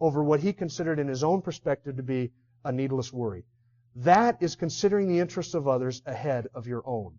over 0.00 0.22
what 0.22 0.40
he 0.40 0.52
considered 0.52 0.98
in 0.98 1.08
his 1.08 1.24
own 1.24 1.42
perspective 1.42 1.96
to 1.96 2.02
be 2.02 2.32
a 2.64 2.70
needless 2.70 3.12
worry. 3.12 3.44
That 3.96 4.42
is 4.42 4.56
considering 4.56 5.08
the 5.08 5.18
interests 5.18 5.54
of 5.54 5.66
others 5.66 6.02
ahead 6.06 6.46
of 6.54 6.66
your 6.66 6.82
own. 6.86 7.18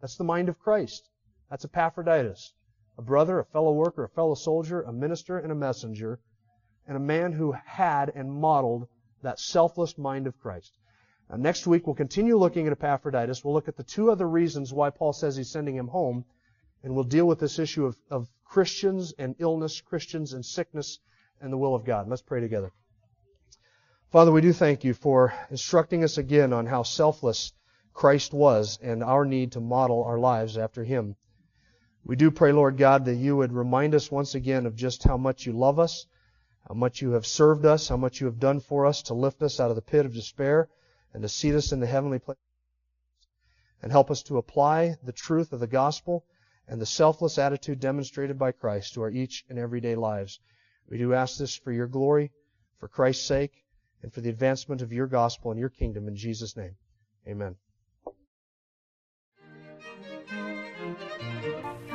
That's 0.00 0.16
the 0.16 0.24
mind 0.24 0.48
of 0.48 0.58
Christ. 0.58 1.08
That's 1.50 1.64
Epaphroditus. 1.64 2.54
A 2.98 3.02
brother, 3.02 3.38
a 3.38 3.44
fellow 3.44 3.72
worker, 3.72 4.04
a 4.04 4.08
fellow 4.08 4.34
soldier, 4.34 4.82
a 4.82 4.92
minister, 4.92 5.38
and 5.38 5.52
a 5.52 5.54
messenger, 5.54 6.20
and 6.90 6.96
a 6.96 7.00
man 7.00 7.32
who 7.32 7.52
had 7.52 8.10
and 8.16 8.28
modeled 8.28 8.88
that 9.22 9.38
selfless 9.38 9.96
mind 9.96 10.26
of 10.26 10.36
Christ. 10.40 10.76
Now, 11.30 11.36
next 11.36 11.64
week, 11.64 11.86
we'll 11.86 11.94
continue 11.94 12.36
looking 12.36 12.66
at 12.66 12.72
Epaphroditus. 12.72 13.44
We'll 13.44 13.54
look 13.54 13.68
at 13.68 13.76
the 13.76 13.84
two 13.84 14.10
other 14.10 14.28
reasons 14.28 14.72
why 14.72 14.90
Paul 14.90 15.12
says 15.12 15.36
he's 15.36 15.48
sending 15.48 15.76
him 15.76 15.86
home, 15.86 16.24
and 16.82 16.92
we'll 16.92 17.04
deal 17.04 17.26
with 17.26 17.38
this 17.38 17.60
issue 17.60 17.86
of, 17.86 17.96
of 18.10 18.28
Christians 18.44 19.14
and 19.20 19.36
illness, 19.38 19.80
Christians 19.80 20.32
and 20.32 20.44
sickness, 20.44 20.98
and 21.40 21.52
the 21.52 21.56
will 21.56 21.76
of 21.76 21.84
God. 21.84 22.08
Let's 22.08 22.22
pray 22.22 22.40
together. 22.40 22.72
Father, 24.10 24.32
we 24.32 24.40
do 24.40 24.52
thank 24.52 24.82
you 24.82 24.92
for 24.92 25.32
instructing 25.48 26.02
us 26.02 26.18
again 26.18 26.52
on 26.52 26.66
how 26.66 26.82
selfless 26.82 27.52
Christ 27.94 28.34
was 28.34 28.80
and 28.82 29.04
our 29.04 29.24
need 29.24 29.52
to 29.52 29.60
model 29.60 30.02
our 30.02 30.18
lives 30.18 30.58
after 30.58 30.82
him. 30.82 31.14
We 32.04 32.16
do 32.16 32.32
pray, 32.32 32.50
Lord 32.50 32.78
God, 32.78 33.04
that 33.04 33.14
you 33.14 33.36
would 33.36 33.52
remind 33.52 33.94
us 33.94 34.10
once 34.10 34.34
again 34.34 34.66
of 34.66 34.74
just 34.74 35.04
how 35.04 35.16
much 35.16 35.46
you 35.46 35.52
love 35.52 35.78
us, 35.78 36.06
how 36.70 36.74
much 36.74 37.02
you 37.02 37.10
have 37.10 37.26
served 37.26 37.66
us, 37.66 37.88
how 37.88 37.96
much 37.96 38.20
you 38.20 38.26
have 38.26 38.38
done 38.38 38.60
for 38.60 38.86
us 38.86 39.02
to 39.02 39.12
lift 39.12 39.42
us 39.42 39.58
out 39.58 39.70
of 39.70 39.74
the 39.74 39.82
pit 39.82 40.06
of 40.06 40.14
despair 40.14 40.68
and 41.12 41.20
to 41.20 41.28
seat 41.28 41.52
us 41.52 41.72
in 41.72 41.80
the 41.80 41.86
heavenly 41.86 42.20
place. 42.20 42.38
And 43.82 43.90
help 43.90 44.08
us 44.08 44.22
to 44.24 44.38
apply 44.38 44.94
the 45.02 45.10
truth 45.10 45.52
of 45.52 45.58
the 45.58 45.66
gospel 45.66 46.24
and 46.68 46.80
the 46.80 46.86
selfless 46.86 47.38
attitude 47.38 47.80
demonstrated 47.80 48.38
by 48.38 48.52
Christ 48.52 48.94
to 48.94 49.02
our 49.02 49.10
each 49.10 49.44
and 49.48 49.58
everyday 49.58 49.96
lives. 49.96 50.38
We 50.88 50.96
do 50.96 51.12
ask 51.12 51.38
this 51.38 51.56
for 51.56 51.72
your 51.72 51.88
glory, 51.88 52.30
for 52.78 52.86
Christ's 52.86 53.26
sake, 53.26 53.64
and 54.04 54.12
for 54.12 54.20
the 54.20 54.30
advancement 54.30 54.80
of 54.80 54.92
your 54.92 55.08
gospel 55.08 55.50
and 55.50 55.58
your 55.58 55.70
kingdom 55.70 56.06
in 56.06 56.14
Jesus' 56.14 56.56
name. 56.56 56.76
Amen. 57.26 57.56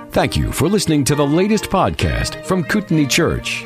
Thank 0.10 0.36
you 0.36 0.52
for 0.52 0.68
listening 0.68 1.06
to 1.06 1.16
the 1.16 1.26
latest 1.26 1.66
podcast 1.66 2.44
from 2.44 2.66
Kootenai 2.66 3.06
Church. 3.06 3.66